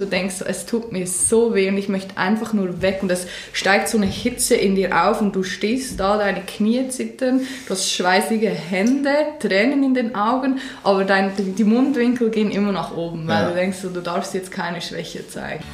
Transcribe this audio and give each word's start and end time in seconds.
Du 0.00 0.06
denkst, 0.06 0.44
es 0.46 0.64
tut 0.64 0.92
mir 0.92 1.08
so 1.08 1.56
weh 1.56 1.68
und 1.68 1.76
ich 1.76 1.88
möchte 1.88 2.16
einfach 2.16 2.52
nur 2.52 2.82
weg 2.82 3.00
und 3.02 3.10
es 3.10 3.26
steigt 3.52 3.88
so 3.88 3.98
eine 3.98 4.06
Hitze 4.06 4.54
in 4.54 4.76
dir 4.76 5.04
auf 5.04 5.20
und 5.20 5.34
du 5.34 5.42
stehst 5.42 5.98
da, 5.98 6.16
deine 6.16 6.42
Knie 6.42 6.88
zittern, 6.88 7.40
du 7.66 7.70
hast 7.70 7.90
schweißige 7.90 8.48
Hände, 8.48 9.10
Tränen 9.40 9.82
in 9.82 9.94
den 9.94 10.14
Augen, 10.14 10.60
aber 10.84 11.02
dein, 11.02 11.32
die 11.36 11.64
Mundwinkel 11.64 12.30
gehen 12.30 12.52
immer 12.52 12.70
nach 12.70 12.96
oben, 12.96 13.26
weil 13.26 13.42
ja. 13.42 13.48
du 13.48 13.54
denkst, 13.56 13.78
du 13.82 14.00
darfst 14.00 14.34
jetzt 14.34 14.52
keine 14.52 14.80
Schwäche 14.80 15.26
zeigen. 15.26 15.64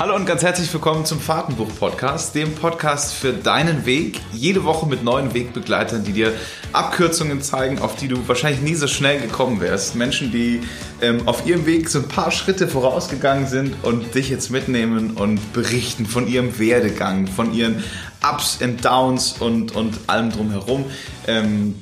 Hallo 0.00 0.16
und 0.16 0.24
ganz 0.24 0.42
herzlich 0.42 0.72
willkommen 0.72 1.04
zum 1.04 1.20
Fahrtenbuch-Podcast, 1.20 2.34
dem 2.34 2.54
Podcast 2.54 3.12
für 3.12 3.34
deinen 3.34 3.84
Weg. 3.84 4.18
Jede 4.32 4.64
Woche 4.64 4.86
mit 4.86 5.04
neuen 5.04 5.34
Wegbegleitern, 5.34 6.04
die 6.04 6.14
dir 6.14 6.32
Abkürzungen 6.72 7.42
zeigen, 7.42 7.80
auf 7.80 7.96
die 7.96 8.08
du 8.08 8.26
wahrscheinlich 8.26 8.62
nie 8.62 8.74
so 8.76 8.86
schnell 8.86 9.20
gekommen 9.20 9.60
wärst. 9.60 9.96
Menschen, 9.96 10.32
die 10.32 10.62
ähm, 11.02 11.28
auf 11.28 11.46
ihrem 11.46 11.66
Weg 11.66 11.90
so 11.90 11.98
ein 11.98 12.08
paar 12.08 12.30
Schritte 12.30 12.66
vorausgegangen 12.66 13.46
sind 13.46 13.76
und 13.82 14.14
dich 14.14 14.30
jetzt 14.30 14.50
mitnehmen 14.50 15.18
und 15.18 15.52
berichten 15.52 16.06
von 16.06 16.26
ihrem 16.26 16.58
Werdegang, 16.58 17.26
von 17.26 17.52
ihren 17.52 17.84
Ups 18.26 18.62
und 18.62 18.82
Downs 18.82 19.34
und, 19.38 19.76
und 19.76 19.98
allem 20.06 20.32
drumherum. 20.32 20.86
Ähm, 21.26 21.74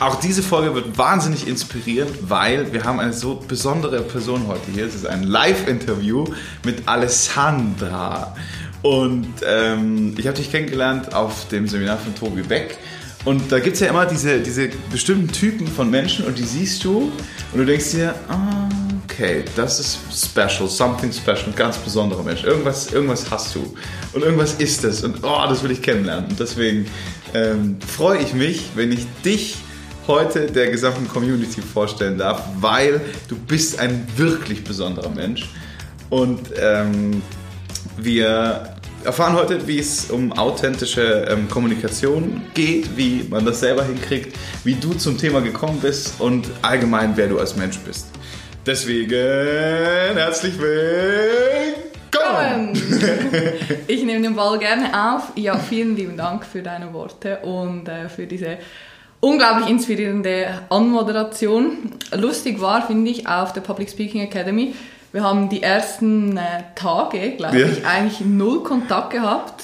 auch 0.00 0.14
diese 0.16 0.42
Folge 0.42 0.74
wird 0.74 0.96
wahnsinnig 0.96 1.46
inspirierend, 1.46 2.30
weil 2.30 2.72
wir 2.72 2.84
haben 2.84 2.98
eine 3.00 3.12
so 3.12 3.34
besondere 3.36 4.00
Person 4.00 4.46
heute 4.48 4.70
hier. 4.72 4.86
Es 4.86 4.94
ist 4.94 5.06
ein 5.06 5.24
Live-Interview 5.24 6.24
mit 6.64 6.88
Alessandra. 6.88 8.34
Und 8.80 9.28
ähm, 9.46 10.14
ich 10.16 10.26
habe 10.26 10.38
dich 10.38 10.50
kennengelernt 10.50 11.14
auf 11.14 11.48
dem 11.48 11.68
Seminar 11.68 11.98
von 11.98 12.14
Tobi 12.14 12.40
Beck. 12.40 12.78
Und 13.26 13.52
da 13.52 13.58
gibt 13.58 13.74
es 13.74 13.80
ja 13.80 13.88
immer 13.88 14.06
diese, 14.06 14.40
diese 14.40 14.70
bestimmten 14.90 15.28
Typen 15.28 15.66
von 15.66 15.90
Menschen 15.90 16.24
und 16.24 16.38
die 16.38 16.44
siehst 16.44 16.82
du 16.82 17.12
und 17.52 17.58
du 17.58 17.66
denkst 17.66 17.90
dir, 17.90 18.14
ah, 18.28 18.70
okay, 19.04 19.44
das 19.54 19.78
ist 19.78 19.98
special, 20.14 20.66
something 20.66 21.12
special, 21.12 21.44
ein 21.48 21.54
ganz 21.54 21.76
besonderer 21.76 22.22
Mensch. 22.22 22.42
Irgendwas, 22.44 22.90
irgendwas 22.90 23.30
hast 23.30 23.54
du 23.54 23.74
und 24.14 24.22
irgendwas 24.22 24.54
ist 24.54 24.82
es 24.84 25.04
und 25.04 25.22
oh, 25.22 25.44
das 25.46 25.62
will 25.62 25.72
ich 25.72 25.82
kennenlernen. 25.82 26.30
Und 26.30 26.40
deswegen 26.40 26.86
ähm, 27.34 27.76
freue 27.86 28.22
ich 28.22 28.32
mich, 28.32 28.70
wenn 28.74 28.90
ich 28.92 29.06
dich 29.22 29.58
heute 30.10 30.46
der 30.46 30.70
gesamten 30.72 31.06
Community 31.06 31.62
vorstellen 31.62 32.18
darf, 32.18 32.42
weil 32.58 33.00
du 33.28 33.36
bist 33.36 33.78
ein 33.78 34.06
wirklich 34.16 34.64
besonderer 34.64 35.08
Mensch. 35.08 35.48
Und 36.10 36.50
ähm, 36.60 37.22
wir 37.96 38.74
erfahren 39.04 39.34
heute, 39.34 39.68
wie 39.68 39.78
es 39.78 40.10
um 40.10 40.32
authentische 40.32 41.28
ähm, 41.30 41.48
Kommunikation 41.48 42.42
geht, 42.54 42.96
wie 42.96 43.24
man 43.30 43.46
das 43.46 43.60
selber 43.60 43.84
hinkriegt, 43.84 44.36
wie 44.64 44.74
du 44.74 44.94
zum 44.94 45.16
Thema 45.16 45.40
gekommen 45.42 45.78
bist 45.80 46.20
und 46.20 46.50
allgemein, 46.60 47.12
wer 47.16 47.28
du 47.28 47.38
als 47.38 47.54
Mensch 47.54 47.78
bist. 47.78 48.08
Deswegen 48.66 49.12
herzlich 50.16 50.54
willkommen! 50.58 51.70
Ich 53.86 54.02
nehme 54.02 54.22
den 54.22 54.34
Ball 54.34 54.58
gerne 54.58 55.14
auf. 55.14 55.30
Ja, 55.36 55.56
vielen 55.56 55.94
lieben 55.94 56.16
Dank 56.16 56.44
für 56.44 56.62
deine 56.62 56.92
Worte 56.92 57.38
und 57.38 57.88
äh, 57.88 58.08
für 58.08 58.26
diese 58.26 58.58
unglaublich 59.20 59.68
inspirierende 59.68 60.62
Anmoderation. 60.70 61.92
Lustig 62.12 62.60
war, 62.60 62.86
finde 62.86 63.10
ich, 63.10 63.28
auf 63.28 63.52
der 63.52 63.60
Public 63.60 63.90
Speaking 63.90 64.22
Academy. 64.22 64.74
Wir 65.12 65.22
haben 65.22 65.48
die 65.48 65.62
ersten 65.62 66.36
äh, 66.36 66.42
Tage, 66.74 67.32
glaube 67.32 67.58
ja. 67.58 67.66
ich, 67.66 67.84
eigentlich 67.84 68.20
null 68.20 68.62
Kontakt 68.62 69.10
gehabt 69.10 69.62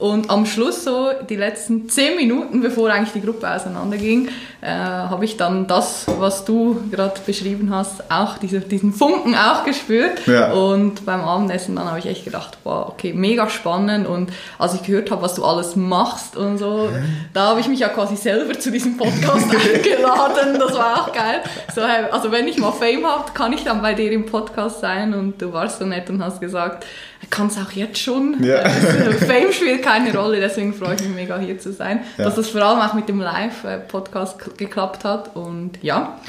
und 0.00 0.30
am 0.30 0.46
Schluss, 0.46 0.82
so 0.82 1.10
die 1.28 1.36
letzten 1.36 1.88
zehn 1.90 2.16
Minuten, 2.16 2.62
bevor 2.62 2.90
eigentlich 2.90 3.12
die 3.12 3.20
Gruppe 3.20 3.50
auseinanderging, 3.50 4.28
äh, 4.62 4.66
habe 4.66 5.26
ich 5.26 5.36
dann 5.36 5.66
das, 5.66 6.06
was 6.18 6.46
du 6.46 6.80
gerade 6.90 7.20
beschrieben 7.26 7.68
hast, 7.70 8.10
auch 8.10 8.38
diese, 8.38 8.60
diesen 8.60 8.94
Funken 8.94 9.34
auch 9.34 9.62
gespürt. 9.64 10.26
Ja. 10.26 10.52
Und 10.52 11.04
beim 11.04 11.20
Abendessen 11.20 11.76
dann 11.76 11.84
habe 11.84 11.98
ich 11.98 12.06
echt 12.06 12.24
gedacht, 12.24 12.56
wow, 12.64 12.88
okay, 12.88 13.12
mega 13.12 13.50
spannend. 13.50 14.06
Und 14.06 14.32
als 14.58 14.74
ich 14.74 14.82
gehört 14.82 15.10
habe, 15.10 15.20
was 15.20 15.34
du 15.34 15.44
alles 15.44 15.76
machst 15.76 16.34
und 16.34 16.56
so, 16.56 16.88
mhm. 16.90 17.26
da 17.34 17.48
habe 17.48 17.60
ich 17.60 17.68
mich 17.68 17.80
ja 17.80 17.88
quasi 17.88 18.16
selber 18.16 18.58
zu 18.58 18.70
diesem 18.70 18.96
Podcast 18.96 19.54
eingeladen. 19.74 20.58
Das 20.58 20.72
war 20.78 21.02
auch 21.02 21.12
geil. 21.12 21.40
So, 21.74 21.82
also 21.82 22.32
wenn 22.32 22.48
ich 22.48 22.56
mal 22.56 22.72
Fame 22.72 23.06
habe, 23.06 23.32
kann 23.34 23.52
ich 23.52 23.64
dann 23.64 23.82
bei 23.82 23.92
dir 23.92 24.10
im 24.12 24.24
Podcast 24.24 24.80
sein. 24.80 25.12
Und 25.12 25.42
du 25.42 25.52
warst 25.52 25.78
so 25.78 25.84
nett 25.84 26.08
und 26.08 26.24
hast 26.24 26.40
gesagt, 26.40 26.86
kann 27.30 27.46
es 27.46 27.56
auch 27.56 27.72
jetzt 27.72 27.98
schon. 27.98 28.42
Ja. 28.42 28.56
Äh, 28.56 29.12
Fame 29.12 29.52
spielt 29.52 29.82
keine 29.82 30.14
Rolle, 30.16 30.40
deswegen 30.40 30.74
freue 30.74 30.96
ich 30.96 31.02
mich 31.02 31.14
mega 31.14 31.38
hier 31.38 31.58
zu 31.58 31.72
sein. 31.72 32.00
Ja. 32.18 32.24
Dass 32.24 32.34
das 32.34 32.50
vor 32.50 32.62
allem 32.62 32.80
auch 32.80 32.94
mit 32.94 33.08
dem 33.08 33.20
Live-Podcast 33.20 34.58
geklappt 34.58 35.04
hat. 35.04 35.36
Und 35.36 35.78
ja, 35.82 36.20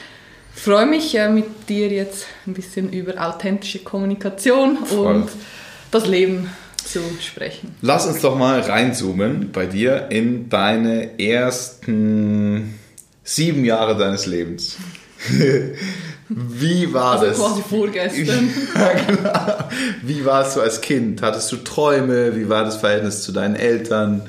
freue 0.54 0.86
mich 0.86 1.16
äh, 1.18 1.30
mit 1.30 1.70
dir 1.70 1.90
jetzt 1.90 2.28
ein 2.46 2.54
bisschen 2.54 2.92
über 2.92 3.28
authentische 3.28 3.80
Kommunikation 3.80 4.86
Voll. 4.86 5.16
und 5.16 5.30
das 5.92 6.08
Leben 6.08 6.50
zu 6.84 7.00
sprechen. 7.20 7.76
Lass 7.82 8.06
uns 8.08 8.22
doch 8.22 8.38
mal 8.38 8.60
reinzoomen 8.60 9.52
bei 9.52 9.66
dir 9.66 10.08
in 10.10 10.50
deine 10.50 11.20
ersten 11.20 12.80
sieben 13.24 13.66
Jahre 13.66 13.98
deines 13.98 14.26
Lebens. 14.26 14.78
Wie 16.34 16.94
war 16.94 17.20
also 17.20 17.26
das? 17.26 17.38
quasi 17.38 17.62
vorgestern. 17.62 18.50
ja, 18.76 18.92
genau. 18.94 19.70
Wie 20.02 20.24
warst 20.26 20.56
du 20.56 20.62
als 20.62 20.80
Kind? 20.80 21.22
Hattest 21.22 21.52
du 21.52 21.58
Träume? 21.58 22.36
Wie 22.36 22.48
war 22.48 22.64
das 22.64 22.78
Verhältnis 22.78 23.24
zu 23.24 23.34
deinen 23.34 23.56
Eltern? 23.56 24.22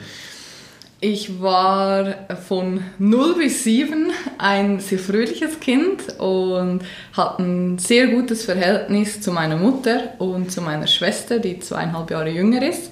Ich 1.01 1.41
war 1.41 2.15
von 2.49 2.81
0 2.99 3.35
bis 3.37 3.65
7 3.65 4.11
ein 4.39 4.81
sehr 4.81 4.99
fröhliches 4.99 5.61
Kind 5.61 6.19
und 6.19 6.83
hatte 7.13 7.43
ein 7.43 7.79
sehr 7.79 8.09
gutes 8.09 8.45
Verhältnis 8.45 9.21
zu 9.21 9.33
meiner 9.33 9.57
Mutter 9.57 10.15
und 10.19 10.51
zu 10.51 10.61
meiner 10.61 10.87
Schwester, 10.87 11.39
die 11.39 11.61
zweieinhalb 11.61 12.11
Jahre 12.11 12.31
jünger 12.31 12.63
ist. 12.63 12.91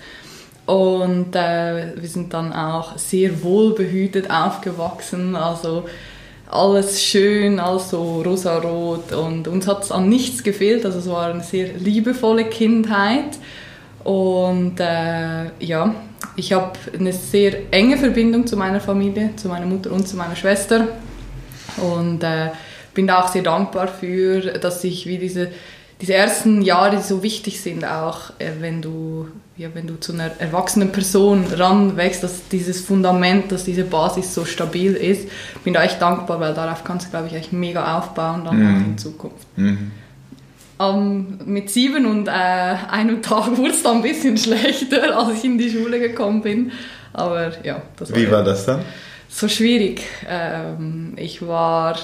Und 0.67 1.35
äh, 1.35 1.95
wir 1.97 2.09
sind 2.09 2.33
dann 2.33 2.53
auch 2.53 2.97
sehr 2.97 3.43
wohlbehütet 3.43 4.31
aufgewachsen. 4.31 5.35
Also 5.35 5.85
alles 6.51 7.03
schön, 7.03 7.61
alles 7.61 7.91
so 7.91 8.23
rosarot 8.23 9.13
und 9.13 9.47
uns 9.47 9.67
hat 9.67 9.85
es 9.85 9.93
an 9.93 10.09
nichts 10.09 10.43
gefehlt. 10.43 10.85
Also 10.85 10.99
es 10.99 11.09
war 11.09 11.31
eine 11.31 11.43
sehr 11.43 11.75
liebevolle 11.75 12.45
Kindheit 12.45 13.39
und 14.03 14.81
äh, 14.81 15.51
ja, 15.61 15.95
ich 16.37 16.53
habe 16.53 16.73
eine 16.99 17.13
sehr 17.13 17.73
enge 17.73 17.97
Verbindung 17.97 18.47
zu 18.47 18.57
meiner 18.57 18.81
Familie, 18.81 19.31
zu 19.37 19.49
meiner 19.49 19.67
Mutter 19.67 19.93
und 19.93 20.09
zu 20.09 20.17
meiner 20.17 20.37
Schwester 20.37 20.89
und 21.77 22.25
äh, 22.25 22.51
bin 22.95 23.07
da 23.07 23.23
auch 23.23 23.29
sehr 23.29 23.43
dankbar 23.43 23.87
für, 23.87 24.41
dass 24.41 24.83
ich 24.83 25.07
wie 25.07 25.19
diese 25.19 25.51
diese 26.01 26.15
ersten 26.15 26.63
Jahre, 26.63 27.03
so 27.03 27.23
wichtig 27.23 27.61
sind, 27.61 27.85
auch 27.85 28.31
äh, 28.39 28.53
wenn 28.61 28.81
du 28.81 29.29
ja, 29.61 29.69
wenn 29.75 29.87
du 29.87 30.01
zu 30.01 30.15
einer 30.15 30.31
erwachsenen 30.39 30.91
Person 30.91 31.45
ranwächst, 31.53 32.23
dass 32.23 32.49
dieses 32.49 32.81
Fundament, 32.81 33.53
dass 33.53 33.63
diese 33.63 33.85
Basis 33.85 34.35
so 34.35 34.47
stabil 34.47 34.95
ist, 34.95 35.29
bin 35.65 35.75
da 35.75 35.85
echt 35.85 36.01
dankbar, 36.01 36.41
weil 36.41 36.55
darauf 36.55 36.83
kannst 36.83 37.07
du, 37.07 37.11
glaube 37.11 37.27
ich, 37.27 37.35
echt 37.35 37.53
mega 37.53 37.99
aufbauen 37.99 38.47
dann 38.47 38.57
mhm. 38.57 38.85
in 38.87 38.99
Zukunft. 38.99 39.47
Mhm. 39.57 39.91
Um, 40.79 41.41
mit 41.45 41.69
sieben 41.69 42.07
und 42.07 42.27
äh, 42.27 42.31
einem 42.31 43.21
Tag 43.21 43.55
wurde 43.59 43.73
es 43.73 43.83
dann 43.83 43.97
ein 43.97 44.03
bisschen 44.03 44.39
schlechter, 44.39 45.15
als 45.19 45.37
ich 45.37 45.45
in 45.45 45.59
die 45.59 45.69
Schule 45.69 46.01
gekommen 46.01 46.41
bin. 46.41 46.73
Aber 47.13 47.53
ja, 47.63 47.83
das 47.99 48.11
war 48.11 48.19
Wie 48.19 48.31
war 48.31 48.43
das 48.43 48.65
dann? 48.65 48.81
So 49.29 49.47
schwierig. 49.47 50.01
Ähm, 50.27 51.13
ich 51.17 51.47
war 51.47 51.99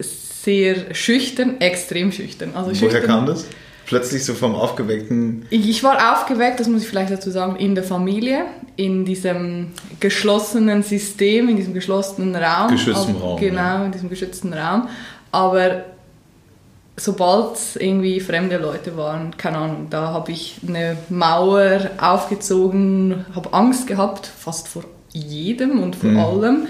sehr 0.00 0.92
schüchtern, 0.92 1.60
extrem 1.60 2.10
schüchtern. 2.10 2.50
Also 2.56 2.70
Woher 2.70 2.90
schüchtern, 2.90 3.06
kam 3.06 3.26
das? 3.26 3.46
Plötzlich 3.86 4.24
so 4.24 4.34
vom 4.34 4.54
aufgeweckten... 4.54 5.46
Ich 5.50 5.82
war 5.82 6.14
aufgeweckt, 6.14 6.60
das 6.60 6.68
muss 6.68 6.82
ich 6.82 6.88
vielleicht 6.88 7.10
dazu 7.10 7.30
sagen, 7.30 7.56
in 7.56 7.74
der 7.74 7.84
Familie, 7.84 8.46
in 8.76 9.04
diesem 9.04 9.72
geschlossenen 10.00 10.82
System, 10.82 11.48
in 11.48 11.56
diesem 11.56 11.74
geschlossenen 11.74 12.34
Raum. 12.36 12.70
Geschützten 12.70 13.16
Raum. 13.16 13.38
Genau, 13.38 13.60
ja. 13.60 13.84
in 13.84 13.92
diesem 13.92 14.08
geschützten 14.08 14.52
Raum. 14.52 14.88
Aber 15.32 15.84
sobald 16.96 17.58
irgendwie 17.78 18.20
fremde 18.20 18.58
Leute 18.58 18.96
waren, 18.96 19.36
keine 19.36 19.58
Ahnung, 19.58 19.86
da 19.90 20.08
habe 20.08 20.32
ich 20.32 20.60
eine 20.66 20.96
Mauer 21.08 21.90
aufgezogen, 21.98 23.24
habe 23.34 23.52
Angst 23.52 23.86
gehabt, 23.86 24.26
fast 24.26 24.68
vor 24.68 24.84
jedem 25.12 25.82
und 25.82 25.96
vor 25.96 26.10
mhm. 26.10 26.18
allem. 26.18 26.66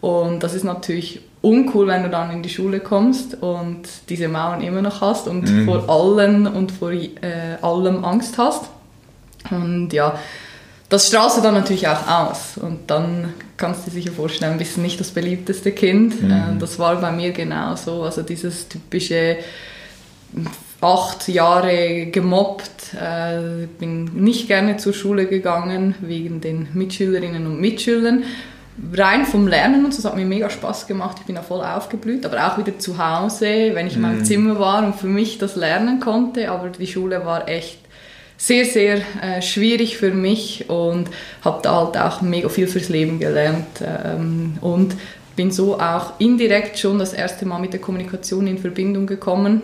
Und 0.00 0.42
das 0.42 0.54
ist 0.54 0.64
natürlich 0.64 1.20
uncool, 1.40 1.86
wenn 1.86 2.02
du 2.02 2.10
dann 2.10 2.30
in 2.30 2.42
die 2.42 2.48
Schule 2.48 2.80
kommst 2.80 3.40
und 3.40 3.82
diese 4.08 4.28
Mauern 4.28 4.60
immer 4.60 4.82
noch 4.82 5.00
hast 5.00 5.28
und 5.28 5.50
mhm. 5.50 5.66
vor 5.66 5.88
allen 5.88 6.46
und 6.46 6.72
vor 6.72 6.90
äh, 6.90 7.08
allem 7.62 8.04
Angst 8.04 8.38
hast. 8.38 8.64
Und 9.50 9.92
ja, 9.92 10.18
das 10.88 11.08
strahlst 11.08 11.38
du 11.38 11.42
dann 11.42 11.54
natürlich 11.54 11.86
auch 11.86 12.08
aus. 12.08 12.58
Und 12.58 12.90
dann 12.90 13.34
kannst 13.56 13.86
du 13.86 13.90
dir 13.90 14.02
sicher 14.02 14.12
vorstellen, 14.12 14.58
bist 14.58 14.78
nicht 14.78 14.98
das 14.98 15.10
beliebteste 15.10 15.72
Kind. 15.72 16.22
Mhm. 16.22 16.30
Äh, 16.30 16.58
das 16.58 16.78
war 16.78 16.96
bei 16.96 17.12
mir 17.12 17.32
genauso. 17.32 18.02
Also 18.02 18.22
dieses 18.22 18.68
typische 18.68 19.38
acht 20.80 21.28
Jahre 21.28 22.06
gemobbt, 22.06 22.94
äh, 22.94 23.66
bin 23.78 24.04
nicht 24.14 24.46
gerne 24.46 24.76
zur 24.76 24.92
Schule 24.92 25.26
gegangen 25.26 25.94
wegen 26.00 26.40
den 26.40 26.68
Mitschülerinnen 26.72 27.46
und 27.46 27.60
Mitschülern. 27.60 28.24
Rein 28.92 29.24
vom 29.24 29.48
Lernen 29.48 29.84
und 29.84 29.92
so, 29.92 30.02
das 30.02 30.10
hat 30.10 30.16
mir 30.16 30.24
mega 30.24 30.48
Spaß 30.48 30.86
gemacht, 30.86 31.16
ich 31.20 31.26
bin 31.26 31.34
da 31.34 31.42
voll 31.42 31.60
aufgeblüht, 31.64 32.24
aber 32.24 32.46
auch 32.46 32.58
wieder 32.58 32.78
zu 32.78 32.98
Hause, 32.98 33.70
wenn 33.74 33.86
ich 33.86 33.96
in 33.96 34.02
meinem 34.02 34.18
Mhm. 34.18 34.24
Zimmer 34.24 34.58
war 34.58 34.84
und 34.84 34.94
für 34.94 35.06
mich 35.08 35.38
das 35.38 35.56
lernen 35.56 36.00
konnte, 36.00 36.50
aber 36.50 36.68
die 36.68 36.86
Schule 36.86 37.24
war 37.24 37.48
echt 37.48 37.78
sehr, 38.36 38.64
sehr 38.64 38.98
äh, 39.20 39.42
schwierig 39.42 39.96
für 39.98 40.12
mich 40.12 40.70
und 40.70 41.08
habe 41.44 41.60
da 41.62 41.74
halt 41.74 41.96
auch 41.96 42.20
mega 42.22 42.48
viel 42.48 42.68
fürs 42.68 42.88
Leben 42.88 43.18
gelernt 43.18 43.66
ähm, 43.82 44.58
und 44.60 44.94
bin 45.34 45.50
so 45.50 45.78
auch 45.80 46.12
indirekt 46.18 46.78
schon 46.78 46.98
das 46.98 47.12
erste 47.12 47.46
Mal 47.46 47.58
mit 47.58 47.72
der 47.72 47.80
Kommunikation 47.80 48.46
in 48.46 48.58
Verbindung 48.58 49.06
gekommen, 49.06 49.62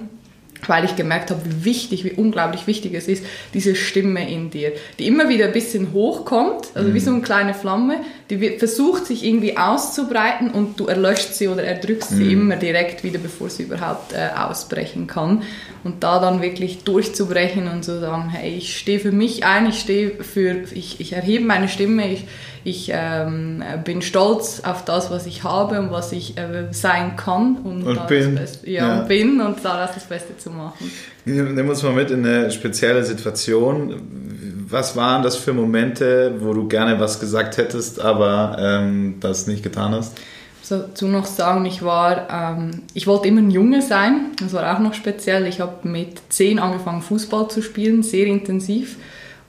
weil 0.68 0.84
ich 0.84 0.96
gemerkt 0.96 1.30
habe, 1.30 1.40
wie 1.44 1.64
wichtig, 1.64 2.04
wie 2.04 2.12
unglaublich 2.12 2.66
wichtig 2.66 2.94
es 2.94 3.08
ist, 3.08 3.24
diese 3.52 3.74
Stimme 3.74 4.30
in 4.30 4.50
dir, 4.50 4.72
die 4.98 5.06
immer 5.06 5.28
wieder 5.28 5.46
ein 5.46 5.52
bisschen 5.52 5.92
hochkommt, 5.92 6.68
also 6.74 6.92
wie 6.94 7.00
so 7.00 7.10
eine 7.10 7.20
kleine 7.22 7.54
Flamme, 7.54 7.96
die 8.30 8.40
wird- 8.40 8.58
versucht 8.58 9.06
sich 9.06 9.24
irgendwie 9.24 9.56
auszubreiten 9.56 10.50
und 10.50 10.80
du 10.80 10.86
erlöscht 10.86 11.34
sie 11.34 11.48
oder 11.48 11.64
erdrückst 11.64 12.10
sie 12.10 12.32
immer 12.32 12.56
direkt 12.56 13.04
wieder, 13.04 13.18
bevor 13.18 13.50
sie 13.50 13.64
überhaupt 13.64 14.12
äh, 14.12 14.28
ausbrechen 14.38 15.06
kann. 15.06 15.42
Und 15.84 16.02
da 16.02 16.18
dann 16.18 16.40
wirklich 16.40 16.84
durchzubrechen 16.84 17.68
und 17.68 17.84
zu 17.84 18.00
sagen, 18.00 18.30
hey, 18.30 18.56
ich 18.56 18.78
stehe 18.78 18.98
für 19.00 19.12
mich 19.12 19.44
ein, 19.44 19.68
ich 19.68 19.80
stehe 19.80 20.12
für, 20.22 20.62
ich, 20.72 20.98
ich 21.00 21.12
erhebe 21.12 21.44
meine 21.44 21.68
Stimme, 21.68 22.10
ich, 22.10 22.24
ich 22.64 22.90
ähm, 22.92 23.62
bin 23.84 24.00
stolz 24.00 24.62
auf 24.64 24.84
das, 24.86 25.10
was 25.10 25.26
ich 25.26 25.44
habe 25.44 25.78
und 25.78 25.90
was 25.90 26.12
ich 26.12 26.38
äh, 26.38 26.68
sein 26.70 27.14
kann 27.16 27.58
und, 27.62 27.84
Und 27.84 27.96
da 27.96 28.04
bin. 28.04 28.34
Das 28.36 28.52
Beste, 28.52 28.70
ja, 28.70 28.88
Ja. 28.88 29.00
und 29.00 29.08
bin 29.08 29.40
und 29.40 29.62
daraus 29.62 29.94
das 29.94 30.04
Beste 30.04 30.36
zu 30.38 30.50
machen. 30.50 30.90
Nimm 31.26 31.68
uns 31.68 31.82
mal 31.82 31.92
mit 31.92 32.10
in 32.10 32.24
eine 32.24 32.50
spezielle 32.50 33.04
Situation. 33.04 34.66
Was 34.68 34.96
waren 34.96 35.22
das 35.22 35.36
für 35.36 35.52
Momente, 35.52 36.36
wo 36.38 36.54
du 36.54 36.66
gerne 36.66 36.98
was 36.98 37.20
gesagt 37.20 37.58
hättest, 37.58 38.00
aber 38.00 38.56
ähm, 38.58 39.16
das 39.20 39.46
nicht 39.46 39.62
getan 39.62 39.92
hast? 39.94 40.16
So, 40.62 40.78
dazu 40.78 41.06
noch 41.06 41.26
sagen, 41.26 41.66
ich 41.66 41.82
war, 41.82 42.28
ähm, 42.30 42.84
ich 42.94 43.06
wollte 43.06 43.28
immer 43.28 43.42
ein 43.42 43.50
Junge 43.50 43.82
sein. 43.82 44.32
Das 44.40 44.54
war 44.54 44.74
auch 44.74 44.80
noch 44.80 44.94
speziell. 44.94 45.46
Ich 45.46 45.60
habe 45.60 45.86
mit 45.86 46.22
zehn 46.30 46.58
angefangen 46.58 47.02
Fußball 47.02 47.48
zu 47.48 47.60
spielen, 47.60 48.02
sehr 48.02 48.26
intensiv 48.26 48.96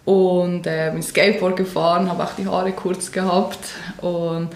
und 0.06 0.68
äh, 0.68 0.92
bin 0.94 1.02
Skateboard 1.02 1.58
gefahren, 1.58 2.10
habe 2.10 2.24
auch 2.24 2.34
die 2.38 2.48
Haare 2.48 2.72
kurz 2.72 3.12
gehabt. 3.12 3.60
Und 4.02 4.50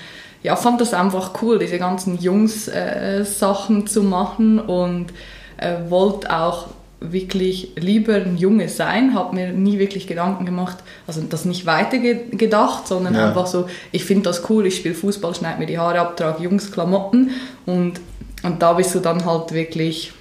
ja, 0.43 0.55
fand 0.55 0.79
das 0.79 0.93
einfach 0.93 1.41
cool, 1.41 1.59
diese 1.59 1.79
ganzen 1.79 2.17
Jungs-Sachen 2.19 3.87
zu 3.87 4.03
machen. 4.03 4.59
Und 4.59 5.07
äh, 5.57 5.89
wollte 5.89 6.33
auch 6.33 6.67
wirklich 7.01 7.71
lieber 7.77 8.15
ein 8.15 8.37
Junge 8.37 8.67
sein, 8.67 9.13
habe 9.13 9.35
mir 9.35 9.51
nie 9.53 9.79
wirklich 9.79 10.05
Gedanken 10.05 10.45
gemacht, 10.45 10.79
also 11.07 11.21
das 11.21 11.45
nicht 11.45 11.65
weiter 11.65 11.97
ge 11.97 12.25
gedacht, 12.31 12.87
sondern 12.87 13.15
Ja. 13.15 13.27
einfach 13.27 13.47
so, 13.47 13.67
ich 13.93 14.03
finde 14.03 14.23
das 14.23 14.49
cool, 14.49 14.65
ich 14.65 14.75
spiele 14.75 14.95
Fußball, 14.95 15.33
schneide 15.33 15.59
mir 15.59 15.65
die 15.65 15.77
Haare 15.77 15.99
ab, 15.99 16.17
trage 16.17 16.43
Jungsklamotten. 16.43 17.31
Und, 17.65 18.01
und 18.43 18.61
da 18.61 18.73
bist 18.73 18.93
du 18.95 18.99
dann 18.99 19.25
halt 19.25 19.53
wirklich, 19.53 20.11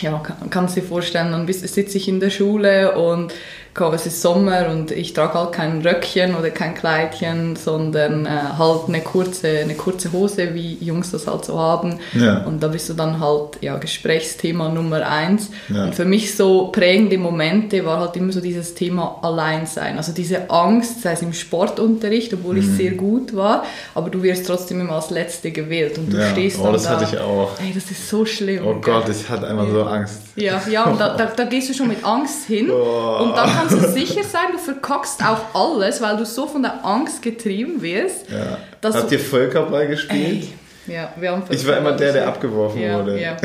ja, 0.00 0.18
kann, 0.18 0.50
kannst 0.50 0.76
dir 0.76 0.82
vorstellen, 0.82 1.32
dann 1.32 1.50
sitze 1.50 1.96
ich 1.96 2.06
in 2.06 2.20
der 2.20 2.30
Schule 2.30 2.96
und 2.98 3.32
komm, 3.74 3.92
es 3.94 4.06
ist 4.06 4.22
Sommer 4.22 4.68
und 4.70 4.92
ich 4.92 5.12
trage 5.14 5.34
halt 5.34 5.52
kein 5.52 5.82
Röckchen 5.82 6.36
oder 6.36 6.50
kein 6.50 6.74
Kleidchen, 6.74 7.56
sondern 7.56 8.24
äh, 8.24 8.28
halt 8.56 8.82
eine 8.88 9.00
kurze, 9.00 9.48
eine 9.48 9.74
kurze 9.74 10.12
Hose, 10.12 10.54
wie 10.54 10.74
Jungs 10.80 11.10
das 11.10 11.26
halt 11.26 11.44
so 11.44 11.58
haben. 11.58 11.98
Ja. 12.12 12.44
Und 12.44 12.62
da 12.62 12.68
bist 12.68 12.88
du 12.88 12.94
dann 12.94 13.18
halt 13.18 13.58
ja, 13.62 13.76
Gesprächsthema 13.76 14.68
Nummer 14.68 15.04
eins. 15.06 15.50
Ja. 15.68 15.84
Und 15.86 15.94
für 15.94 16.04
mich 16.04 16.36
so 16.36 16.68
prägende 16.68 17.18
Momente 17.18 17.84
war 17.84 17.98
halt 18.00 18.16
immer 18.16 18.32
so 18.32 18.40
dieses 18.40 18.74
Thema 18.74 19.18
Alleinsein. 19.22 19.96
Also 19.96 20.12
diese 20.12 20.48
Angst, 20.50 21.02
sei 21.02 21.12
es 21.12 21.22
im 21.22 21.32
Sportunterricht, 21.32 22.32
obwohl 22.32 22.54
Mhm. 22.54 22.60
ich 22.60 22.68
sehr 22.76 22.92
gut 22.92 23.34
war, 23.34 23.64
aber 23.94 24.08
du 24.10 24.22
wirst 24.22 24.46
trotzdem 24.46 24.80
immer 24.82 24.92
als 24.94 25.10
Letzte 25.10 25.50
gewählt 25.50 25.98
und 25.98 26.12
du 26.12 26.18
Ja. 26.18 26.30
stehst 26.30 26.58
Oh, 26.60 26.64
dann 26.64 26.72
das 26.74 26.84
da. 26.84 26.90
hatte 26.90 27.06
ich 27.12 27.18
auch. 27.20 27.50
Ey, 27.60 27.72
das 27.74 27.90
ist 27.90 28.08
so 28.08 28.24
schlimm. 28.24 28.64
Oh? 28.64 28.74
Gott, 28.80 29.08
ich 29.08 29.28
hatte 29.28 29.48
einfach 29.48 29.68
so 29.68 29.82
Angst. 29.82 30.20
Ja, 30.36 30.60
ja, 30.70 30.84
und 30.84 31.00
da, 31.00 31.16
da, 31.16 31.26
da 31.26 31.44
gehst 31.44 31.70
du 31.70 31.74
schon 31.74 31.88
mit 31.88 32.04
Angst 32.04 32.46
hin. 32.46 32.70
Oh. 32.84 33.22
Und 33.24 33.36
dann 33.36 33.48
kannst 33.68 33.84
du 33.84 33.92
sicher 33.92 34.22
sein, 34.22 34.46
du 34.52 34.58
verkackst 34.58 35.20
auch 35.24 35.54
alles, 35.54 36.00
weil 36.00 36.16
du 36.16 36.24
so 36.24 36.46
von 36.46 36.62
der 36.62 36.84
Angst 36.84 37.22
getrieben 37.22 37.80
wirst. 37.82 38.30
Ja. 38.30 38.58
Habt 38.82 39.10
du- 39.10 39.14
ihr 39.14 39.20
Völkerball 39.20 39.86
gespielt? 39.86 40.48
Ey, 40.86 40.94
ja, 40.94 41.12
wir 41.16 41.30
haben 41.30 41.42
Ich 41.48 41.66
war 41.66 41.78
immer 41.78 41.92
der, 41.92 42.12
der 42.12 42.28
abgeworfen 42.28 42.80
ja, 42.82 42.98
wurde. 42.98 43.18
Ja, 43.18 43.30
ja. 43.30 43.36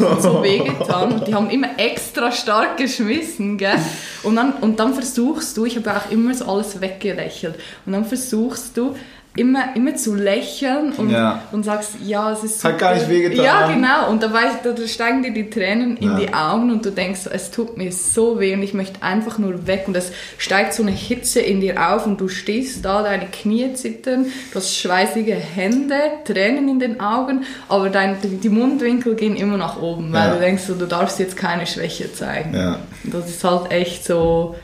Das 0.00 0.10
hat 0.10 0.22
so 0.22 0.42
wehgetan. 0.42 1.12
Und 1.12 1.28
die 1.28 1.34
haben 1.34 1.48
immer 1.50 1.68
extra 1.76 2.32
stark 2.32 2.76
geschmissen, 2.76 3.56
gell? 3.56 3.78
Und 4.24 4.34
dann, 4.36 4.54
und 4.54 4.80
dann 4.80 4.94
versuchst 4.94 5.56
du, 5.56 5.64
ich 5.64 5.76
habe 5.76 5.90
auch 5.96 6.10
immer 6.10 6.34
so 6.34 6.46
alles 6.46 6.80
weggelächelt, 6.80 7.54
und 7.86 7.92
dann 7.92 8.04
versuchst 8.04 8.76
du, 8.76 8.96
immer, 9.38 9.74
immer 9.76 9.94
zu 9.96 10.14
lächeln 10.14 10.92
und, 10.96 11.10
Ja. 11.10 11.42
und 11.52 11.64
sagst, 11.64 11.92
ja, 12.04 12.32
es 12.32 12.44
ist 12.44 12.64
Hat 12.64 12.78
gar 12.78 12.94
nicht 12.94 13.08
wehgetan. 13.08 13.44
Ja, 13.44 13.66
genau. 13.72 14.10
Und 14.10 14.22
da, 14.22 14.32
weiß, 14.32 14.62
da 14.64 14.74
steigen 14.86 15.22
dir 15.22 15.32
die 15.32 15.48
Tränen 15.50 15.96
in 15.96 16.08
Ja. 16.10 16.14
die 16.18 16.32
Augen 16.34 16.70
und 16.70 16.84
du 16.84 16.90
denkst, 16.90 17.20
es 17.32 17.50
tut 17.50 17.76
mir 17.76 17.92
so 17.92 18.40
weh 18.40 18.54
und 18.54 18.62
ich 18.62 18.74
möchte 18.74 19.02
einfach 19.02 19.38
nur 19.38 19.66
weg. 19.66 19.84
Und 19.86 19.96
es 19.96 20.12
steigt 20.38 20.74
so 20.74 20.82
eine 20.82 20.92
Hitze 20.92 21.40
in 21.40 21.60
dir 21.60 21.90
auf 21.92 22.06
und 22.06 22.20
du 22.20 22.28
stehst 22.28 22.84
da, 22.84 23.02
deine 23.02 23.26
Knie 23.26 23.72
zittern, 23.74 24.26
du 24.52 24.56
hast 24.58 24.76
schweißige 24.76 25.34
Hände, 25.54 25.94
Tränen 26.24 26.68
in 26.68 26.78
den 26.80 27.00
Augen, 27.00 27.44
aber 27.68 27.88
dein, 27.90 28.16
die 28.22 28.48
Mundwinkel 28.48 29.14
gehen 29.14 29.36
immer 29.36 29.56
nach 29.56 29.80
oben, 29.80 30.12
weil 30.12 30.28
Ja. 30.28 30.34
du 30.34 30.40
denkst, 30.40 30.64
du 30.66 30.74
darfst 30.86 31.18
jetzt 31.18 31.36
keine 31.36 31.66
Schwäche 31.66 32.12
zeigen. 32.12 32.76
Das 33.04 33.28
ist 33.28 33.44
halt 33.44 33.70
echt 33.70 34.04
so, 34.04 34.54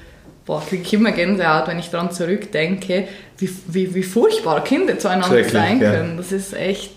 boah, 0.46 0.62
kriege 0.66 0.82
ich 0.82 0.92
immer 0.94 1.12
Gänsehaut, 1.12 1.68
wenn 1.68 1.78
ich 1.78 1.90
daran 1.90 2.10
zurückdenke, 2.10 3.08
wie, 3.38 3.50
wie, 3.66 3.94
wie 3.94 4.02
furchtbar 4.02 4.62
Kinder 4.64 4.98
zueinander 4.98 5.44
sein 5.44 5.80
ja. 5.80 5.92
können. 5.92 6.16
Das 6.16 6.32
ist 6.32 6.54
echt, 6.54 6.92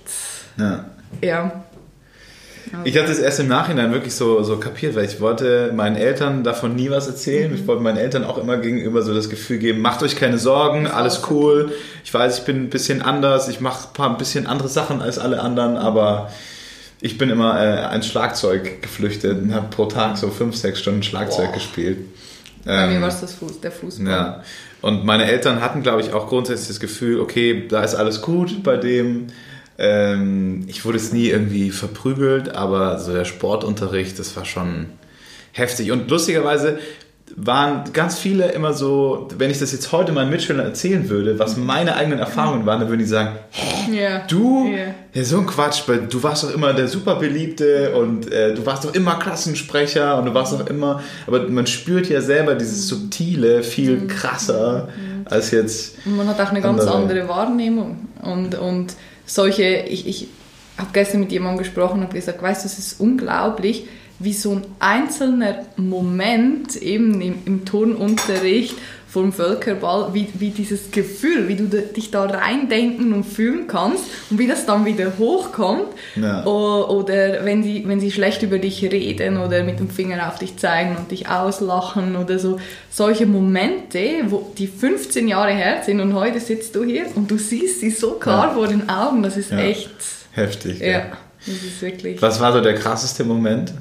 Ja. 0.58 0.86
ja. 1.22 1.64
Ich 2.84 2.98
hatte 2.98 3.12
es 3.12 3.20
erst 3.20 3.40
im 3.40 3.48
Nachhinein 3.48 3.94
wirklich 3.94 4.14
so, 4.14 4.44
so 4.44 4.58
kapiert, 4.58 4.96
weil 4.96 5.06
ich 5.06 5.22
wollte 5.22 5.72
meinen 5.74 5.96
Eltern 5.96 6.44
davon 6.44 6.76
nie 6.76 6.90
was 6.90 7.08
erzählen. 7.08 7.54
Ich 7.56 7.66
wollte 7.66 7.82
meinen 7.82 7.98
Eltern 7.98 8.26
auch 8.26 8.38
immer 8.38 8.58
gegenüber 8.58 9.02
so 9.04 9.14
das 9.14 9.30
Gefühl 9.30 9.58
geben, 9.58 9.82
macht 9.82 10.04
euch 10.04 10.18
keine 10.18 10.38
Sorgen, 10.38 10.88
alles 10.88 11.22
cool. 11.30 11.72
Ich 12.04 12.14
weiß, 12.14 12.40
ich 12.40 12.46
bin 12.46 12.64
ein 12.64 12.70
bisschen 12.70 13.02
anders, 13.02 13.48
ich 13.48 13.62
mache 13.62 13.88
ein 13.88 13.94
paar 13.94 14.10
ein 14.10 14.18
bisschen 14.18 14.48
andere 14.48 14.68
Sachen 14.68 15.02
als 15.02 15.18
alle 15.18 15.40
anderen, 15.40 15.78
aber 15.78 16.30
ich 17.00 17.18
bin 17.18 17.30
immer 17.30 17.58
äh, 17.58 17.80
ans 17.86 18.08
Schlagzeug 18.08 18.82
geflüchtet 18.82 19.42
und 19.42 19.54
habe 19.54 19.68
pro 19.70 19.86
Tag 19.86 20.18
so 20.18 20.30
fünf, 20.30 20.56
sechs 20.56 20.80
Stunden 20.80 21.04
Schlagzeug 21.04 21.48
Boah. 21.48 21.54
gespielt. 21.54 22.00
Bei 22.68 22.88
mir 22.88 22.96
Ähm, 22.96 23.02
war 23.02 23.08
es 23.10 23.22
das 23.22 23.34
Fuß, 23.36 23.62
der 23.62 23.72
Fußball. 23.72 24.08
ja. 24.08 24.44
Und 24.82 25.06
meine 25.06 25.26
Eltern 25.26 25.62
hatten, 25.62 25.82
glaube 25.84 26.02
ich, 26.02 26.14
auch 26.14 26.28
grundsätzlich 26.28 26.68
das 26.68 26.80
Gefühl, 26.80 27.20
okay, 27.20 27.68
da 27.68 27.84
ist 27.84 27.96
alles 27.96 28.22
gut 28.22 28.62
bei 28.64 28.78
dem. 28.78 29.28
Ähm, 29.80 30.66
ich 30.68 30.86
wurde 30.86 30.98
es 30.98 31.14
nie 31.14 31.28
irgendwie 31.30 31.72
verprügelt, 31.72 32.50
aber 32.50 33.00
so 33.00 33.14
der 33.14 33.26
Sportunterricht, 33.26 34.20
das 34.20 34.36
war 34.36 34.46
schon 34.46 34.88
heftig. 35.54 35.92
Und 35.92 36.10
lustigerweise 36.10 36.80
waren 37.40 37.94
ganz 37.94 38.18
viele 38.18 38.52
immer 38.52 38.74
so, 38.74 39.28
wenn 39.38 39.52
ich 39.52 39.60
das 39.60 39.72
jetzt 39.72 39.92
heute 39.92 40.12
meinen 40.12 40.32
Mitschülern 40.32 40.66
erzählen 40.66 41.08
würde, 41.08 41.38
was 41.38 41.56
meine 41.56 41.96
eigenen 41.96 42.18
Erfahrungen 42.18 42.66
waren, 42.66 42.80
dann 42.80 42.90
würden 42.90 43.02
die 43.02 43.06
sagen, 43.06 43.38
Ja. 43.92 44.24
Du? 44.28 44.68
Ja. 44.68 44.96
Ja, 45.14 45.24
so 45.24 45.38
ein 45.38 45.46
Quatsch, 45.46 45.84
weil 45.86 46.08
du 46.08 46.24
warst 46.24 46.44
doch 46.44 46.52
immer 46.54 46.74
der 46.74 46.88
Superbeliebte 46.88 47.96
und 47.96 48.32
äh, 48.32 48.56
du 48.56 48.66
warst 48.66 48.86
doch 48.86 48.94
immer 48.96 49.20
Klassensprecher 49.20 50.18
und 50.18 50.26
du 50.26 50.34
warst 50.34 50.54
doch 50.54 50.66
immer. 50.68 51.04
Aber 51.28 51.48
man 51.48 51.68
spürt 51.68 52.10
ja 52.10 52.22
selber 52.22 52.56
dieses 52.56 52.88
Subtile 52.88 53.62
viel 53.62 54.08
krasser 54.08 54.90
als 55.26 55.52
jetzt. 55.52 55.96
Und 56.06 56.18
man 56.18 56.28
hat 56.28 56.42
auch 56.42 56.50
eine 56.50 56.62
ganz 56.62 56.82
Andere. 56.82 56.98
andere 56.98 57.28
Wahrnehmung. 57.28 58.08
Und, 58.24 58.56
und 58.56 58.96
solche, 59.28 59.64
ich, 59.88 60.08
ich 60.08 60.28
habe 60.78 60.90
gestern 60.92 61.20
mit 61.20 61.32
jemandem 61.32 61.60
gesprochen 61.60 62.02
und 62.02 62.14
gesagt, 62.14 62.42
weißt 62.42 62.64
du, 62.64 62.68
es 62.68 62.80
ist 62.80 63.00
unglaublich, 63.00 63.88
wie 64.20 64.34
so 64.34 64.52
ein 64.54 64.66
einzelner 64.80 65.66
Moment 65.76 66.76
eben 66.78 67.22
im, 67.22 67.36
im 67.46 67.66
Turnunterricht 67.66 68.76
vom 69.10 69.32
Völkerball, 69.32 70.14
wie, 70.14 70.28
wie 70.38 70.50
dieses 70.50 70.92
Gefühl, 70.92 71.48
wie 71.48 71.56
du 71.56 71.64
dich 71.66 72.12
da 72.12 72.26
reindenken 72.26 73.14
und 73.14 73.24
fühlen 73.24 73.66
kannst 73.68 74.04
und 74.30 74.38
wie 74.38 74.48
das 74.48 74.66
dann 74.66 74.86
wieder 74.86 75.14
hochkommt. 75.18 75.86
Ja. 76.16 76.46
Oder 76.46 77.46
wenn 77.46 77.64
sie, 77.64 77.84
wenn 77.88 78.00
sie 78.00 78.12
schlecht 78.12 78.44
über 78.44 78.60
dich 78.60 78.84
reden 78.84 79.38
oder 79.38 79.64
mit 79.64 79.80
dem 79.80 79.90
Finger 79.90 80.28
auf 80.28 80.40
dich 80.40 80.58
zeigen 80.58 80.98
und 80.98 81.10
dich 81.10 81.30
auslachen 81.30 82.16
oder 82.18 82.38
so. 82.38 82.60
Solche 82.92 83.26
Momente, 83.26 84.00
wo 84.28 84.52
die 84.58 84.68
15 84.68 85.28
Jahre 85.28 85.52
her 85.54 85.82
sind 85.86 86.00
und 86.02 86.14
heute 86.14 86.40
sitzt 86.40 86.76
du 86.76 86.84
hier 86.84 87.06
und 87.16 87.32
du 87.32 87.38
siehst 87.38 87.80
sie 87.80 87.92
so 87.92 88.12
klar 88.14 88.48
Ja. 88.50 88.54
vor 88.56 88.68
den 88.68 88.90
Augen. 88.90 89.24
Das 89.24 89.38
ist 89.38 89.52
Ja. 89.52 89.60
echt, 89.60 89.90
Heftig. 90.34 90.80
ja, 90.80 90.88
Ja. 90.88 91.06
das 91.46 91.56
ist 91.56 91.82
wirklich... 91.82 92.22
Was 92.22 92.40
war 92.42 92.52
so 92.52 92.60
der 92.62 92.76
krasseste 92.76 93.24
Moment? 93.24 93.74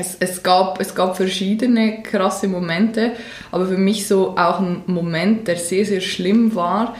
Es, 0.00 0.16
es, 0.18 0.42
gab, 0.42 0.80
es 0.80 0.94
gab 0.94 1.16
verschiedene 1.16 2.02
krasse 2.02 2.48
Momente, 2.48 3.12
aber 3.52 3.66
für 3.66 3.78
mich 3.78 4.06
so 4.06 4.36
auch 4.36 4.58
ein 4.60 4.82
Moment, 4.86 5.46
der 5.46 5.56
sehr, 5.56 5.84
sehr 5.84 6.00
schlimm 6.00 6.54
war. 6.54 6.96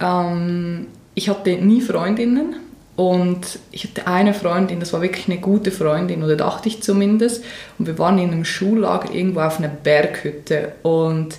Ähm, 0.00 0.86
ich 1.14 1.28
hatte 1.28 1.52
nie 1.52 1.80
Freundinnen 1.80 2.56
Und 2.96 3.58
ich 3.72 3.84
hatte 3.84 4.06
eine 4.06 4.34
Freundin, 4.34 4.78
das 4.78 4.92
war 4.92 5.02
wirklich 5.02 5.28
eine 5.28 5.40
gute 5.40 5.72
Freundin, 5.72 6.22
oder 6.22 6.36
dachte 6.36 6.68
ich 6.68 6.82
zumindest. 6.82 7.44
Und 7.78 7.86
wir 7.86 7.98
waren 7.98 8.18
in 8.18 8.30
einem 8.30 8.44
Schullager 8.44 9.12
irgendwo 9.12 9.40
auf 9.40 9.58
einer 9.58 9.68
Berghütte. 9.68 10.72
Und 10.82 11.36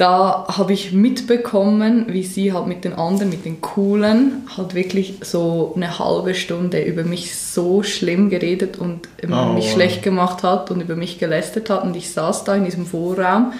da 0.00 0.46
habe 0.48 0.72
ich 0.72 0.92
mitbekommen, 0.92 2.06
wie 2.08 2.22
sie 2.22 2.54
halt 2.54 2.66
mit 2.66 2.84
den 2.84 2.94
anderen, 2.94 3.28
mit 3.28 3.44
den 3.44 3.60
Coolen, 3.60 4.46
halt 4.56 4.74
wirklich 4.74 5.18
so 5.20 5.74
eine 5.76 5.98
halbe 5.98 6.34
Stunde 6.34 6.82
über 6.82 7.04
mich 7.04 7.36
so 7.36 7.82
schlimm 7.82 8.30
geredet 8.30 8.78
und 8.78 9.10
oh, 9.22 9.52
mich 9.52 9.66
wow. 9.66 9.72
schlecht 9.72 10.02
gemacht 10.02 10.42
hat 10.42 10.70
und 10.70 10.80
über 10.80 10.96
mich 10.96 11.18
gelästert 11.18 11.68
hat. 11.68 11.84
Und 11.84 11.96
ich 11.96 12.10
saß 12.12 12.44
da 12.44 12.54
in 12.54 12.64
diesem 12.64 12.86
Vorraum 12.86 13.52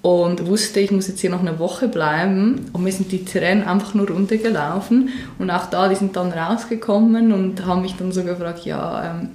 und 0.00 0.46
wusste, 0.46 0.78
ich 0.78 0.92
muss 0.92 1.08
jetzt 1.08 1.22
hier 1.22 1.30
noch 1.30 1.40
eine 1.40 1.58
Woche 1.58 1.88
bleiben. 1.88 2.66
Und 2.72 2.84
mir 2.84 2.92
sind 2.92 3.10
die 3.10 3.24
Tränen 3.24 3.64
einfach 3.64 3.92
nur 3.92 4.08
runtergelaufen. 4.08 5.08
Und 5.40 5.50
auch 5.50 5.66
da, 5.66 5.88
die 5.88 5.96
sind 5.96 6.14
dann 6.14 6.30
rausgekommen 6.30 7.32
und 7.32 7.66
haben 7.66 7.82
mich 7.82 7.96
dann 7.96 8.12
so 8.12 8.22
gefragt, 8.22 8.64
ja, 8.64 9.10
ähm, 9.10 9.30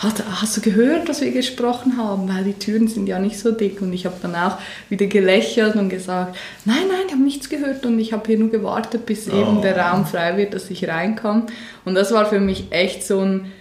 hast, 0.00 0.24
hast 0.40 0.56
du 0.56 0.60
gehört, 0.62 1.08
was 1.08 1.20
wir 1.20 1.30
gesprochen 1.30 1.96
haben? 1.96 2.28
Weil 2.28 2.44
die 2.44 2.54
Türen 2.54 2.88
sind 2.88 3.06
ja 3.06 3.18
nicht 3.18 3.38
so 3.38 3.52
dick. 3.52 3.80
Und 3.82 3.92
ich 3.92 4.06
habe 4.06 4.16
dann 4.20 4.34
auch 4.34 4.56
wieder 4.88 5.06
gelächelt 5.06 5.76
und 5.76 5.90
gesagt, 5.90 6.36
nein, 6.64 6.88
nein, 6.88 7.02
ich 7.06 7.12
habe 7.12 7.22
nichts 7.22 7.48
gehört 7.48 7.86
und 7.86 7.98
ich 7.98 8.12
habe 8.12 8.26
hier 8.26 8.38
nur 8.38 8.50
gewartet, 8.50 9.06
bis 9.06 9.30
oh. 9.30 9.36
eben 9.36 9.62
der 9.62 9.78
Raum 9.78 10.06
frei 10.06 10.36
wird, 10.36 10.54
dass 10.54 10.70
ich 10.70 10.88
reinkam. 10.88 11.46
Und 11.84 11.94
das 11.94 12.12
war 12.12 12.26
für 12.26 12.40
mich 12.40 12.64
echt 12.70 13.04
so 13.04 13.20
ein, 13.20 13.52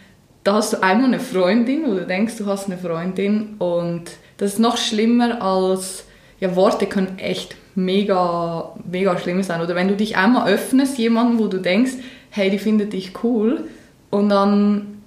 da 0.43 0.53
hast 0.53 0.73
du 0.73 0.81
einmal 0.81 1.07
eine 1.07 1.19
Freundin, 1.19 1.83
wo 1.85 1.93
du 1.93 2.05
denkst, 2.05 2.37
du 2.37 2.45
hast 2.45 2.67
eine 2.67 2.77
Freundin 2.77 3.55
und 3.59 4.03
das 4.37 4.53
ist 4.53 4.59
noch 4.59 4.77
schlimmer 4.77 5.41
als, 5.41 6.05
ja, 6.39 6.55
Worte 6.55 6.85
können 6.85 7.19
echt 7.19 7.57
mega, 7.75 8.73
mega 8.89 9.17
schlimm 9.19 9.43
sein. 9.43 9.61
Oder 9.61 9.75
wenn 9.75 9.89
du 9.89 9.95
dich 9.95 10.15
einmal 10.15 10.49
öffnest, 10.49 10.97
jemanden, 10.97 11.39
wo 11.39 11.47
du 11.47 11.57
denkst, 11.57 11.91
hey, 12.29 12.49
die 12.49 12.59
findet 12.59 12.93
dich 12.93 13.11
cool 13.23 13.65
und 14.09 14.29
dann 14.29 14.98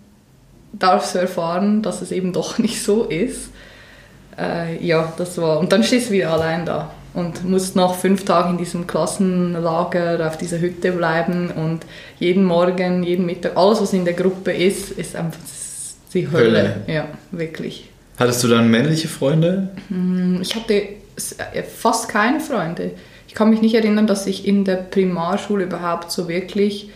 darfst 0.73 1.15
du 1.15 1.19
erfahren, 1.19 1.83
dass 1.83 2.03
es 2.03 2.13
eben 2.13 2.33
doch 2.33 2.59
nicht 2.67 2.83
so 2.83 3.05
ist. 3.05 3.51
Äh, 4.39 4.85
ja, 4.85 5.13
das 5.17 5.39
war. 5.39 5.59
Und 5.59 5.73
dann 5.73 5.83
stehst 5.85 6.09
du 6.09 6.15
wieder 6.15 6.33
allein 6.33 6.65
da 6.65 6.91
und 7.15 7.45
musst 7.45 7.77
noch 7.77 7.97
fünf 7.97 8.25
Tage 8.25 8.51
in 8.51 8.59
diesem 8.59 8.87
Klassenlager 8.87 10.27
auf 10.27 10.39
dieser 10.39 10.61
Hütte 10.61 10.93
bleiben 10.93 11.51
und 11.51 11.81
jeden 12.19 12.45
Morgen, 12.45 13.03
jeden 13.03 13.27
Mittag, 13.27 13.57
alles 13.57 13.83
was 13.83 13.93
in 13.93 14.05
der 14.05 14.15
Gruppe 14.15 14.53
ist, 14.53 14.93
ist 14.93 15.15
einfach 15.15 15.39
die 16.15 16.31
Hölle. 16.31 16.45
Hölle. 16.47 16.77
Ja, 16.87 17.09
wirklich. 17.31 17.91
Hattest 18.19 18.43
du 18.45 18.49
dann 18.49 18.71
männliche 18.71 19.09
Freunde? 19.09 19.71
Hm, 19.89 20.41
ich 20.41 20.55
hatte 20.55 20.75
äh, 20.75 21.63
fast 21.63 22.09
keine 22.09 22.41
Freunde. 22.41 22.93
Ich 23.29 23.35
kann 23.35 23.51
mich 23.51 23.63
nicht 23.63 23.75
erinnern, 23.75 24.07
dass 24.07 24.27
ich 24.27 24.47
in 24.47 24.65
der 24.65 24.77
Primarschule 24.77 25.65
überhaupt 25.65 26.11
so 26.13 26.29
wirklich 26.29 26.91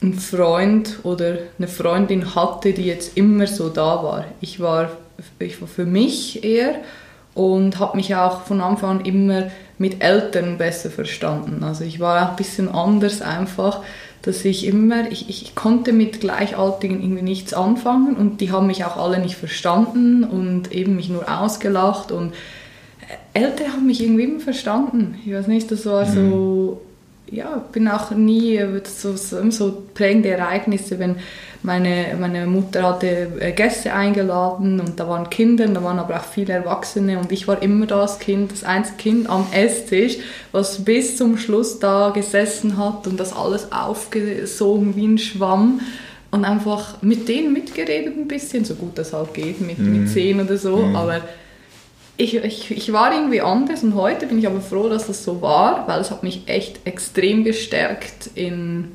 einen 0.00 0.14
Freund 0.14 0.98
oder 1.02 1.38
eine 1.58 1.68
Freundin 1.68 2.34
hatte, 2.34 2.72
die 2.72 2.84
jetzt 2.84 3.16
immer 3.16 3.46
so 3.46 3.68
da 3.68 4.02
war. 4.02 4.24
Ich 4.40 4.60
war, 4.60 4.90
ich 5.38 5.60
war 5.60 5.68
für 5.68 5.84
mich 5.84 6.44
eher 6.44 6.76
und 7.34 7.78
habe 7.78 7.96
mich 7.96 8.14
auch 8.14 8.42
von 8.42 8.60
Anfang 8.60 8.98
an 9.00 9.04
immer 9.04 9.50
mit 9.78 10.02
Eltern 10.02 10.58
besser 10.58 10.90
verstanden. 10.90 11.64
Also 11.64 11.84
ich 11.84 12.00
war 12.00 12.24
auch 12.24 12.30
ein 12.30 12.36
bisschen 12.36 12.68
anders 12.68 13.22
einfach, 13.22 13.80
dass 14.22 14.44
ich 14.44 14.66
immer, 14.66 15.10
ich, 15.10 15.28
ich 15.28 15.54
konnte 15.54 15.92
mit 15.92 16.20
Gleichaltrigen 16.20 17.02
irgendwie 17.02 17.22
nichts 17.22 17.52
anfangen 17.52 18.16
und 18.16 18.40
die 18.40 18.52
haben 18.52 18.68
mich 18.68 18.84
auch 18.84 18.96
alle 18.96 19.18
nicht 19.18 19.36
verstanden 19.36 20.24
und 20.24 20.72
eben 20.72 20.96
mich 20.96 21.08
nur 21.08 21.28
ausgelacht 21.28 22.12
und 22.12 22.32
Eltern 23.34 23.72
haben 23.72 23.86
mich 23.86 24.02
irgendwie 24.02 24.24
immer 24.24 24.40
verstanden. 24.40 25.18
Ich 25.26 25.32
weiß 25.32 25.46
nicht, 25.48 25.70
das 25.70 25.84
war 25.86 26.06
so 26.06 26.80
mhm 26.82 26.93
ja, 27.30 27.64
bin 27.72 27.88
auch 27.88 28.10
nie 28.10 28.60
so, 28.84 29.16
so, 29.16 29.50
so 29.50 29.82
prägende 29.94 30.30
Ereignisse, 30.30 30.98
wenn 30.98 31.16
meine, 31.62 32.14
meine 32.20 32.46
Mutter 32.46 32.82
hatte 32.82 33.32
äh, 33.40 33.52
Gäste 33.52 33.94
eingeladen 33.94 34.80
und 34.80 35.00
da 35.00 35.08
waren 35.08 35.30
Kinder, 35.30 35.66
da 35.66 35.82
waren 35.82 35.98
aber 35.98 36.16
auch 36.16 36.24
viele 36.24 36.52
Erwachsene 36.52 37.18
und 37.18 37.32
ich 37.32 37.48
war 37.48 37.62
immer 37.62 37.86
das 37.86 38.18
Kind, 38.18 38.52
das 38.52 38.64
einzige 38.64 38.98
Kind 38.98 39.30
am 39.30 39.46
Esstisch, 39.52 40.18
was 40.52 40.84
bis 40.84 41.16
zum 41.16 41.38
Schluss 41.38 41.78
da 41.78 42.10
gesessen 42.10 42.76
hat 42.76 43.06
und 43.06 43.18
das 43.18 43.34
alles 43.34 43.72
aufgesogen 43.72 44.94
wie 44.94 45.06
ein 45.06 45.18
Schwamm 45.18 45.80
und 46.30 46.44
einfach 46.44 47.00
mit 47.00 47.28
denen 47.28 47.54
mitgeredet 47.54 48.14
ein 48.16 48.28
bisschen, 48.28 48.66
so 48.66 48.74
gut 48.74 48.98
das 48.98 49.14
halt 49.14 49.32
geht, 49.32 49.62
mit, 49.62 49.78
mhm. 49.78 50.00
mit 50.00 50.10
zehn 50.10 50.40
oder 50.40 50.58
so, 50.58 50.76
mhm. 50.76 50.96
aber 50.96 51.22
ich, 52.16 52.36
ich, 52.36 52.70
ich 52.70 52.92
war 52.92 53.12
irgendwie 53.12 53.40
anders 53.40 53.82
und 53.82 53.94
heute 53.94 54.26
bin 54.26 54.38
ich 54.38 54.46
aber 54.46 54.60
froh, 54.60 54.88
dass 54.88 55.06
das 55.06 55.24
so 55.24 55.42
war, 55.42 55.88
weil 55.88 56.00
es 56.00 56.10
hat 56.10 56.22
mich 56.22 56.42
echt 56.46 56.86
extrem 56.86 57.44
gestärkt 57.44 58.30
in, 58.34 58.92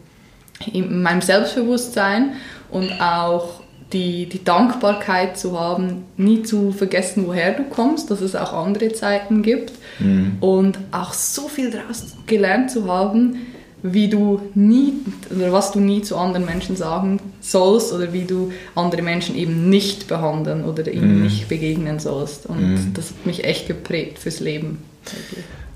in 0.72 1.02
meinem 1.02 1.22
Selbstbewusstsein 1.22 2.34
und 2.70 3.02
auch 3.02 3.62
die, 3.92 4.28
die 4.28 4.44
Dankbarkeit 4.44 5.38
zu 5.38 5.60
haben, 5.60 6.06
nie 6.16 6.44
zu 6.44 6.72
vergessen, 6.72 7.26
woher 7.26 7.54
du 7.54 7.64
kommst, 7.64 8.12
dass 8.12 8.22
es 8.22 8.36
auch 8.36 8.54
andere 8.54 8.94
Zeiten 8.94 9.42
gibt 9.42 9.74
mhm. 10.00 10.38
und 10.40 10.78
auch 10.92 11.14
so 11.14 11.48
viel 11.48 11.72
daraus 11.72 12.16
gelernt 12.28 12.72
zu 12.72 12.88
haben, 12.88 13.48
wie 13.82 14.10
du 14.10 14.42
nie 14.56 14.94
oder 15.36 15.52
was 15.52 15.72
du 15.72 15.80
nie 15.80 16.02
zu 16.02 16.18
anderen 16.18 16.46
Menschen 16.46 16.76
sagen 16.76 17.20
sollst 17.42 17.94
oder 17.94 18.12
wie 18.14 18.24
du 18.24 18.52
andere 18.76 19.02
Menschen 19.02 19.36
eben 19.36 19.70
nicht 19.70 20.08
behandeln 20.08 20.66
oder 20.66 20.92
ihnen 20.92 21.20
mm. 21.20 21.24
nicht 21.24 21.48
begegnen 21.48 22.00
sollst. 22.00 22.46
Und 22.46 22.76
mm. 22.76 22.94
das 22.94 23.10
hat 23.10 23.26
mich 23.26 23.44
echt 23.44 23.68
geprägt 23.68 24.20
fürs 24.20 24.40
Leben. 24.40 24.80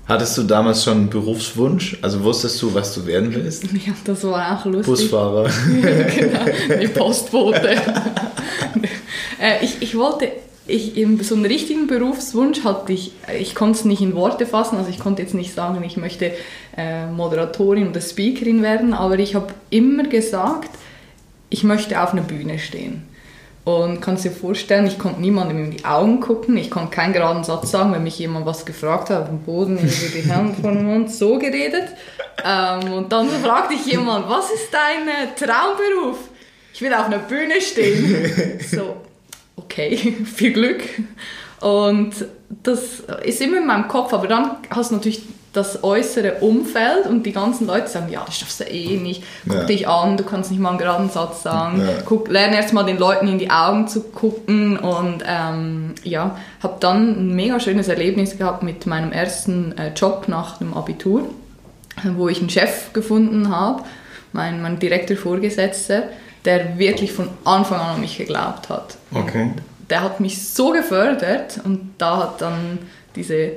Hattest 0.06 0.36
du 0.36 0.42
damals 0.42 0.84
schon 0.84 0.98
einen 0.98 1.10
Berufswunsch? 1.10 1.96
Also 2.02 2.22
wusstest 2.22 2.60
du, 2.60 2.74
was 2.74 2.94
du 2.94 3.06
werden 3.06 3.34
willst? 3.34 3.64
Ja, 3.72 3.92
das 4.04 4.22
war 4.24 4.58
auch 4.58 4.64
lustig. 4.66 4.86
Busfahrer. 4.86 5.48
genau, 5.80 6.78
die 6.80 6.88
Postbote. 6.94 7.70
Äh, 9.40 9.64
ich, 9.64 9.80
ich 9.80 9.96
wollte 9.96 10.28
ich, 10.66 10.94
so 11.22 11.34
einen 11.34 11.46
richtigen 11.46 11.86
Berufswunsch 11.86 12.64
hatte 12.64 12.92
ich, 12.92 13.12
ich 13.38 13.54
konnte 13.54 13.78
es 13.78 13.84
nicht 13.84 14.00
in 14.00 14.14
Worte 14.14 14.46
fassen, 14.46 14.78
also 14.78 14.88
ich 14.88 14.98
konnte 14.98 15.22
jetzt 15.22 15.34
nicht 15.34 15.54
sagen, 15.54 15.82
ich 15.84 15.96
möchte 15.96 16.32
äh, 16.76 17.06
Moderatorin 17.06 17.88
oder 17.88 18.00
Speakerin 18.00 18.62
werden, 18.62 18.94
aber 18.94 19.18
ich 19.18 19.34
habe 19.34 19.48
immer 19.70 20.04
gesagt, 20.04 20.70
ich 21.50 21.64
möchte 21.64 22.00
auf 22.02 22.12
einer 22.12 22.22
Bühne 22.22 22.58
stehen. 22.58 23.02
Und 23.64 24.02
kannst 24.02 24.26
dir 24.26 24.30
vorstellen, 24.30 24.86
ich 24.86 24.98
konnte 24.98 25.22
niemandem 25.22 25.64
in 25.64 25.70
die 25.70 25.84
Augen 25.86 26.20
gucken, 26.20 26.56
ich 26.58 26.70
konnte 26.70 26.90
keinen 26.90 27.14
geraden 27.14 27.44
Satz 27.44 27.70
sagen, 27.70 27.92
wenn 27.92 28.02
mich 28.02 28.18
jemand 28.18 28.44
was 28.44 28.66
gefragt 28.66 29.08
hat, 29.08 29.22
auf 29.22 29.28
dem 29.28 29.40
Boden 29.40 29.78
über 29.78 29.86
die 29.86 30.20
Hände 30.20 30.54
von 30.60 30.74
dem 30.74 30.86
Mund, 30.86 31.10
so 31.10 31.38
geredet. 31.38 31.88
Ähm, 32.44 32.92
und 32.92 33.10
dann 33.10 33.28
fragte 33.28 33.72
ich 33.74 33.86
jemand, 33.86 34.28
was 34.28 34.50
ist 34.50 34.68
dein 34.70 35.08
äh, 35.08 35.34
Traumberuf? 35.34 36.18
Ich 36.74 36.82
will 36.82 36.92
auf 36.92 37.06
einer 37.06 37.20
Bühne 37.20 37.60
stehen. 37.60 38.60
So, 38.70 38.96
okay, 39.74 39.96
viel 40.24 40.52
Glück. 40.52 40.82
Und 41.60 42.12
das 42.62 43.00
ist 43.24 43.40
immer 43.40 43.58
in 43.58 43.66
meinem 43.66 43.88
Kopf, 43.88 44.12
aber 44.12 44.26
dann 44.28 44.50
hast 44.70 44.90
du 44.90 44.96
natürlich 44.96 45.22
das 45.54 45.84
äußere 45.84 46.40
Umfeld 46.40 47.06
und 47.08 47.24
die 47.24 47.32
ganzen 47.32 47.68
Leute 47.68 47.86
sagen, 47.86 48.10
ja, 48.10 48.24
das 48.26 48.38
schaffst 48.38 48.60
du 48.60 48.64
eh 48.64 48.96
nicht, 48.96 49.22
guck 49.46 49.56
ja. 49.58 49.64
dich 49.64 49.88
an, 49.88 50.16
du 50.16 50.24
kannst 50.24 50.50
nicht 50.50 50.60
mal 50.60 50.70
einen 50.70 50.78
geraden 50.78 51.10
Satz 51.10 51.44
sagen, 51.44 51.80
ja. 51.80 52.02
guck, 52.04 52.28
lerne 52.28 52.56
erst 52.56 52.72
mal 52.72 52.82
den 52.82 52.98
Leuten 52.98 53.28
in 53.28 53.38
die 53.38 53.50
Augen 53.50 53.86
zu 53.86 54.02
gucken 54.02 54.76
und 54.76 55.22
ähm, 55.24 55.94
ja, 56.02 56.36
habe 56.60 56.76
dann 56.80 57.28
ein 57.28 57.36
mega 57.36 57.60
schönes 57.60 57.86
Erlebnis 57.86 58.36
gehabt 58.36 58.64
mit 58.64 58.86
meinem 58.86 59.12
ersten 59.12 59.78
äh, 59.78 59.92
Job 59.94 60.24
nach 60.26 60.58
dem 60.58 60.74
Abitur, 60.74 61.22
wo 62.16 62.28
ich 62.28 62.40
einen 62.40 62.50
Chef 62.50 62.92
gefunden 62.92 63.48
habe, 63.48 63.84
mein, 64.32 64.60
mein 64.60 64.80
direkter 64.80 65.16
Vorgesetzter, 65.16 66.08
der 66.44 66.78
wirklich 66.78 67.12
von 67.12 67.28
Anfang 67.44 67.80
an 67.80 67.94
an 67.94 68.00
mich 68.00 68.18
geglaubt 68.18 68.68
hat. 68.68 68.96
Okay. 69.12 69.42
Und 69.42 69.62
der 69.90 70.02
hat 70.02 70.20
mich 70.20 70.46
so 70.46 70.70
gefördert 70.70 71.60
und 71.64 71.94
da 71.98 72.18
hat 72.18 72.40
dann 72.40 72.78
diese, 73.16 73.52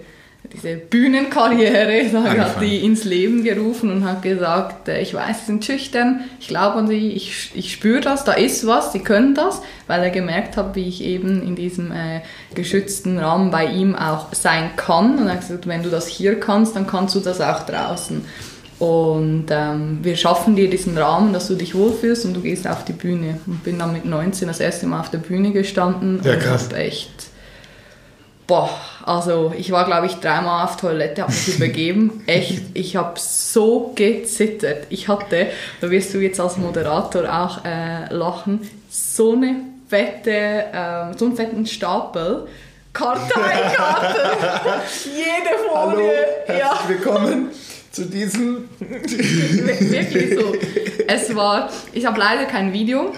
diese 0.54 0.76
Bühnenkarriere, 0.78 2.10
da 2.12 2.24
hat 2.24 2.62
die 2.62 2.86
ins 2.86 3.04
Leben 3.04 3.44
gerufen 3.44 3.92
und 3.92 4.06
hat 4.06 4.22
gesagt, 4.22 4.88
äh, 4.88 5.02
ich 5.02 5.14
weiß, 5.14 5.40
sie 5.40 5.46
sind 5.48 5.66
schüchtern, 5.66 6.22
ich 6.40 6.48
glaube 6.48 6.78
an 6.78 6.88
sie, 6.88 7.12
ich, 7.12 7.52
ich 7.56 7.74
spüre 7.74 8.02
das, 8.02 8.24
da 8.24 8.34
ist 8.34 8.66
was, 8.68 8.94
sie 8.94 9.00
können 9.00 9.36
das, 9.36 9.62
weil 9.88 10.04
er 10.04 10.10
gemerkt 10.10 10.58
hat, 10.58 10.76
wie 10.76 10.88
ich 10.88 11.04
eben 11.04 11.42
in 11.42 11.56
diesem 11.56 11.92
äh, 11.92 12.22
geschützten 12.56 13.18
Rahmen 13.20 13.52
bei 13.52 13.66
ihm 13.66 13.96
auch 13.96 14.34
sein 14.34 14.72
kann 14.76 15.18
und 15.18 15.28
er 15.28 15.34
hat 15.34 15.42
gesagt, 15.42 15.68
wenn 15.68 15.84
du 15.84 15.90
das 15.90 16.08
hier 16.08 16.40
kannst, 16.40 16.76
dann 16.76 16.88
kannst 16.88 17.16
du 17.16 17.20
das 17.20 17.42
auch 17.42 17.66
draußen. 17.66 18.26
Und 18.80 19.48
ähm, 19.50 20.00
wir 20.04 20.16
schaffen 20.16 20.56
dir 20.56 20.70
diesen 20.70 20.98
Rahmen, 20.98 21.34
dass 21.34 21.48
du 21.48 21.56
dich 21.56 21.74
wohlfühlst 21.74 22.26
und 22.26 22.36
du 22.36 22.42
gehst 22.42 22.68
auf 22.68 22.86
die 22.86 22.94
Bühne. 22.94 23.40
Und 23.48 23.64
bin 23.64 23.80
dann 23.80 23.94
mit 23.94 24.06
19 24.06 24.48
das 24.48 24.60
erste 24.60 24.86
Mal 24.86 25.00
auf 25.00 25.10
der 25.10 25.18
Bühne 25.18 25.52
gestanden. 25.52 26.22
Ja, 26.24 26.36
krass. 26.36 26.72
Echt, 26.74 27.12
boah, 28.46 28.70
also 29.04 29.52
ich 29.58 29.72
war 29.72 29.86
glaube 29.86 30.06
ich 30.06 30.16
dreimal 30.16 30.66
auf 30.66 30.78
Toilette, 30.78 31.24
habe 31.24 31.32
mich 31.32 31.48
übergeben. 31.56 32.24
Echt, 32.28 32.62
ich 32.76 32.96
habe 32.96 33.14
so 33.20 33.94
gezittert. 33.96 34.86
Ich 34.90 35.08
hatte, 35.08 35.48
da 35.82 35.90
wirst 35.90 36.14
du 36.14 36.20
jetzt 36.20 36.40
als 36.40 36.58
Moderator 36.58 37.24
auch 37.24 37.66
äh, 37.66 38.14
lachen, 38.14 38.70
so 38.90 39.34
eine 39.34 39.56
fette, 39.88 40.32
äh, 40.32 41.18
so 41.18 41.26
einen 41.26 41.36
fetten 41.36 41.66
Stapel. 41.66 42.48
Karteikarten, 42.94 44.22
jede 45.06 45.58
Folie. 45.68 45.76
Hallo, 45.76 46.12
herzlich 46.46 46.60
ja. 46.60 46.80
willkommen 46.88 47.50
zu 47.98 48.06
diesem. 48.06 48.70
Wirklich 48.80 50.40
so. 50.40 50.56
Es 51.08 51.36
war, 51.36 51.72
ich 51.94 52.06
habe 52.06 52.20
leider 52.20 52.46
kein 52.46 52.72
Video. 52.72 53.12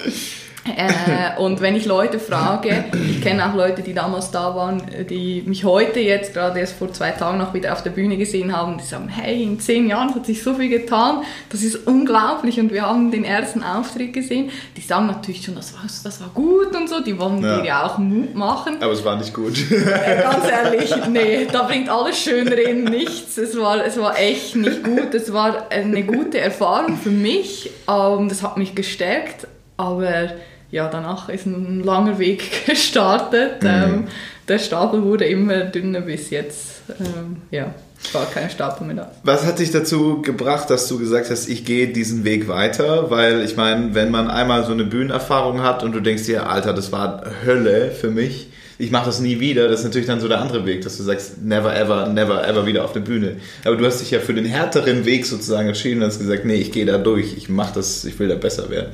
Äh, 0.65 1.39
und 1.39 1.61
wenn 1.61 1.75
ich 1.75 1.85
Leute 1.85 2.19
frage, 2.19 2.85
ich 3.09 3.21
kenne 3.21 3.49
auch 3.49 3.55
Leute, 3.55 3.81
die 3.81 3.93
damals 3.93 4.31
da 4.31 4.55
waren, 4.55 4.81
die 5.09 5.43
mich 5.45 5.63
heute 5.63 5.99
jetzt 5.99 6.33
gerade 6.33 6.59
erst 6.59 6.77
vor 6.77 6.91
zwei 6.93 7.11
Tagen 7.11 7.37
noch 7.37 7.53
wieder 7.53 7.73
auf 7.73 7.81
der 7.81 7.91
Bühne 7.91 8.17
gesehen 8.17 8.55
haben, 8.55 8.77
die 8.77 8.83
sagen, 8.83 9.07
hey, 9.07 9.41
in 9.41 9.59
zehn 9.59 9.87
Jahren 9.87 10.13
hat 10.13 10.25
sich 10.25 10.43
so 10.43 10.53
viel 10.53 10.69
getan, 10.69 11.23
das 11.49 11.63
ist 11.63 11.87
unglaublich 11.87 12.59
und 12.59 12.71
wir 12.71 12.83
haben 12.83 13.09
den 13.09 13.23
ersten 13.23 13.63
Auftritt 13.63 14.13
gesehen. 14.13 14.51
Die 14.75 14.81
sagen 14.81 15.07
natürlich 15.07 15.43
schon, 15.43 15.55
das 15.55 15.73
war, 15.73 15.81
das 15.83 16.21
war 16.21 16.29
gut 16.33 16.75
und 16.75 16.89
so, 16.89 16.99
die 16.99 17.17
wollen 17.17 17.41
ja. 17.41 17.59
dir 17.59 17.65
ja 17.65 17.85
auch 17.85 17.97
Mut 17.97 18.35
machen. 18.35 18.77
Aber 18.81 18.91
es 18.91 19.03
war 19.03 19.17
nicht 19.17 19.33
gut. 19.33 19.53
Äh, 19.71 20.21
ganz 20.21 20.45
ehrlich, 20.49 20.93
nee, 21.09 21.47
da 21.51 21.63
bringt 21.63 21.89
alles 21.89 22.19
Schönreden 22.19 22.83
nichts. 22.83 23.37
Es 23.37 23.57
war, 23.57 23.83
es 23.85 23.97
war 23.99 24.17
echt 24.19 24.55
nicht 24.55 24.83
gut. 24.83 25.13
Es 25.13 25.31
war 25.33 25.71
eine 25.71 26.03
gute 26.03 26.39
Erfahrung 26.39 26.97
für 26.97 27.09
mich. 27.09 27.71
Ähm, 27.87 28.29
das 28.29 28.43
hat 28.43 28.57
mich 28.57 28.75
gestärkt, 28.75 29.47
aber 29.79 30.31
ja, 30.71 30.89
danach 30.89 31.29
ist 31.29 31.45
ein 31.45 31.83
langer 31.83 32.19
Weg 32.19 32.65
gestartet. 32.65 33.63
Mhm. 33.63 33.69
Ähm, 33.69 34.07
der 34.47 34.59
Stapel 34.59 35.03
wurde 35.03 35.25
immer 35.25 35.61
dünner 35.61 36.01
bis 36.01 36.29
jetzt. 36.29 36.81
Ähm, 36.99 37.37
ja, 37.49 37.73
war 38.11 38.25
kein 38.25 38.49
Stapel 38.49 38.85
mehr 38.85 38.97
da. 38.97 39.11
Was 39.23 39.45
hat 39.45 39.59
dich 39.59 39.71
dazu 39.71 40.21
gebracht, 40.21 40.69
dass 40.69 40.87
du 40.87 40.99
gesagt 40.99 41.29
hast, 41.29 41.47
ich 41.47 41.63
gehe 41.65 41.87
diesen 41.87 42.25
Weg 42.25 42.47
weiter? 42.47 43.09
Weil 43.09 43.43
ich 43.43 43.55
meine, 43.55 43.95
wenn 43.95 44.11
man 44.11 44.29
einmal 44.29 44.65
so 44.65 44.73
eine 44.73 44.83
Bühnenerfahrung 44.83 45.61
hat 45.61 45.83
und 45.83 45.93
du 45.93 46.01
denkst 46.01 46.23
dir, 46.23 46.49
Alter, 46.49 46.73
das 46.73 46.91
war 46.91 47.23
Hölle 47.45 47.91
für 47.91 48.09
mich, 48.09 48.47
ich 48.77 48.91
mache 48.91 49.07
das 49.07 49.19
nie 49.19 49.39
wieder, 49.39 49.67
das 49.67 49.79
ist 49.79 49.85
natürlich 49.85 50.07
dann 50.07 50.21
so 50.21 50.27
der 50.27 50.39
andere 50.39 50.65
Weg, 50.65 50.81
dass 50.81 50.97
du 50.97 51.03
sagst, 51.03 51.41
never 51.41 51.75
ever, 51.75 52.07
never 52.07 52.47
ever 52.47 52.65
wieder 52.65 52.85
auf 52.85 52.93
der 52.93 53.01
Bühne. 53.01 53.35
Aber 53.65 53.75
du 53.75 53.85
hast 53.85 53.99
dich 54.01 54.11
ja 54.11 54.19
für 54.19 54.33
den 54.33 54.45
härteren 54.45 55.05
Weg 55.05 55.25
sozusagen 55.25 55.67
entschieden 55.67 56.01
und 56.01 56.07
hast 56.07 56.19
gesagt, 56.19 56.45
nee, 56.45 56.55
ich 56.55 56.71
gehe 56.71 56.85
da 56.85 56.97
durch, 56.97 57.35
ich 57.37 57.49
mache 57.49 57.75
das, 57.75 58.05
ich 58.05 58.17
will 58.19 58.29
da 58.29 58.35
besser 58.35 58.69
werden. 58.69 58.91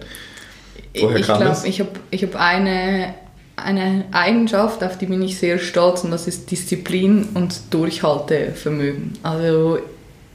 Woher 1.02 1.18
ich 1.18 1.26
glaube, 1.26 1.56
ich 1.64 1.80
habe 1.80 1.90
ich 2.12 2.24
hab 2.24 2.36
eine, 2.36 3.14
eine 3.56 4.06
Eigenschaft, 4.12 4.84
auf 4.84 4.98
die 4.98 5.06
bin 5.06 5.22
ich 5.22 5.38
sehr 5.38 5.60
stolz 5.60 6.04
und 6.04 6.12
das 6.12 6.28
ist 6.28 6.52
Disziplin 6.52 7.30
und 7.34 7.74
Durchhaltevermögen. 7.74 9.14
Also 9.24 9.80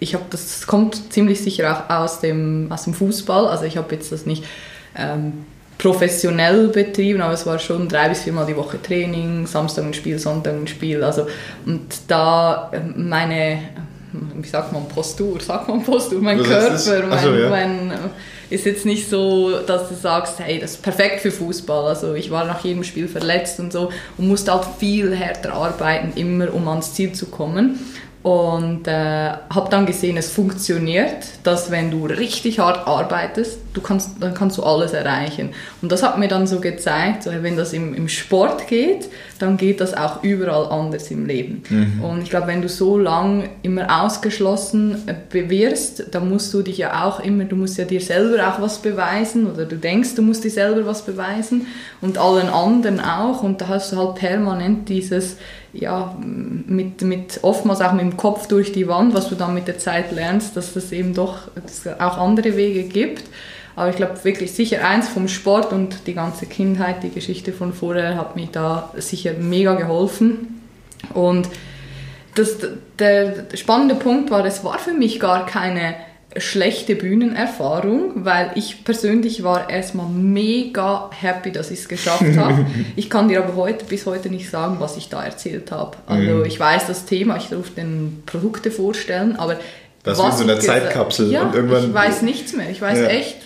ich 0.00 0.14
habe 0.14 0.24
das 0.30 0.66
kommt 0.66 1.12
ziemlich 1.12 1.40
sicher 1.40 1.86
auch 1.88 1.94
aus 1.94 2.20
dem, 2.20 2.68
aus 2.70 2.84
dem 2.84 2.94
Fußball. 2.94 3.46
Also 3.46 3.64
ich 3.64 3.76
habe 3.76 3.94
jetzt 3.94 4.10
das 4.12 4.26
nicht 4.26 4.44
ähm, 4.96 5.44
professionell 5.80 6.68
betrieben, 6.68 7.20
aber 7.20 7.34
es 7.34 7.46
war 7.46 7.58
schon 7.58 7.88
drei 7.88 8.08
bis 8.08 8.22
viermal 8.22 8.46
die 8.46 8.56
Woche 8.56 8.80
Training, 8.80 9.46
Samstag 9.46 9.84
ein 9.84 9.94
Spiel, 9.94 10.18
Sonntag 10.18 10.54
ein 10.54 10.66
Spiel. 10.66 11.02
Also 11.02 11.26
und 11.66 11.82
da 12.08 12.70
ähm, 12.72 13.08
meine, 13.08 13.58
wie 14.34 14.48
sagt 14.48 14.72
man 14.72 14.88
Postur, 14.88 15.40
sagt 15.40 15.68
man 15.68 15.82
Postur, 15.82 16.20
mein 16.20 16.42
Körper, 16.42 17.06
mein, 17.06 17.18
so, 17.18 17.34
ja. 17.34 17.48
mein 17.48 17.92
ist 18.50 18.66
jetzt 18.66 18.84
nicht 18.84 19.08
so, 19.08 19.60
dass 19.60 19.88
du 19.88 19.94
sagst, 19.94 20.40
hey, 20.40 20.58
das 20.58 20.72
ist 20.72 20.82
perfekt 20.82 21.20
für 21.20 21.30
Fußball. 21.30 21.86
Also 21.86 22.14
ich 22.14 22.30
war 22.30 22.44
nach 22.44 22.64
jedem 22.64 22.84
Spiel 22.84 23.08
verletzt 23.08 23.60
und 23.60 23.72
so 23.72 23.90
und 24.18 24.28
musste 24.28 24.52
halt 24.52 24.66
viel 24.78 25.14
härter 25.14 25.54
arbeiten, 25.54 26.12
immer 26.18 26.52
um 26.52 26.68
ans 26.68 26.94
Ziel 26.94 27.12
zu 27.12 27.26
kommen 27.26 27.78
und 28.22 28.86
äh, 28.86 28.92
habe 28.92 29.70
dann 29.70 29.86
gesehen, 29.86 30.18
es 30.18 30.30
funktioniert, 30.30 31.24
dass 31.42 31.70
wenn 31.70 31.90
du 31.90 32.04
richtig 32.04 32.58
hart 32.58 32.86
arbeitest, 32.86 33.58
du 33.72 33.80
kannst, 33.80 34.10
dann 34.20 34.34
kannst 34.34 34.58
du 34.58 34.62
alles 34.62 34.92
erreichen. 34.92 35.50
Und 35.80 35.90
das 35.90 36.02
hat 36.02 36.18
mir 36.18 36.28
dann 36.28 36.46
so 36.46 36.60
gezeigt, 36.60 37.22
so, 37.22 37.30
wenn 37.40 37.56
das 37.56 37.72
im, 37.72 37.94
im 37.94 38.08
Sport 38.08 38.66
geht, 38.66 39.08
dann 39.38 39.56
geht 39.56 39.80
das 39.80 39.96
auch 39.96 40.22
überall 40.22 40.66
anders 40.66 41.10
im 41.10 41.24
Leben. 41.24 41.62
Mhm. 41.70 42.04
Und 42.04 42.22
ich 42.22 42.28
glaube, 42.28 42.48
wenn 42.48 42.60
du 42.60 42.68
so 42.68 42.98
lang 42.98 43.48
immer 43.62 44.02
ausgeschlossen 44.02 44.98
äh, 45.06 45.48
wirst, 45.48 46.14
dann 46.14 46.28
musst 46.28 46.52
du 46.52 46.60
dich 46.60 46.76
ja 46.76 47.06
auch 47.06 47.20
immer, 47.20 47.44
du 47.44 47.56
musst 47.56 47.78
ja 47.78 47.86
dir 47.86 48.02
selber 48.02 48.46
auch 48.48 48.60
was 48.60 48.80
beweisen 48.80 49.50
oder 49.50 49.64
du 49.64 49.76
denkst, 49.76 50.14
du 50.14 50.20
musst 50.20 50.44
dir 50.44 50.50
selber 50.50 50.84
was 50.84 51.06
beweisen 51.06 51.66
und 52.02 52.18
allen 52.18 52.50
anderen 52.50 53.00
auch 53.00 53.42
und 53.42 53.62
da 53.62 53.68
hast 53.68 53.92
du 53.92 53.96
halt 53.96 54.16
permanent 54.16 54.90
dieses 54.90 55.38
ja, 55.72 56.16
mit, 56.20 57.02
mit 57.02 57.40
oftmals 57.42 57.80
auch 57.80 57.92
mit 57.92 58.02
dem 58.02 58.16
Kopf 58.16 58.48
durch 58.48 58.72
die 58.72 58.88
Wand, 58.88 59.14
was 59.14 59.28
du 59.28 59.34
dann 59.34 59.54
mit 59.54 59.68
der 59.68 59.78
Zeit 59.78 60.12
lernst, 60.12 60.56
dass 60.56 60.74
es 60.74 60.92
eben 60.92 61.14
doch 61.14 61.48
auch 61.98 62.18
andere 62.18 62.56
Wege 62.56 62.84
gibt. 62.84 63.24
Aber 63.76 63.88
ich 63.88 63.96
glaube 63.96 64.22
wirklich 64.24 64.52
sicher 64.52 64.86
eins 64.86 65.08
vom 65.08 65.28
Sport 65.28 65.72
und 65.72 66.06
die 66.06 66.14
ganze 66.14 66.46
Kindheit, 66.46 67.02
die 67.02 67.10
Geschichte 67.10 67.52
von 67.52 67.72
vorher 67.72 68.16
hat 68.16 68.36
mir 68.36 68.48
da 68.50 68.92
sicher 68.96 69.32
mega 69.34 69.74
geholfen. 69.74 70.60
Und 71.14 71.48
das, 72.34 72.58
der 72.98 73.46
spannende 73.54 73.94
Punkt 73.94 74.30
war, 74.30 74.44
es 74.44 74.64
war 74.64 74.78
für 74.78 74.92
mich 74.92 75.20
gar 75.20 75.46
keine 75.46 75.94
schlechte 76.36 76.94
Bühnenerfahrung, 76.94 78.24
weil 78.24 78.52
ich 78.54 78.84
persönlich 78.84 79.42
war 79.42 79.68
erstmal 79.68 80.08
mega 80.08 81.10
happy, 81.12 81.50
dass 81.50 81.72
ich 81.72 81.80
es 81.80 81.88
geschafft 81.88 82.36
habe. 82.36 82.66
ich 82.96 83.10
kann 83.10 83.28
dir 83.28 83.42
aber 83.42 83.56
heute 83.56 83.84
bis 83.84 84.06
heute 84.06 84.28
nicht 84.28 84.48
sagen, 84.48 84.76
was 84.78 84.96
ich 84.96 85.08
da 85.08 85.24
erzählt 85.24 85.72
habe. 85.72 85.96
Also 86.06 86.34
mhm. 86.34 86.44
ich 86.44 86.60
weiß 86.60 86.86
das 86.86 87.04
Thema, 87.04 87.36
ich 87.36 87.48
durfte 87.48 87.80
den 87.80 88.22
Produkte 88.26 88.70
vorstellen, 88.70 89.36
aber 89.36 89.58
das 90.04 90.18
was 90.18 90.36
ist 90.36 90.42
in 90.42 90.46
so 90.46 90.52
einer 90.52 90.60
Zeitkapsel 90.60 91.32
ja, 91.32 91.42
und 91.42 91.54
irgendwann 91.54 91.88
ich 91.88 91.94
weiß 91.94 92.22
nichts 92.22 92.54
mehr. 92.54 92.70
Ich 92.70 92.80
weiß 92.80 92.98
ja. 93.00 93.06
echt 93.06 93.38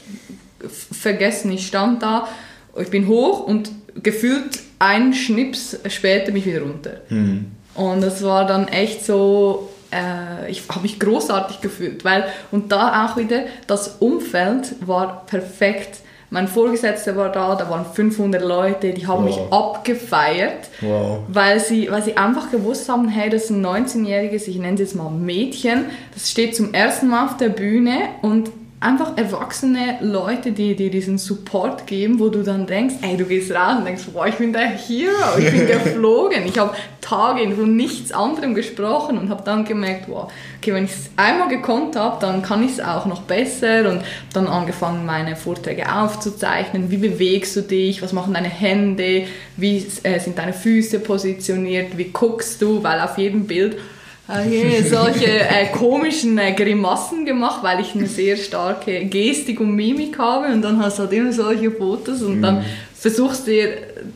vergessen. 0.68 1.50
Ich 1.52 1.66
stand 1.66 2.02
da, 2.02 2.28
ich 2.76 2.90
bin 2.90 3.08
hoch 3.08 3.46
und 3.46 3.70
gefühlt 4.02 4.60
einen 4.78 5.14
Schnips 5.14 5.78
später 5.88 6.32
mich 6.32 6.44
wieder 6.44 6.60
runter. 6.60 7.00
Mhm. 7.08 7.46
Und 7.74 8.02
das 8.02 8.22
war 8.22 8.46
dann 8.46 8.68
echt 8.68 9.04
so 9.04 9.70
äh, 9.94 10.50
ich 10.50 10.68
habe 10.68 10.80
mich 10.80 10.98
großartig 10.98 11.60
gefühlt, 11.60 12.04
weil 12.04 12.24
und 12.50 12.72
da 12.72 13.06
auch 13.06 13.16
wieder 13.16 13.44
das 13.66 13.96
Umfeld 14.00 14.74
war 14.86 15.24
perfekt. 15.26 16.00
Mein 16.30 16.48
Vorgesetzter 16.48 17.14
war 17.16 17.30
da, 17.30 17.54
da 17.54 17.70
waren 17.70 17.86
500 17.86 18.42
Leute, 18.42 18.92
die 18.92 19.06
haben 19.06 19.24
wow. 19.24 19.26
mich 19.26 19.52
abgefeiert, 19.52 20.68
wow. 20.80 21.20
weil, 21.28 21.60
sie, 21.60 21.88
weil 21.90 22.02
sie 22.02 22.16
einfach 22.16 22.50
gewusst 22.50 22.88
haben, 22.88 23.08
hey, 23.08 23.30
das 23.30 23.44
ist 23.44 23.50
ein 23.50 23.64
19-jähriges, 23.64 24.48
ich 24.48 24.56
nenne 24.56 24.74
es 24.74 24.80
jetzt 24.80 24.96
mal 24.96 25.10
Mädchen, 25.10 25.84
das 26.12 26.30
steht 26.30 26.56
zum 26.56 26.74
ersten 26.74 27.08
Mal 27.08 27.26
auf 27.26 27.36
der 27.36 27.50
Bühne 27.50 28.08
und 28.22 28.50
einfach 28.84 29.16
erwachsene 29.16 29.98
Leute, 30.02 30.52
die 30.52 30.76
dir 30.76 30.90
diesen 30.90 31.16
Support 31.16 31.86
geben, 31.86 32.20
wo 32.20 32.28
du 32.28 32.42
dann 32.42 32.66
denkst, 32.66 32.96
ey, 33.00 33.16
du 33.16 33.24
gehst 33.24 33.50
raus 33.50 33.78
und 33.78 33.86
denkst, 33.86 34.04
boah, 34.12 34.26
ich 34.26 34.34
bin 34.34 34.52
der 34.52 34.68
Hero, 34.68 35.38
ich 35.38 35.50
bin 35.50 35.66
geflogen. 35.66 36.46
ich 36.46 36.58
habe 36.58 36.76
Tage 37.00 37.50
von 37.54 37.76
nichts 37.76 38.12
anderem 38.12 38.54
gesprochen 38.54 39.18
und 39.18 39.30
habe 39.30 39.42
dann 39.42 39.64
gemerkt, 39.64 40.04
wow, 40.08 40.30
okay, 40.58 40.74
wenn 40.74 40.84
ich 40.84 40.92
es 40.92 41.10
einmal 41.16 41.48
gekonnt 41.48 41.96
habe, 41.96 42.18
dann 42.20 42.42
kann 42.42 42.62
ich 42.62 42.72
es 42.72 42.80
auch 42.80 43.06
noch 43.06 43.22
besser 43.22 43.90
und 43.90 44.02
dann 44.32 44.46
angefangen, 44.46 45.06
meine 45.06 45.34
Vorträge 45.34 45.90
aufzuzeichnen. 45.90 46.90
Wie 46.90 46.98
bewegst 46.98 47.56
du 47.56 47.62
dich? 47.62 48.02
Was 48.02 48.12
machen 48.12 48.34
deine 48.34 48.48
Hände? 48.48 49.24
Wie 49.56 49.86
äh, 50.02 50.18
sind 50.18 50.38
deine 50.38 50.52
Füße 50.52 51.00
positioniert? 51.00 51.96
Wie 51.96 52.10
guckst 52.10 52.60
du? 52.60 52.82
Weil 52.82 53.00
auf 53.00 53.16
jedem 53.16 53.46
Bild 53.46 53.76
Okay, 54.26 54.82
solche 54.88 55.26
äh, 55.26 55.66
komischen 55.70 56.38
äh, 56.38 56.52
Grimassen 56.52 57.26
gemacht, 57.26 57.62
weil 57.62 57.80
ich 57.80 57.94
eine 57.94 58.06
sehr 58.06 58.38
starke 58.38 59.04
Gestik 59.04 59.60
und 59.60 59.76
Mimik 59.76 60.18
habe 60.18 60.46
und 60.46 60.62
dann 60.62 60.82
hast 60.82 60.98
du 60.98 61.02
halt 61.02 61.12
immer 61.12 61.32
solche 61.32 61.70
Fotos 61.70 62.22
und 62.22 62.40
mm. 62.40 62.42
dann 62.42 62.58
mhm. 62.60 62.64
versuchst 62.94 63.46
du 63.46 63.50
dir 63.50 63.68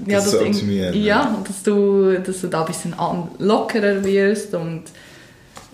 ja, 0.06 0.18
das, 0.18 0.30
das 0.30 0.62
ja, 0.94 1.36
dass 1.46 1.62
du, 1.62 2.18
dass 2.20 2.40
du 2.40 2.46
da 2.46 2.60
ein 2.60 2.66
bisschen 2.66 2.94
lockerer 3.38 4.02
wirst 4.02 4.54
und 4.54 4.84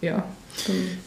ja. 0.00 0.24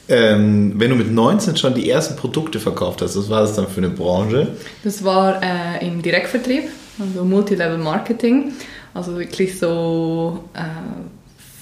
Ähm, 0.09 0.73
wenn 0.77 0.89
du 0.89 0.95
mit 0.95 1.11
19 1.11 1.57
schon 1.57 1.73
die 1.73 1.89
ersten 1.89 2.15
Produkte 2.15 2.59
verkauft 2.59 3.01
hast, 3.01 3.17
was 3.17 3.29
war 3.29 3.41
das 3.41 3.55
dann 3.55 3.67
für 3.67 3.77
eine 3.77 3.89
Branche? 3.89 4.55
Das 4.83 5.03
war 5.03 5.41
äh, 5.41 5.85
im 5.85 6.01
Direktvertrieb, 6.01 6.63
also 6.99 7.25
Multilevel 7.25 7.77
Marketing, 7.77 8.53
also 8.93 9.17
wirklich 9.17 9.57
so 9.57 10.43
äh, 10.53 10.59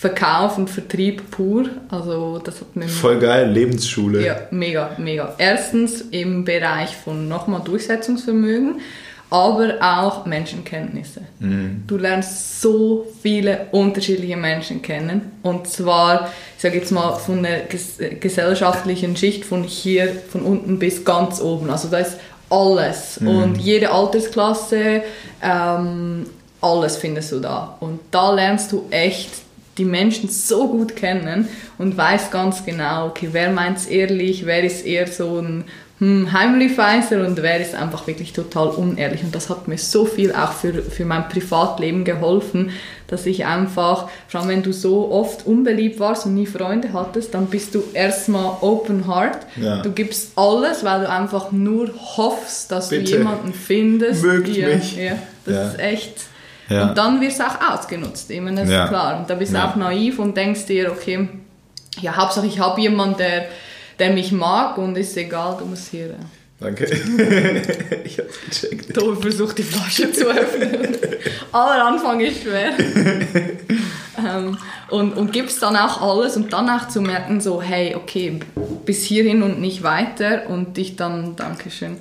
Verkauf 0.05 0.59
und 0.59 0.69
Vertrieb 0.69 1.31
pur. 1.31 1.65
Also 1.89 2.37
das 2.37 2.61
hat 2.61 2.75
mir 2.75 2.87
Voll 2.87 3.17
geil, 3.17 3.49
Lebensschule. 3.49 4.23
Ja, 4.23 4.37
mega, 4.51 4.91
mega. 4.99 5.33
Erstens 5.39 6.01
im 6.11 6.45
Bereich 6.45 6.95
von 6.95 7.27
nochmal 7.27 7.61
Durchsetzungsvermögen, 7.65 8.81
aber 9.31 9.77
auch 9.81 10.27
Menschenkenntnisse. 10.27 11.21
Mhm. 11.39 11.85
Du 11.87 11.97
lernst 11.97 12.61
so 12.61 13.07
viele 13.23 13.65
unterschiedliche 13.71 14.37
Menschen 14.37 14.83
kennen 14.83 15.31
und 15.41 15.67
zwar, 15.67 16.29
ich 16.55 16.61
sage 16.61 16.77
jetzt 16.77 16.91
mal, 16.91 17.15
von 17.15 17.41
der 17.41 17.61
ges 17.61 17.97
gesellschaftlichen 18.19 19.17
Schicht 19.17 19.43
von 19.43 19.63
hier, 19.63 20.15
von 20.29 20.41
unten 20.41 20.77
bis 20.77 21.03
ganz 21.03 21.41
oben. 21.41 21.71
Also 21.71 21.87
da 21.87 21.97
ist 21.97 22.19
alles 22.51 23.19
mhm. 23.19 23.27
und 23.27 23.57
jede 23.57 23.89
Altersklasse, 23.89 25.01
ähm, 25.41 26.27
alles 26.61 26.97
findest 26.97 27.31
du 27.31 27.39
da. 27.39 27.75
Und 27.79 28.01
da 28.11 28.31
lernst 28.31 28.71
du 28.71 28.85
echt 28.91 29.44
die 29.77 29.85
Menschen 29.85 30.29
so 30.29 30.67
gut 30.67 30.95
kennen 30.95 31.47
und 31.77 31.97
weiß 31.97 32.31
ganz 32.31 32.65
genau, 32.65 33.07
okay, 33.07 33.29
wer 33.31 33.51
meint 33.51 33.77
es 33.77 33.87
ehrlich, 33.87 34.45
wer 34.45 34.63
ist 34.63 34.85
eher 34.85 35.07
so 35.07 35.39
ein 35.39 35.65
hm, 35.99 36.33
Heimlichweiser 36.33 37.25
und 37.25 37.41
wer 37.41 37.61
ist 37.61 37.73
einfach 37.73 38.05
wirklich 38.05 38.33
total 38.33 38.67
unehrlich. 38.67 39.23
Und 39.23 39.33
das 39.33 39.49
hat 39.49 39.67
mir 39.69 39.77
so 39.77 40.05
viel 40.05 40.33
auch 40.33 40.51
für, 40.51 40.73
für 40.81 41.05
mein 41.05 41.29
Privatleben 41.29 42.03
geholfen, 42.03 42.71
dass 43.07 43.25
ich 43.25 43.45
einfach, 43.45 44.09
vor 44.27 44.41
allem 44.41 44.49
wenn 44.49 44.63
du 44.63 44.73
so 44.73 45.09
oft 45.11 45.45
unbeliebt 45.45 45.99
warst 45.99 46.25
und 46.25 46.33
nie 46.33 46.47
Freunde 46.47 46.91
hattest, 46.91 47.33
dann 47.33 47.45
bist 47.47 47.75
du 47.75 47.83
erstmal 47.93 48.57
open 48.61 49.07
heart. 49.07 49.45
Ja. 49.55 49.81
Du 49.83 49.91
gibst 49.91 50.31
alles, 50.35 50.83
weil 50.83 51.01
du 51.01 51.09
einfach 51.09 51.51
nur 51.51 51.89
hoffst, 52.17 52.71
dass 52.71 52.89
Bitte. 52.89 53.11
du 53.11 53.17
jemanden 53.19 53.53
findest. 53.53 54.23
Mögt 54.23 54.49
ja, 54.49 54.67
mich. 54.67 54.97
Ja, 54.97 55.15
das 55.45 55.53
Ja. 55.55 55.67
ist 55.69 55.79
echt. 55.79 56.13
Ja. 56.69 56.89
Und 56.89 56.97
dann 56.97 57.21
wirst 57.21 57.39
du 57.39 57.43
auch 57.43 57.73
ausgenutzt, 57.73 58.29
immer 58.31 58.51
das 58.51 58.65
ist 58.65 58.71
Ja. 58.71 58.87
klar. 58.87 59.19
Und 59.19 59.29
da 59.29 59.35
bist 59.35 59.53
du 59.53 59.57
Ja. 59.57 59.69
auch 59.69 59.75
naiv 59.75 60.19
und 60.19 60.35
denkst 60.35 60.65
dir, 60.65 60.91
okay, 60.91 61.27
ja, 62.01 62.15
Hauptsache 62.15 62.47
ich 62.47 62.59
habe 62.59 62.81
jemanden, 62.81 63.17
der, 63.17 63.45
der 63.99 64.09
mich 64.11 64.31
mag 64.31 64.77
und 64.77 64.97
ist 64.97 65.15
egal, 65.17 65.55
du 65.59 65.65
musst 65.65 65.89
hier. 65.89 66.07
äh, 66.07 66.13
Danke. 66.59 66.85
ich 68.05 68.17
hab's 68.17 68.39
gecheckt. 68.49 68.93
Tobi 68.95 69.21
versucht 69.21 69.57
die 69.57 69.63
Flasche 69.63 70.11
zu 70.11 70.25
öffnen. 70.25 70.95
Aller 71.51 71.85
Anfang 71.85 72.19
ist 72.21 72.41
schwer. 72.43 72.71
ähm, 74.17 74.57
und, 74.89 75.13
und 75.17 75.31
gibst 75.33 75.61
dann 75.61 75.75
auch 75.75 76.01
alles 76.01 76.37
und 76.37 76.53
dann 76.53 76.69
auch 76.69 76.87
zu 76.87 77.01
merken, 77.01 77.41
so, 77.41 77.61
hey, 77.61 77.95
okay, 77.95 78.39
bis 78.85 79.03
hierhin 79.03 79.43
und 79.43 79.59
nicht 79.59 79.83
weiter 79.83 80.43
und 80.49 80.77
dich 80.77 80.95
dann, 80.95 81.35
Dankeschön, 81.35 81.97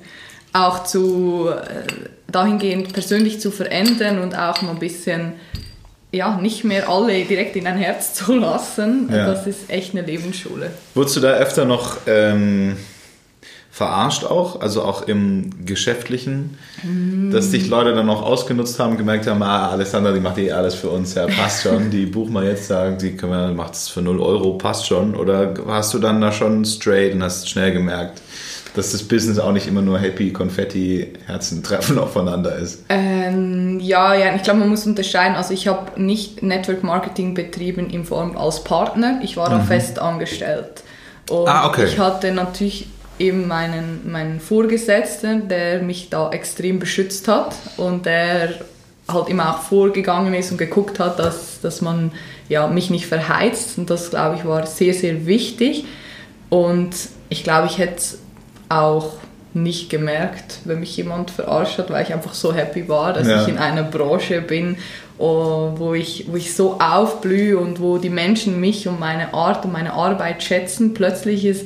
auch 0.53 0.83
zu 0.85 1.49
äh, 1.49 2.09
dahingehend 2.31 2.93
persönlich 2.93 3.39
zu 3.39 3.51
verändern 3.51 4.19
und 4.19 4.37
auch 4.37 4.61
mal 4.61 4.71
ein 4.71 4.79
bisschen, 4.79 5.33
ja, 6.11 6.37
nicht 6.37 6.63
mehr 6.63 6.89
alle 6.89 7.23
direkt 7.25 7.55
in 7.55 7.65
dein 7.65 7.77
Herz 7.77 8.13
zu 8.13 8.35
lassen. 8.35 9.09
Ja. 9.11 9.27
Das 9.27 9.47
ist 9.47 9.69
echt 9.69 9.95
eine 9.95 10.05
Lebensschule. 10.05 10.71
Wurdest 10.93 11.17
du 11.17 11.21
da 11.21 11.33
öfter 11.33 11.65
noch 11.65 11.97
ähm, 12.07 12.77
verarscht 13.75 14.23
auch? 14.23 14.61
Also 14.61 14.83
auch 14.83 15.01
im 15.07 15.65
Geschäftlichen? 15.65 16.57
Dass 17.31 17.51
dich 17.51 17.67
Leute 17.67 17.93
dann 17.93 18.09
auch 18.09 18.21
ausgenutzt 18.21 18.79
haben, 18.79 18.97
gemerkt 18.97 19.27
haben, 19.27 19.43
ah, 19.43 19.69
Alessandra, 19.69 20.13
die 20.13 20.21
macht 20.21 20.37
eh 20.37 20.51
alles 20.51 20.75
für 20.75 20.89
uns, 20.89 21.13
ja, 21.15 21.27
passt 21.27 21.63
schon. 21.63 21.89
Die 21.91 22.05
buchen 22.05 22.31
wir 22.33 22.43
jetzt, 22.43 22.67
sagen, 22.67 22.97
die 22.97 23.17
können 23.17 23.33
wir, 23.33 23.53
macht 23.53 23.73
es 23.73 23.89
für 23.89 24.01
0 24.01 24.21
Euro, 24.21 24.53
passt 24.53 24.87
schon. 24.87 25.13
Oder 25.13 25.53
hast 25.67 25.93
du 25.93 25.99
dann 25.99 26.21
da 26.21 26.31
schon 26.31 26.63
straight 26.63 27.13
und 27.13 27.21
hast 27.21 27.49
schnell 27.49 27.73
gemerkt, 27.73 28.21
dass 28.75 28.91
das 28.91 29.03
Business 29.03 29.39
auch 29.39 29.51
nicht 29.51 29.67
immer 29.67 29.81
nur 29.81 29.99
Happy, 29.99 30.31
Konfetti, 30.31 31.13
Herzen 31.25 31.63
treffen 31.63 31.97
aufeinander 31.99 32.55
ist? 32.55 32.83
Ähm, 32.89 33.79
ja, 33.79 34.13
ja, 34.13 34.35
ich 34.35 34.43
glaube, 34.43 34.59
man 34.59 34.69
muss 34.69 34.85
unterscheiden. 34.85 35.35
Also 35.35 35.53
ich 35.53 35.67
habe 35.67 35.99
nicht 36.01 36.43
Network 36.43 36.83
Marketing 36.83 37.33
betrieben 37.33 37.89
in 37.89 38.05
Form 38.05 38.37
als 38.37 38.63
Partner. 38.63 39.19
Ich 39.23 39.37
war 39.37 39.49
da 39.49 39.59
fest 39.59 39.99
angestellt. 39.99 40.83
Und 41.29 41.43
Mhm. 41.43 41.47
Ah, 41.47 41.67
okay. 41.67 41.85
ich 41.85 41.99
hatte 41.99 42.31
natürlich 42.31 42.87
eben 43.17 43.47
meinen, 43.47 44.11
meinen 44.11 44.39
Vorgesetzten, 44.39 45.47
der 45.47 45.81
mich 45.81 46.09
da 46.09 46.29
extrem 46.31 46.79
beschützt 46.79 47.27
hat 47.27 47.55
und 47.77 48.05
der 48.05 48.49
halt 49.07 49.29
immer 49.29 49.55
auch 49.55 49.61
vorgegangen 49.61 50.33
ist 50.33 50.51
und 50.51 50.57
geguckt 50.57 50.99
hat, 50.99 51.19
dass, 51.19 51.61
dass 51.61 51.81
man 51.81 52.11
ja, 52.49 52.67
mich 52.67 52.89
nicht 52.89 53.05
verheizt. 53.05 53.77
Und 53.77 53.89
das, 53.89 54.09
glaube 54.09 54.35
ich, 54.37 54.45
war 54.45 54.65
sehr, 54.65 54.93
sehr 54.93 55.25
wichtig. 55.25 55.85
Und 56.49 56.91
ich 57.29 57.43
glaube, 57.43 57.67
ich 57.67 57.77
hätte 57.77 58.01
auch 58.69 59.13
nicht 59.53 59.89
gemerkt, 59.89 60.59
wenn 60.65 60.81
mich 60.81 60.97
jemand 60.97 61.31
verarscht 61.31 61.77
hat, 61.77 61.89
weil 61.89 62.03
ich 62.03 62.13
einfach 62.13 62.33
so 62.33 62.53
happy 62.53 62.89
war, 62.89 63.13
dass 63.13 63.27
Ja. 63.27 63.41
ich 63.41 63.47
in 63.47 63.57
einer 63.57 63.83
Branche 63.83 64.41
bin, 64.41 64.77
oh, 65.17 65.71
wo 65.77 65.93
ich, 65.93 66.25
wo 66.29 66.35
ich 66.35 66.53
so 66.53 66.77
aufblühe 66.79 67.57
und 67.57 67.79
wo 67.79 67.97
die 67.97 68.09
Menschen 68.09 68.59
mich 68.59 68.87
und 68.87 68.99
meine 68.99 69.33
Art 69.33 69.63
und 69.63 69.71
meine 69.71 69.93
Arbeit 69.93 70.43
schätzen. 70.43 70.93
Plötzlich 70.93 71.45
ist 71.45 71.65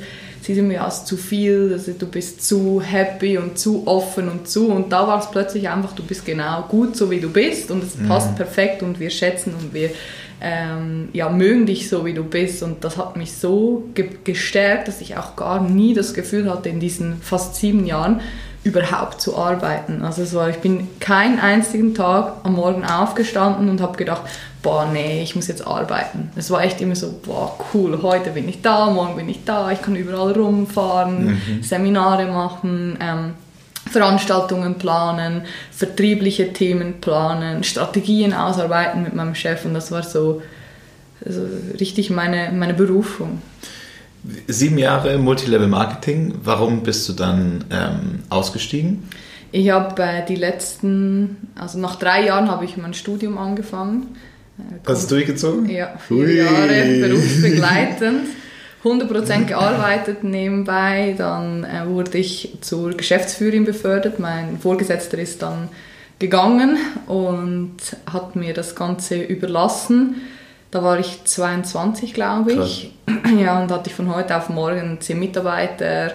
sie 0.50 0.56
sind 0.56 0.68
mir 0.68 0.84
als 0.84 1.06
zu 1.06 1.16
viel, 1.16 1.70
also 1.74 1.92
du 1.92 2.08
bist 2.08 2.44
zu 2.44 2.82
happy 2.82 3.38
und 3.38 3.60
zu 3.60 3.86
offen 3.86 4.28
und 4.28 4.48
zu 4.48 4.72
und 4.72 4.92
da 4.92 5.08
war 5.08 5.20
es 5.20 5.30
plötzlich 5.30 5.70
einfach, 5.70 5.94
du 5.94 6.02
bist 6.02 6.26
genau 6.26 6.64
gut 6.64 6.98
so 6.98 7.12
wie 7.12 7.20
du 7.20 7.30
bist 7.30 7.70
und 7.70 7.84
es 7.84 7.96
passt 8.08 8.36
perfekt 8.36 8.82
und 8.82 9.00
wir 9.00 9.12
schätzen 9.12 9.54
und 9.54 9.76
wir 9.76 9.92
ähm, 10.42 11.10
ja, 11.14 11.30
mögen 11.30 11.68
dich 11.68 11.88
so 11.88 12.04
wie 12.04 12.16
du 12.16 12.24
bist 12.24 12.64
und 12.64 12.84
das 12.84 12.98
hat 12.98 13.16
mich 13.16 13.34
so 13.34 13.90
ge 13.94 14.10
gestärkt, 14.24 14.88
dass 14.88 15.02
ich 15.02 15.18
auch 15.18 15.36
gar 15.36 15.62
nie 15.62 15.94
das 15.94 16.16
Gefühl 16.16 16.50
hatte 16.50 16.70
in 16.70 16.80
diesen 16.80 17.22
fast 17.22 17.54
sieben 17.58 17.86
Jahren 17.86 18.20
überhaupt 18.64 19.22
zu 19.22 19.38
arbeiten. 19.38 20.02
Also 20.02 20.24
es 20.24 20.34
war, 20.34 20.50
ich 20.50 20.58
bin 20.58 20.88
keinen 21.00 21.40
einzigen 21.40 21.94
Tag 21.94 22.38
am 22.42 22.54
Morgen 22.54 22.86
aufgestanden 22.86 23.70
und 23.70 23.82
habe 23.82 23.98
gedacht, 23.98 24.24
boah, 24.62 24.90
nee, 24.92 25.24
ich 25.24 25.36
muss 25.36 25.48
jetzt 25.48 25.66
arbeiten. 25.66 26.32
Es 26.36 26.52
war 26.52 26.64
echt 26.64 26.82
immer 26.82 26.96
so, 26.96 27.20
boah, 27.26 27.58
cool, 27.74 28.00
heute 28.02 28.32
bin 28.32 28.48
ich 28.50 28.62
da, 28.62 28.90
morgen 28.90 29.16
bin 29.16 29.30
ich 29.30 29.46
da, 29.46 29.72
ich 29.72 29.82
kann 29.82 29.96
überall 29.96 30.34
rumfahren, 30.34 31.42
Seminare 31.62 32.26
machen, 32.26 32.98
ähm, 33.02 33.34
Veranstaltungen 33.90 34.76
planen, 34.76 35.44
vertriebliche 35.72 36.54
Themen 36.54 37.02
planen, 37.02 37.64
Strategien 37.64 38.34
ausarbeiten 38.34 39.04
mit 39.04 39.16
meinem 39.16 39.36
Chef 39.36 39.66
und 39.66 39.74
das 39.74 39.92
war 39.92 40.04
so 40.04 40.42
also 41.26 41.42
richtig 41.80 42.10
meine, 42.10 42.52
meine 42.54 42.74
Berufung. 42.74 43.42
Sieben 44.48 44.78
Jahre 44.78 45.18
Multilevel 45.18 45.68
Marketing, 45.68 46.36
warum 46.44 46.84
bist 46.84 47.08
du 47.10 47.14
dann 47.14 47.66
ähm, 47.72 48.20
ausgestiegen? 48.30 49.04
Ich 49.52 49.70
habe 49.72 50.02
äh, 50.04 50.26
die 50.26 50.36
letzten, 50.36 51.38
also 51.56 51.80
nach 51.80 51.96
drei 51.96 52.26
Jahren 52.26 52.52
habe 52.52 52.66
ich 52.66 52.78
mein 52.78 52.94
Studium 52.94 53.38
angefangen. 53.38 54.08
Hast 54.86 55.10
du 55.10 55.16
durchgezogen? 55.16 55.70
Ja, 55.70 55.94
vier 56.08 56.18
Hui. 56.18 56.38
Jahre 56.38 57.08
berufsbegleitend. 57.08 58.28
100% 58.84 59.46
gearbeitet 59.46 60.24
nebenbei, 60.24 61.14
dann 61.18 61.66
äh, 61.66 61.88
wurde 61.88 62.18
ich 62.18 62.58
zur 62.62 62.92
Geschäftsführerin 62.92 63.66
befördert. 63.66 64.20
Mein 64.20 64.58
Vorgesetzter 64.58 65.18
ist 65.18 65.42
dann 65.42 65.68
gegangen 66.18 66.78
und 67.08 67.76
hat 68.12 68.36
mir 68.36 68.54
das 68.54 68.76
Ganze 68.76 69.22
überlassen. 69.22 70.22
Da 70.72 70.84
war 70.84 71.00
ich 71.00 71.24
22, 71.26 72.14
glaube 72.14 72.54
ich. 72.54 72.94
Ja, 73.40 73.62
und 73.62 73.72
hatte 73.72 73.90
ich 73.90 73.96
von 73.96 74.14
heute 74.14 74.36
auf 74.38 74.50
morgen 74.50 75.02
10 75.02 75.20
Mitarbeiter, 75.20 76.14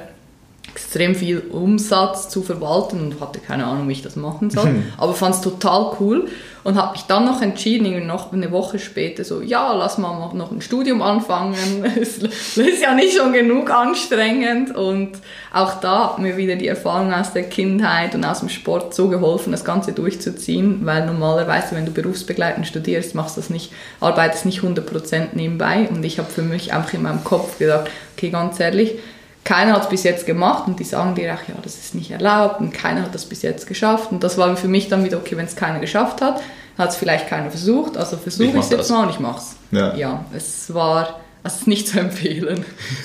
extrem 0.72 1.14
viel 1.14 1.38
Umsatz 1.38 2.28
zu 2.28 2.42
verwalten 2.42 3.00
und 3.00 3.20
hatte 3.20 3.38
keine 3.40 3.66
Ahnung, 3.66 3.88
wie 3.88 3.92
ich 3.92 4.02
das 4.02 4.16
machen 4.16 4.50
soll. 4.50 4.74
Aber 4.96 5.14
fand 5.14 5.34
es 5.34 5.40
total 5.40 5.92
cool 6.00 6.28
und 6.64 6.76
habe 6.76 6.92
mich 6.92 7.02
dann 7.02 7.26
noch 7.26 7.42
entschieden, 7.42 8.06
noch 8.06 8.32
eine 8.32 8.50
Woche 8.50 8.78
später 8.78 9.22
so, 9.22 9.42
ja, 9.42 9.72
lass 9.74 9.98
mal 9.98 10.32
noch 10.34 10.50
ein 10.50 10.62
Studium 10.62 11.02
anfangen. 11.02 11.54
Es 12.00 12.18
ist 12.56 12.82
ja 12.82 12.94
nicht 12.94 13.16
schon 13.16 13.32
genug 13.32 13.70
anstrengend 13.70 14.74
und 14.74 15.12
auch 15.52 15.80
da 15.80 16.04
hat 16.04 16.18
mir 16.18 16.36
wieder 16.36 16.56
die 16.56 16.66
Erfahrung 16.66 17.12
aus 17.12 17.32
der 17.32 17.44
Kindheit 17.44 18.14
und 18.14 18.24
aus 18.24 18.40
dem 18.40 18.48
Sport 18.48 18.94
so 18.94 19.08
geholfen, 19.08 19.52
das 19.52 19.64
Ganze 19.64 19.92
durchzuziehen, 19.92 20.80
weil 20.84 21.06
normalerweise, 21.06 21.76
wenn 21.76 21.84
du 21.84 21.92
berufsbegleitend 21.92 22.66
studierst, 22.66 23.14
machst 23.14 23.36
du 23.36 23.42
das 23.42 23.50
nicht, 23.50 23.72
arbeitest 24.00 24.46
nicht 24.46 24.60
100% 24.60 25.28
nebenbei 25.34 25.88
und 25.90 26.02
ich 26.04 26.18
habe 26.18 26.30
für 26.30 26.42
mich 26.42 26.72
einfach 26.72 26.94
in 26.94 27.02
meinem 27.02 27.24
Kopf 27.24 27.58
gedacht, 27.58 27.90
okay, 28.16 28.30
ganz 28.30 28.58
ehrlich, 28.58 28.98
keiner 29.44 29.74
hat 29.74 29.82
es 29.84 29.88
bis 29.90 30.02
jetzt 30.04 30.26
gemacht 30.26 30.66
und 30.66 30.80
die 30.80 30.84
sagen 30.84 31.14
dir 31.14 31.34
auch, 31.34 31.48
ja, 31.48 31.54
das 31.62 31.74
ist 31.76 31.94
nicht 31.94 32.10
erlaubt 32.10 32.60
und 32.60 32.72
keiner 32.72 33.02
hat 33.02 33.14
das 33.14 33.26
bis 33.26 33.42
jetzt 33.42 33.66
geschafft. 33.66 34.10
Und 34.10 34.24
das 34.24 34.38
war 34.38 34.56
für 34.56 34.68
mich 34.68 34.88
dann 34.88 35.04
wieder, 35.04 35.18
okay, 35.18 35.36
wenn 35.36 35.44
es 35.44 35.54
keiner 35.54 35.80
geschafft 35.80 36.22
hat, 36.22 36.40
hat 36.78 36.90
es 36.90 36.96
vielleicht 36.96 37.28
keiner 37.28 37.50
versucht, 37.50 37.96
also 37.96 38.16
versuche 38.16 38.48
Ich 38.48 38.54
es 38.54 38.70
jetzt 38.70 38.80
das. 38.80 38.90
mal 38.90 39.04
und 39.04 39.10
ich 39.10 39.20
mach's. 39.20 39.56
Ja. 39.70 39.94
ja, 39.94 40.24
es 40.34 40.72
war 40.72 41.20
also 41.44 41.56
es 41.56 41.60
ist 41.60 41.66
nicht 41.66 41.88
zu 41.88 42.00
empfehlen. 42.00 42.64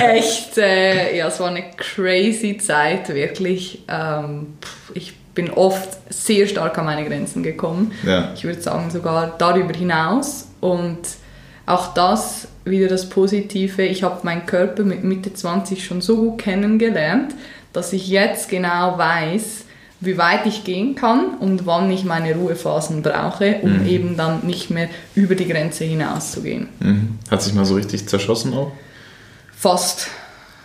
Echt, 0.00 0.56
äh, 0.56 1.14
ja, 1.18 1.28
es 1.28 1.38
war 1.40 1.48
eine 1.48 1.64
crazy 1.76 2.56
Zeit, 2.56 3.10
wirklich. 3.10 3.82
Ähm, 3.86 4.56
ich 4.94 5.14
bin 5.34 5.50
oft 5.50 5.90
sehr 6.08 6.46
stark 6.46 6.78
an 6.78 6.86
meine 6.86 7.06
Grenzen 7.06 7.42
gekommen. 7.42 7.92
Ja. 8.06 8.30
Ich 8.34 8.44
würde 8.44 8.62
sagen 8.62 8.90
sogar 8.90 9.34
darüber 9.36 9.74
hinaus. 9.74 10.48
Und 10.62 11.00
auch 11.66 11.94
das 11.94 12.48
wieder 12.64 12.88
das 12.88 13.08
Positive. 13.08 13.82
Ich 13.82 14.02
habe 14.02 14.20
meinen 14.24 14.46
Körper 14.46 14.82
mit 14.82 15.04
Mitte 15.04 15.32
20 15.32 15.84
schon 15.84 16.00
so 16.00 16.16
gut 16.16 16.38
kennengelernt, 16.38 17.34
dass 17.72 17.92
ich 17.92 18.08
jetzt 18.08 18.48
genau 18.48 18.98
weiß, 18.98 19.64
wie 20.00 20.18
weit 20.18 20.46
ich 20.46 20.64
gehen 20.64 20.94
kann 20.94 21.34
und 21.38 21.66
wann 21.66 21.90
ich 21.90 22.04
meine 22.04 22.34
Ruhephasen 22.34 23.02
brauche, 23.02 23.56
um 23.62 23.86
eben 23.86 24.16
dann 24.16 24.46
nicht 24.46 24.70
mehr 24.70 24.88
über 25.14 25.34
die 25.34 25.48
Grenze 25.48 25.84
hinauszugehen. 25.84 26.68
Mhm. 26.80 27.18
Hat 27.30 27.42
sich 27.42 27.54
mal 27.54 27.64
so 27.64 27.74
richtig 27.74 28.06
zerschossen 28.06 28.52
auch? 28.54 28.72
Fast, 29.56 30.08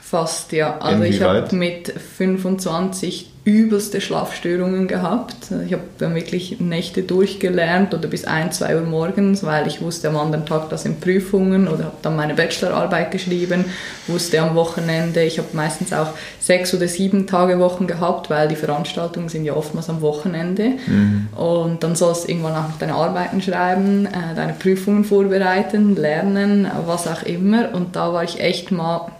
fast, 0.02 0.52
ja. 0.52 0.78
Also 0.80 1.04
ich 1.04 1.22
habe 1.22 1.40
Inwieweit? 1.40 1.54
mit 1.54 1.94
25 2.18 3.32
übelste 3.50 4.00
Schlafstörungen 4.00 4.88
gehabt. 4.88 5.36
Ich 5.66 5.74
habe 5.74 5.84
dann 5.98 6.16
wirklich 6.16 6.60
Nächte 6.60 7.04
durchgelernt 7.04 7.94
oder 7.94 8.08
bis 8.08 8.26
1, 8.26 8.58
2 8.58 8.76
Uhr 8.76 8.82
morgens, 8.84 9.44
weil 9.44 9.68
ich 9.68 9.82
wusste 9.82 10.10
am 10.10 10.18
anderen 10.18 10.46
Tag, 10.46 10.70
das 10.70 10.84
sind 10.84 11.02
Prüfungen 11.02 11.68
oder 11.68 11.86
habe 11.86 11.98
dann 12.02 12.16
meine 12.16 12.36
Bachelorarbeit 12.36 13.12
geschrieben, 13.12 13.66
wusste 14.08 14.42
am 14.42 14.56
Wochenende, 14.56 15.24
ich 15.24 15.38
habe 15.40 15.50
meistens 15.54 15.92
auch 15.92 16.10
sechs 16.40 16.74
oder 16.74 16.88
sieben 16.88 17.28
Tage 17.28 17.60
Wochen 17.60 17.88
gehabt, 17.88 18.30
weil 18.30 18.48
die 18.48 18.56
Veranstaltungen 18.56 19.30
sind 19.30 19.46
ja 19.46 19.54
oftmals 19.54 19.90
am 19.90 20.02
Wochenende 20.02 20.74
mhm. 20.86 21.28
und 21.36 21.84
dann 21.84 21.96
sollst 21.96 22.26
du 22.26 22.32
irgendwann 22.32 22.56
auch 22.56 22.70
noch 22.70 22.78
deine 22.78 22.94
Arbeiten 22.94 23.42
schreiben, 23.42 24.06
äh, 24.06 24.36
deine 24.36 24.54
Prüfungen 24.54 25.04
vorbereiten, 25.04 25.96
lernen, 25.96 26.70
was 26.86 27.08
auch 27.08 27.24
immer 27.24 27.74
und 27.74 27.96
da 27.96 28.14
war 28.14 28.24
ich 28.24 28.40
echt 28.40 28.72
mal, 28.72 29.12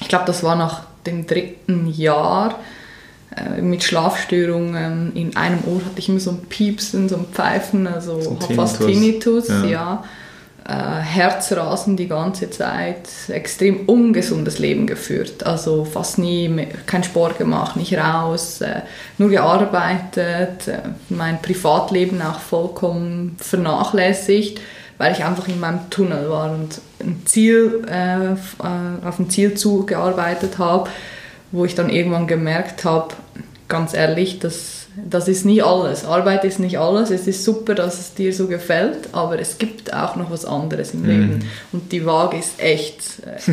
ich 0.00 0.08
glaube, 0.08 0.24
das 0.26 0.42
war 0.42 0.56
nach 0.56 0.82
dem 1.06 1.26
dritten 1.26 1.88
Jahr, 1.90 2.58
mit 3.60 3.82
Schlafstörungen. 3.82 5.14
In 5.14 5.36
einem 5.36 5.60
Ohr 5.66 5.84
hatte 5.84 5.98
ich 5.98 6.08
immer 6.08 6.20
so 6.20 6.32
ein 6.32 6.40
Piepsen, 6.48 7.08
so 7.08 7.16
ein 7.16 7.26
Pfeifen, 7.32 7.86
also 7.86 8.20
so 8.20 8.38
fast 8.54 8.78
Tinnitus, 8.78 9.48
ja. 9.48 9.64
ja. 9.64 10.04
Äh, 10.64 11.00
Herzrasen 11.00 11.96
die 11.96 12.06
ganze 12.06 12.48
Zeit, 12.48 13.08
extrem 13.28 13.80
ungesundes 13.86 14.60
Leben 14.60 14.86
geführt. 14.86 15.44
Also 15.44 15.84
fast 15.84 16.18
nie 16.18 16.48
mehr, 16.48 16.68
kein 16.86 17.02
Sport 17.02 17.38
gemacht, 17.38 17.76
nicht 17.76 17.96
raus, 17.96 18.60
äh, 18.60 18.82
nur 19.18 19.30
gearbeitet, 19.30 20.68
äh, 20.68 20.78
mein 21.08 21.42
Privatleben 21.42 22.22
auch 22.22 22.38
vollkommen 22.38 23.36
vernachlässigt, 23.40 24.60
weil 24.98 25.12
ich 25.12 25.24
einfach 25.24 25.48
in 25.48 25.58
meinem 25.58 25.90
Tunnel 25.90 26.30
war 26.30 26.52
und 26.52 26.80
ein 27.00 27.22
Ziel, 27.24 27.82
äh, 27.90 28.32
äh 28.32 28.36
auf 29.04 29.18
ein 29.18 29.30
Ziel 29.30 29.54
zugearbeitet 29.54 30.58
habe 30.58 30.88
wo 31.52 31.64
ich 31.64 31.74
dann 31.74 31.90
irgendwann 31.90 32.26
gemerkt 32.26 32.84
habe, 32.84 33.14
ganz 33.68 33.94
ehrlich, 33.94 34.38
das, 34.38 34.86
das 34.96 35.28
ist 35.28 35.44
nie 35.44 35.62
alles. 35.62 36.04
Arbeit 36.04 36.44
ist 36.44 36.58
nicht 36.58 36.78
alles. 36.78 37.10
Es 37.10 37.26
ist 37.26 37.44
super, 37.44 37.74
dass 37.74 38.00
es 38.00 38.14
dir 38.14 38.34
so 38.34 38.46
gefällt, 38.46 39.10
aber 39.12 39.38
es 39.38 39.58
gibt 39.58 39.94
auch 39.94 40.16
noch 40.16 40.30
was 40.30 40.44
anderes 40.44 40.92
im 40.92 41.02
mhm. 41.02 41.08
Leben. 41.08 41.44
Und 41.72 41.92
die 41.92 42.04
Waage 42.04 42.38
ist 42.38 42.60
echt. 42.60 43.02
Äh, 43.24 43.52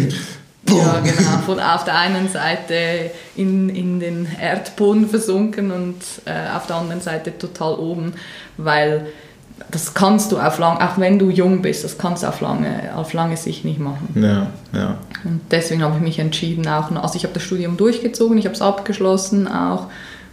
ja, 0.73 0.99
genau. 0.99 1.37
Von 1.45 1.59
auf 1.59 1.83
der 1.83 1.97
einen 1.97 2.29
Seite 2.29 3.11
in, 3.35 3.69
in 3.69 3.99
den 3.99 4.27
Erdboden 4.41 5.09
versunken 5.09 5.71
und 5.71 6.01
äh, 6.25 6.55
auf 6.55 6.67
der 6.67 6.77
anderen 6.77 7.01
Seite 7.01 7.37
total 7.37 7.75
oben, 7.75 8.13
weil 8.57 9.07
das 9.71 9.93
kannst 9.93 10.31
du 10.31 10.39
auf 10.39 10.57
lang, 10.59 10.77
auch 10.77 10.97
wenn 10.97 11.19
du 11.19 11.29
jung 11.29 11.61
bist, 11.61 11.83
das 11.83 11.97
kannst 11.97 12.23
du 12.23 12.27
auf 12.27 12.41
lange, 12.41 12.91
auf 12.95 13.13
lange 13.13 13.37
Sicht 13.37 13.65
nicht 13.65 13.79
machen. 13.79 14.09
Ja, 14.15 14.47
ja. 14.73 14.97
Und 15.23 15.41
deswegen 15.51 15.83
habe 15.83 15.95
ich 15.95 16.01
mich 16.01 16.19
entschieden, 16.19 16.67
auch, 16.67 16.91
also 16.91 17.15
ich 17.15 17.23
habe 17.23 17.33
das 17.33 17.43
Studium 17.43 17.77
durchgezogen, 17.77 18.37
ich 18.37 18.45
habe 18.45 18.55
es 18.55 18.61
abgeschlossen 18.61 19.47
auch 19.47 19.87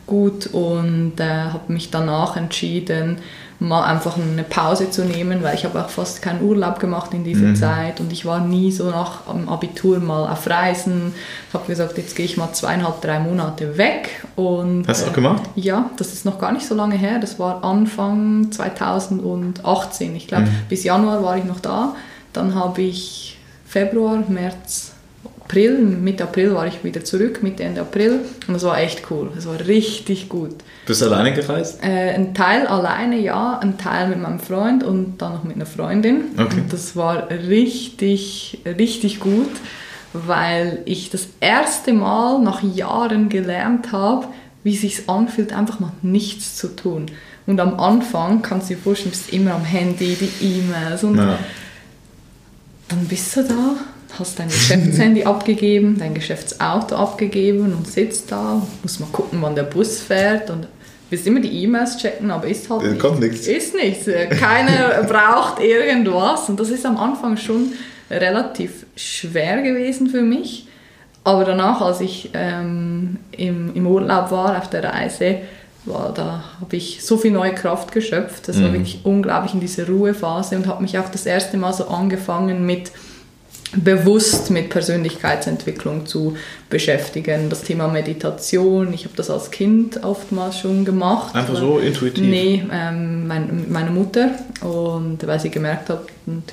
gut 0.06 0.46
und 0.46 1.14
äh, 1.18 1.24
habe 1.24 1.72
mich 1.72 1.90
danach 1.90 2.36
entschieden, 2.36 3.18
mal 3.58 3.84
einfach 3.84 4.16
eine 4.16 4.42
Pause 4.42 4.90
zu 4.90 5.04
nehmen, 5.04 5.42
weil 5.42 5.54
ich 5.54 5.64
habe 5.64 5.82
auch 5.82 5.88
fast 5.88 6.20
keinen 6.20 6.42
Urlaub 6.42 6.78
gemacht 6.78 7.14
in 7.14 7.24
dieser 7.24 7.48
mhm. 7.48 7.56
Zeit 7.56 8.00
und 8.00 8.12
ich 8.12 8.26
war 8.26 8.40
nie 8.40 8.70
so 8.70 8.90
nach 8.90 9.22
dem 9.22 9.48
Abitur 9.48 9.98
mal 9.98 10.30
auf 10.30 10.48
Reisen. 10.48 11.14
Ich 11.48 11.54
habe 11.54 11.66
gesagt, 11.66 11.96
jetzt 11.96 12.14
gehe 12.16 12.26
ich 12.26 12.36
mal 12.36 12.52
zweieinhalb, 12.52 13.00
drei 13.00 13.18
Monate 13.18 13.78
weg. 13.78 14.26
Und, 14.36 14.86
Hast 14.86 15.04
du 15.06 15.10
auch 15.10 15.14
gemacht? 15.14 15.42
Äh, 15.56 15.60
ja, 15.60 15.90
das 15.96 16.12
ist 16.12 16.24
noch 16.24 16.38
gar 16.38 16.52
nicht 16.52 16.66
so 16.66 16.74
lange 16.74 16.96
her. 16.96 17.18
Das 17.18 17.38
war 17.38 17.64
Anfang 17.64 18.52
2018. 18.52 20.14
Ich 20.16 20.26
glaube, 20.26 20.44
mhm. 20.44 20.68
bis 20.68 20.84
Januar 20.84 21.22
war 21.22 21.38
ich 21.38 21.44
noch 21.44 21.60
da. 21.60 21.94
Dann 22.32 22.54
habe 22.54 22.82
ich 22.82 23.38
Februar, 23.66 24.22
März, 24.28 24.92
April, 25.46 25.78
Mitte 25.78 26.24
April 26.24 26.54
war 26.54 26.66
ich 26.66 26.82
wieder 26.82 27.04
zurück, 27.04 27.40
Mitte, 27.40 27.62
Ende 27.62 27.80
April. 27.80 28.20
Und 28.48 28.56
es 28.56 28.64
war 28.64 28.80
echt 28.80 29.08
cool. 29.10 29.30
Es 29.38 29.46
war 29.46 29.60
richtig 29.60 30.28
gut. 30.28 30.56
Bist 30.86 31.02
du 31.02 31.06
alleine 31.06 31.32
gereist? 31.32 31.84
Äh, 31.84 32.14
ein 32.14 32.34
Teil 32.34 32.66
alleine, 32.66 33.20
ja. 33.20 33.60
Ein 33.60 33.78
Teil 33.78 34.08
mit 34.08 34.20
meinem 34.20 34.40
Freund 34.40 34.82
und 34.82 35.18
dann 35.18 35.34
noch 35.34 35.44
mit 35.44 35.54
einer 35.54 35.66
Freundin. 35.66 36.24
Okay. 36.36 36.62
Und 36.62 36.72
das 36.72 36.96
war 36.96 37.30
richtig, 37.30 38.58
richtig 38.66 39.20
gut, 39.20 39.50
weil 40.12 40.82
ich 40.84 41.10
das 41.10 41.28
erste 41.38 41.92
Mal 41.92 42.40
nach 42.40 42.64
Jahren 42.64 43.28
gelernt 43.28 43.92
habe, 43.92 44.26
wie 44.64 44.74
es 44.74 44.80
sich 44.80 45.08
anfühlt, 45.08 45.52
einfach 45.52 45.78
mal 45.78 45.92
nichts 46.02 46.56
zu 46.56 46.74
tun. 46.74 47.06
Und 47.46 47.60
am 47.60 47.78
Anfang 47.78 48.42
kannst 48.42 48.68
du 48.68 48.74
dir 48.74 48.80
vorstellen, 48.80 49.12
du 49.12 49.18
bist 49.18 49.32
immer 49.32 49.54
am 49.54 49.64
Handy, 49.64 50.16
die 50.16 50.44
E-Mails 50.44 51.04
und 51.04 51.18
ja. 51.18 51.38
dann 52.88 53.04
bist 53.06 53.36
du 53.36 53.44
da 53.44 53.76
hast 54.18 54.38
dein 54.38 54.48
Geschäftshandy 54.48 55.24
abgegeben, 55.24 55.96
dein 55.98 56.14
Geschäftsauto 56.14 56.96
abgegeben 56.96 57.74
und 57.74 57.86
sitzt 57.86 58.30
da, 58.30 58.62
muss 58.82 59.00
mal 59.00 59.08
gucken, 59.12 59.40
wann 59.42 59.54
der 59.54 59.64
Bus 59.64 60.00
fährt 60.00 60.50
und 60.50 60.66
willst 61.10 61.26
immer 61.26 61.40
die 61.40 61.62
E-Mails 61.62 61.98
checken, 61.98 62.30
aber 62.30 62.46
ist 62.46 62.68
halt 62.70 62.82
nicht. 62.82 63.00
Kommt 63.00 63.20
nichts. 63.20 63.46
Ist 63.46 63.74
nichts. 63.74 64.06
Keiner 64.40 65.02
braucht 65.08 65.60
irgendwas 65.60 66.48
und 66.48 66.58
das 66.58 66.70
ist 66.70 66.86
am 66.86 66.96
Anfang 66.96 67.36
schon 67.36 67.72
relativ 68.10 68.86
schwer 68.96 69.62
gewesen 69.62 70.08
für 70.08 70.22
mich. 70.22 70.66
Aber 71.24 71.44
danach, 71.44 71.80
als 71.80 72.00
ich 72.00 72.30
ähm, 72.34 73.16
im, 73.32 73.74
im 73.74 73.86
Urlaub 73.86 74.30
war, 74.30 74.56
auf 74.58 74.70
der 74.70 74.84
Reise, 74.84 75.38
war, 75.84 76.12
da 76.14 76.44
habe 76.60 76.76
ich 76.76 77.04
so 77.04 77.16
viel 77.16 77.32
neue 77.32 77.54
Kraft 77.54 77.92
geschöpft. 77.92 78.48
Das 78.48 78.56
mhm. 78.56 78.64
war 78.64 78.72
wirklich 78.74 79.00
unglaublich 79.04 79.54
in 79.54 79.60
dieser 79.60 79.88
Ruhephase 79.88 80.56
und 80.56 80.66
habe 80.66 80.82
mich 80.82 80.98
auch 80.98 81.08
das 81.08 81.26
erste 81.26 81.56
Mal 81.56 81.72
so 81.72 81.88
angefangen 81.88 82.64
mit 82.64 82.92
bewusst 83.74 84.50
mit 84.50 84.70
Persönlichkeitsentwicklung 84.70 86.06
zu 86.06 86.36
beschäftigen. 86.70 87.50
Das 87.50 87.62
Thema 87.62 87.88
Meditation, 87.88 88.92
ich 88.92 89.04
habe 89.04 89.16
das 89.16 89.28
als 89.28 89.50
Kind 89.50 90.02
oftmals 90.04 90.58
schon 90.58 90.84
gemacht. 90.84 91.34
Einfach 91.34 91.56
so 91.56 91.78
intuitiv? 91.78 92.24
Nee, 92.24 92.64
ähm, 92.72 93.26
mein, 93.26 93.66
meine 93.68 93.90
Mutter. 93.90 94.30
Und 94.62 95.26
weil 95.26 95.40
sie 95.40 95.50
gemerkt 95.50 95.90
hat, 95.90 96.02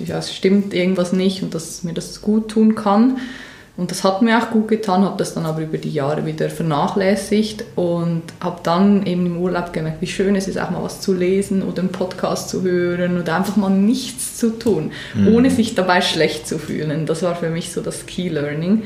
ja, 0.05 0.17
es 0.17 0.33
stimmt 0.33 0.73
irgendwas 0.73 1.13
nicht 1.13 1.43
und 1.43 1.53
dass 1.53 1.83
mir 1.83 1.93
das 1.93 2.21
gut 2.21 2.49
tun 2.49 2.75
kann, 2.75 3.17
und 3.75 3.89
das 3.89 4.03
hat 4.03 4.21
mir 4.21 4.37
auch 4.37 4.51
gut 4.51 4.67
getan, 4.67 5.03
habe 5.03 5.17
das 5.17 5.33
dann 5.33 5.47
aber 5.47 5.61
über 5.61 5.79
die 5.79 5.89
Jahre 5.89 6.27
wieder 6.27 6.47
vernachlässigt 6.51 7.63
und 7.75 8.21
habe 8.39 8.59
dann 8.61 9.03
eben 9.07 9.25
im 9.25 9.37
Urlaub 9.37 9.73
gemerkt, 9.73 9.99
wie 9.99 10.07
schön 10.07 10.35
es 10.35 10.47
ist, 10.47 10.59
auch 10.59 10.69
mal 10.69 10.83
was 10.83 11.01
zu 11.01 11.11
lesen 11.11 11.63
oder 11.63 11.79
einen 11.79 11.91
Podcast 11.91 12.49
zu 12.49 12.61
hören 12.61 13.19
oder 13.19 13.35
einfach 13.35 13.55
mal 13.55 13.71
nichts 13.71 14.37
zu 14.37 14.59
tun, 14.59 14.91
mhm. 15.15 15.33
ohne 15.33 15.49
sich 15.49 15.73
dabei 15.73 16.01
schlecht 16.01 16.47
zu 16.47 16.59
fühlen. 16.59 17.07
Das 17.07 17.23
war 17.23 17.35
für 17.35 17.49
mich 17.49 17.71
so 17.71 17.81
das 17.81 18.05
Key 18.05 18.29
Learning. 18.29 18.83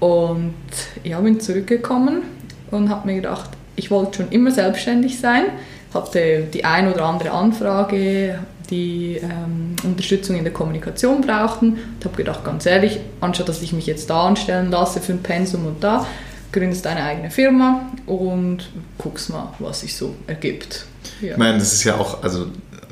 Und 0.00 0.54
ich 1.02 1.14
bin 1.14 1.40
zurückgekommen 1.40 2.22
und 2.70 2.88
habe 2.88 3.06
mir 3.06 3.16
gedacht, 3.16 3.50
ich 3.76 3.90
wollte 3.90 4.22
schon 4.22 4.32
immer 4.32 4.50
selbstständig 4.50 5.20
sein, 5.20 5.44
hatte 5.92 6.44
die 6.52 6.64
ein 6.64 6.90
oder 6.90 7.04
andere 7.04 7.32
Anfrage, 7.32 8.38
die 8.70 9.16
ähm, 9.16 9.76
Unterstützung 9.82 10.36
in 10.36 10.44
der 10.44 10.52
Kommunikation 10.52 11.20
brauchten. 11.20 11.74
Und 11.74 12.04
habe 12.04 12.16
gedacht, 12.16 12.44
ganz 12.44 12.66
ehrlich, 12.66 13.00
anstatt 13.20 13.48
dass 13.48 13.62
ich 13.62 13.72
mich 13.72 13.86
jetzt 13.86 14.10
da 14.10 14.26
anstellen 14.26 14.70
lasse 14.70 15.00
für 15.00 15.12
ein 15.12 15.22
Pensum 15.22 15.66
und 15.66 15.82
da, 15.82 16.06
gründest 16.52 16.84
deine 16.84 17.02
eigene 17.02 17.30
Firma 17.30 17.92
und 18.06 18.70
guckst 18.98 19.30
mal, 19.30 19.52
was 19.58 19.80
sich 19.80 19.96
so 19.96 20.14
ergibt. 20.26 20.86
Ja. 21.20 21.32
Ich 21.32 21.36
meine, 21.36 21.58
das 21.58 21.72
ist 21.72 21.84
ja 21.84 21.96
auch, 21.96 22.22
also 22.22 22.46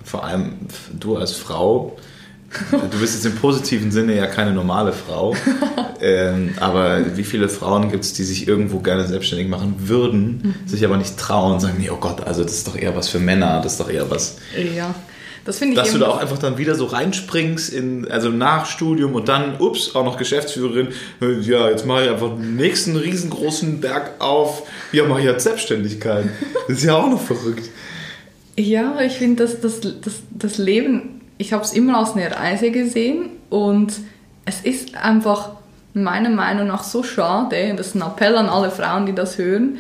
vor 0.05 0.25
allem 0.25 0.55
du 0.99 1.17
als 1.17 1.33
Frau, 1.33 1.97
du 2.71 2.99
bist 2.99 3.15
jetzt 3.15 3.25
im 3.25 3.37
positiven 3.37 3.91
Sinne 3.91 4.15
ja 4.15 4.27
keine 4.27 4.53
normale 4.53 4.93
Frau, 4.93 5.35
ähm, 6.01 6.55
aber 6.61 7.17
wie 7.17 7.25
viele 7.25 7.49
Frauen 7.49 7.91
gibt 7.91 8.05
es, 8.05 8.13
die 8.13 8.25
sich 8.25 8.47
irgendwo 8.47 8.81
gerne 8.81 9.07
selbstständig 9.07 9.49
machen 9.49 9.75
würden, 9.79 10.55
mhm. 10.63 10.69
sich 10.69 10.85
aber 10.85 10.97
nicht 10.97 11.17
trauen 11.17 11.55
und 11.55 11.61
sagen, 11.61 11.77
nee, 11.79 11.89
oh 11.89 11.97
Gott, 11.97 12.27
also 12.27 12.43
das 12.43 12.53
ist 12.53 12.67
doch 12.67 12.77
eher 12.77 12.95
was 12.97 13.09
für 13.09 13.21
Männer, 13.21 13.61
das 13.63 13.73
ist 13.73 13.81
doch 13.81 13.91
eher 13.91 14.11
was. 14.11 14.37
Ja. 14.77 14.95
Das 15.45 15.59
finde 15.59 15.75
ich 15.75 15.81
Dass 15.81 15.93
du 15.93 15.99
da 15.99 16.09
auch 16.09 16.19
einfach 16.19 16.39
dann 16.39 16.57
wieder 16.57 16.75
so 16.75 16.87
reinspringst, 16.87 17.73
in, 17.73 18.09
also 18.11 18.29
nach 18.29 18.67
Studium 18.67 19.15
und 19.15 19.29
dann, 19.29 19.61
ups, 19.61 19.95
auch 19.95 20.05
noch 20.05 20.17
Geschäftsführerin. 20.17 20.89
Ja, 21.43 21.69
jetzt 21.69 21.85
mache 21.85 22.05
ich 22.05 22.11
einfach 22.11 22.29
den 22.29 22.57
nächsten 22.57 22.97
riesengroßen 22.97 23.81
Berg 23.81 24.21
auf. 24.21 24.63
Ja, 24.93 25.05
mache 25.07 25.21
ich 25.21 25.27
jetzt 25.27 25.45
Selbstständigkeit. 25.45 26.27
Das 26.69 26.79
ist 26.79 26.85
ja 26.85 26.95
auch 26.95 27.11
noch 27.11 27.21
verrückt. 27.21 27.69
Ja, 28.57 29.01
ich 29.01 29.15
finde, 29.15 29.43
dass 29.43 29.61
das, 29.61 29.81
das, 29.81 30.21
das 30.31 30.59
Leben, 30.59 31.21
ich 31.39 31.53
habe 31.53 31.65
es 31.65 31.73
immer 31.73 31.99
als 31.99 32.13
eine 32.13 32.31
Reise 32.31 32.71
gesehen 32.71 33.31
und 33.51 33.95
es 34.45 34.61
ist 34.61 34.95
einfach 34.95 35.51
meiner 35.95 36.31
Meinung 36.31 36.69
nach 36.69 36.85
so 36.85 37.03
schade, 37.03 37.75
das 37.77 37.89
ist 37.89 37.95
ein 37.97 38.03
Appell 38.03 38.37
an 38.37 38.49
alle 38.49 38.71
Frauen, 38.71 39.07
die 39.07 39.15
das 39.15 39.39
hören, 39.39 39.79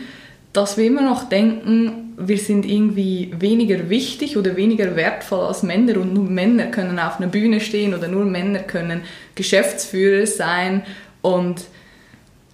dass 0.52 0.76
wir 0.76 0.86
immer 0.86 1.02
noch 1.02 1.28
denken, 1.28 2.11
wir 2.28 2.38
sind 2.38 2.64
irgendwie 2.64 3.32
weniger 3.38 3.88
wichtig 3.88 4.36
oder 4.36 4.56
weniger 4.56 4.96
wertvoll 4.96 5.46
als 5.46 5.62
Männer 5.62 5.98
und 5.98 6.14
nur 6.14 6.24
Männer 6.24 6.66
können 6.66 6.98
auf 6.98 7.18
einer 7.18 7.28
Bühne 7.28 7.60
stehen 7.60 7.94
oder 7.94 8.08
nur 8.08 8.24
Männer 8.24 8.60
können 8.60 9.02
Geschäftsführer 9.34 10.26
sein 10.26 10.82
und 11.20 11.62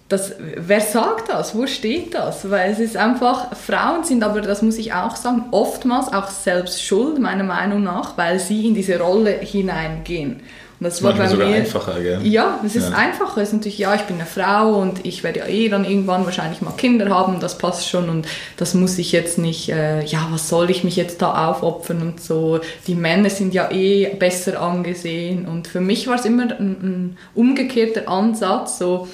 das, 0.09 0.33
wer 0.55 0.81
sagt 0.81 1.29
das? 1.29 1.55
Wo 1.55 1.67
steht 1.67 2.15
das? 2.15 2.49
Weil 2.49 2.71
es 2.71 2.79
ist 2.79 2.97
einfach, 2.97 3.55
Frauen 3.55 4.03
sind 4.03 4.23
aber, 4.23 4.41
das 4.41 4.63
muss 4.63 4.79
ich 4.79 4.91
auch 4.91 5.15
sagen, 5.15 5.45
oftmals 5.51 6.11
auch 6.11 6.29
selbst 6.29 6.83
schuld, 6.83 7.19
meiner 7.19 7.43
Meinung 7.43 7.83
nach, 7.83 8.17
weil 8.17 8.39
sie 8.39 8.65
in 8.65 8.73
diese 8.73 8.99
Rolle 8.99 9.31
hineingehen. 9.31 10.41
Das, 10.81 11.03
war 11.03 11.11
ist 11.11 11.17
bei 11.17 11.27
sogar 11.27 11.49
mir 11.49 11.55
einfacher, 11.57 11.99
gell? 11.99 12.19
ja, 12.25 12.59
es 12.65 12.75
ist 12.75 12.89
Ja. 12.89 12.95
einfacher. 12.97 13.41
Es 13.41 13.49
ist 13.49 13.53
natürlich, 13.55 13.77
ja, 13.79 13.95
ich 13.95 14.03
bin 14.03 14.15
eine 14.15 14.25
Frau 14.25 14.79
und 14.79 15.05
ich 15.05 15.23
werde 15.23 15.39
ja 15.39 15.45
eh 15.47 15.67
dann 15.67 15.83
irgendwann 15.83 16.23
wahrscheinlich 16.25 16.61
mal 16.61 16.71
Kinder 16.71 17.09
haben, 17.09 17.41
das 17.41 17.57
passt 17.57 17.89
schon 17.89 18.09
und 18.09 18.25
das 18.55 18.73
muss 18.75 18.97
ich 18.97 19.11
jetzt 19.11 19.37
nicht, 19.37 19.67
äh, 19.69 20.03
ja, 20.05 20.27
was 20.31 20.47
soll 20.47 20.69
ich 20.69 20.85
mich 20.85 20.95
jetzt 20.95 21.21
da 21.21 21.49
aufopfern 21.49 22.01
und 22.01 22.21
so. 22.21 22.61
Die 22.87 22.95
Männer 22.95 23.29
sind 23.29 23.53
ja 23.53 23.69
eh 23.71 24.07
besser 24.15 24.61
angesehen 24.61 25.45
und 25.47 25.67
für 25.67 25.81
mich 25.81 26.07
war 26.07 26.15
es 26.15 26.23
immer 26.25 26.43
ein, 26.43 26.77
ein 26.81 27.17
umgekehrter 27.35 28.07
Ansatz, 28.07 28.77
so, 28.79 29.07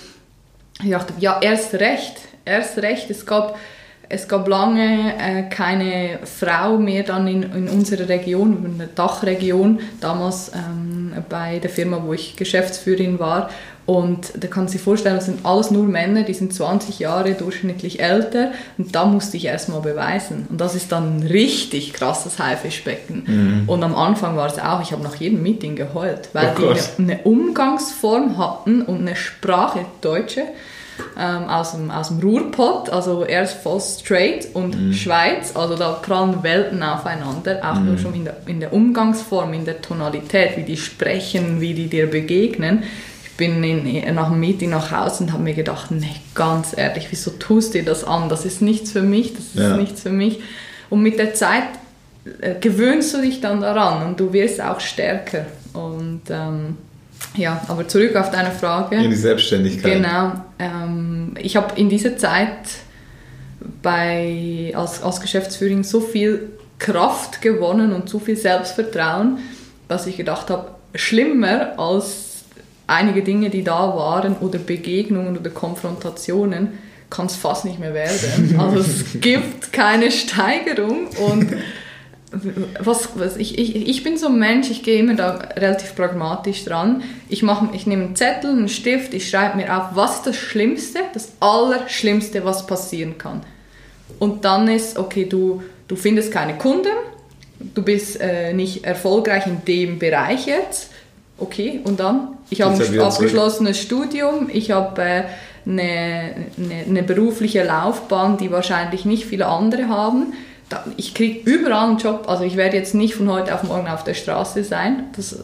ich 0.84 0.92
dachte, 0.92 1.14
ja, 1.20 1.40
erst 1.42 1.74
recht, 1.76 2.16
erst 2.44 2.78
recht. 2.80 3.10
Es 3.10 3.26
gab, 3.26 3.58
es 4.10 4.28
gab 4.28 4.48
lange 4.48 5.14
äh, 5.18 5.44
keine 5.50 6.20
Frau 6.24 6.78
mehr 6.78 7.04
dann 7.04 7.28
in, 7.28 7.44
in 7.44 7.70
unserer 7.70 8.08
Region, 8.08 8.64
in 8.66 8.78
der 8.78 8.88
Dachregion, 8.88 9.80
damals 10.00 10.52
ähm, 10.54 11.14
bei 11.30 11.60
der 11.60 11.70
Firma, 11.70 12.02
wo 12.04 12.14
ich 12.14 12.36
Geschäftsführerin 12.36 13.20
war. 13.20 13.50
Und 13.86 14.34
da 14.36 14.48
kann 14.48 14.64
man 14.64 14.68
sich 14.68 14.82
vorstellen, 14.82 15.16
das 15.16 15.26
sind 15.26 15.46
alles 15.46 15.70
nur 15.70 15.84
Männer, 15.84 16.24
die 16.24 16.34
sind 16.34 16.52
20 16.52 16.98
Jahre 16.98 17.34
durchschnittlich 17.34 18.00
älter. 18.00 18.52
Und 18.80 18.96
da 18.96 19.06
musste 19.06 19.38
ich 19.38 19.46
erstmal 19.46 19.82
beweisen. 19.82 20.48
Und 20.50 20.60
das 20.60 20.74
ist 20.74 20.92
dann 20.92 21.20
ein 21.20 21.28
richtig 21.28 21.94
krasses 21.94 22.40
Haifischbecken. 22.40 23.64
Und 23.68 23.84
am 23.84 23.96
Anfang 23.96 24.38
war 24.38 24.48
es 24.48 24.58
auch, 24.58 24.82
ich 24.82 24.92
habe 24.92 25.04
nach 25.04 25.16
jedem 25.16 25.44
Meeting 25.44 25.76
geheult, 25.76 26.30
weil 26.34 26.56
Oh 26.58 26.74
die 26.74 27.02
eine 27.04 27.20
Umgangsform 27.24 28.40
hatten 28.40 28.82
und 28.82 29.02
eine 29.02 29.16
Sprache, 29.16 29.86
Deutsche, 30.02 30.42
ähm, 31.20 31.44
aus, 31.50 31.72
dem, 31.74 31.92
aus 31.92 32.08
dem 32.10 32.20
Ruhrpott, 32.20 32.90
also 32.90 33.26
erst 33.26 33.62
voll 33.64 33.80
straight 33.82 34.48
und 34.54 34.94
Schweiz, 34.94 35.56
also 35.56 35.76
da 35.76 35.94
prallen 35.94 36.42
Welten 36.44 36.84
aufeinander, 36.84 37.60
auch 37.64 37.80
nur 37.80 37.98
schon 37.98 38.14
in 38.16 38.26
der, 38.26 38.38
in 38.48 38.60
der 38.60 38.74
Umgangsform, 38.74 39.54
in 39.54 39.66
der 39.66 39.82
Tonalität, 39.82 40.58
wie 40.58 40.64
die 40.64 40.78
sprechen, 40.78 41.60
wie 41.62 41.74
die 41.74 41.88
dir 41.88 42.10
begegnen. 42.10 42.84
Ich 43.26 43.38
bin 43.38 43.64
in, 43.64 44.16
nach 44.16 44.30
dem 44.30 44.40
Meeting 44.40 44.70
nach 44.70 44.92
Hause 44.92 45.24
und 45.26 45.34
habe 45.34 45.44
mir 45.44 45.54
gedacht, 45.54 45.92
nee, 45.92 46.16
ganz 46.34 46.74
ehrlich, 46.78 47.08
wieso 47.10 47.32
tust 47.32 47.74
du 47.74 47.80
dir 47.80 47.86
das 47.86 48.04
an? 48.06 48.30
Das 48.30 48.46
ist 48.46 48.62
nichts 48.62 48.92
für 48.92 49.02
mich, 49.02 49.34
das 49.34 49.46
ist 49.48 49.56
Ja. 49.56 49.76
nichts 49.76 50.02
für 50.04 50.10
mich. 50.10 50.40
Und 50.90 51.02
mit 51.02 51.20
der 51.20 51.34
Zeit 51.34 51.64
äh, 52.42 52.56
gewöhnst 52.60 53.14
du 53.14 53.22
dich 53.22 53.42
dann 53.42 53.60
daran 53.62 54.08
und 54.08 54.20
du 54.20 54.32
wirst 54.32 54.62
auch 54.62 54.80
stärker. 54.80 55.46
Und 55.74 56.22
ähm, 56.30 56.78
ja, 57.36 57.62
aber 57.68 57.88
zurück 57.88 58.16
auf 58.16 58.32
deine 58.32 58.52
Frage. 58.52 58.96
In 58.96 59.10
die 59.10 59.16
Selbstständigkeit. 59.16 59.94
Genau. 59.94 60.34
Ähm, 60.60 61.36
ich 61.40 61.56
habe 61.56 61.80
in 61.80 61.90
dieser 61.90 62.18
Zeit 62.18 62.58
bei, 63.82 64.72
als, 64.76 65.02
als 65.02 65.20
Geschäftsführerin 65.20 65.84
so 65.84 66.02
viel 66.02 66.50
Kraft 66.80 67.42
gewonnen 67.42 67.94
und 67.94 68.10
so 68.10 68.20
viel 68.20 68.36
Selbstvertrauen, 68.36 69.40
dass 69.88 70.08
ich 70.08 70.18
gedacht 70.18 70.50
habe, 70.50 70.70
schlimmer 70.94 71.78
als 71.78 72.44
einige 72.88 73.24
Dinge, 73.24 73.50
die 73.50 73.64
da 73.64 73.96
waren 73.96 74.36
oder 74.38 74.60
Begegnungen 74.60 75.38
oder 75.38 75.50
Konfrontationen, 75.50 76.80
kann 77.10 77.28
es 77.28 77.36
fast 77.36 77.66
nicht 77.66 77.80
mehr 77.80 77.94
werden. 77.94 78.56
Also 78.60 78.80
es 78.80 79.22
gibt 79.22 79.72
keine 79.72 80.12
Steigerung 80.12 81.08
und 81.28 81.54
was, 82.80 83.10
was 83.16 83.38
ich, 83.38 83.58
ich, 83.58 83.88
ich 83.88 84.04
bin 84.04 84.18
so 84.18 84.28
ein 84.28 84.40
Mensch, 84.40 84.70
ich 84.70 84.84
gehe 84.84 85.00
immer 85.00 85.16
da 85.16 85.36
relativ 85.56 85.96
pragmatisch 85.96 86.66
dran. 86.66 87.04
Ich, 87.30 87.44
mach, 87.44 87.74
ich 87.74 87.88
nehme 87.88 88.06
einen 88.06 88.16
Zettel, 88.16 88.52
einen 88.52 88.70
Stift, 88.70 89.14
ich 89.14 89.30
schreibe 89.30 89.58
mir 89.58 89.76
auf, 89.76 89.96
was 89.96 90.18
ist 90.18 90.28
das 90.28 90.36
Schlimmste, 90.36 91.00
das 91.14 91.34
Allerschlimmste, 91.40 92.44
was 92.44 92.68
passieren 92.68 93.18
kann. 93.18 93.42
Und 94.20 94.46
dann 94.46 94.68
ist, 94.68 94.98
okay, 94.98 95.26
du, 95.26 95.64
du 95.88 95.96
findest 95.96 96.32
keine 96.32 96.58
Kunden, 96.58 96.92
du 97.60 97.84
bist 97.84 98.20
äh, 98.20 98.54
nicht 98.54 98.84
erfolgreich 98.84 99.46
in 99.48 99.64
dem 99.66 100.00
Bereich 100.00 100.46
jetzt, 100.48 100.92
okay, 101.38 101.82
und 101.84 102.00
dann? 102.00 102.30
Ich 102.50 102.62
habe 102.62 102.76
ein 102.76 103.00
abgeschlossenes 103.00 103.80
Studium, 103.80 104.50
ich 104.52 104.72
habe 104.72 105.02
äh, 105.02 105.24
eine, 105.66 106.36
eine, 106.58 106.84
eine 106.88 107.04
berufliche 107.04 107.64
Laufbahn, 107.64 108.38
die 108.38 108.52
wahrscheinlich 108.52 109.06
nicht 109.06 109.26
viele 109.26 109.48
andere 109.48 109.90
haben. 109.90 110.34
Ich 110.98 111.14
kriege 111.14 111.50
überall 111.50 111.90
einen 111.90 111.98
Job, 111.98 112.26
also 112.28 112.44
ich 112.44 112.58
werde 112.58 112.78
jetzt 112.78 112.96
nicht 112.96 113.16
von 113.16 113.32
heute 113.32 113.54
auf 113.54 113.64
morgen 113.64 113.88
auf 113.88 114.04
der 114.04 114.16
Straße 114.16 114.64
sein. 114.64 115.06
Das, 115.16 115.38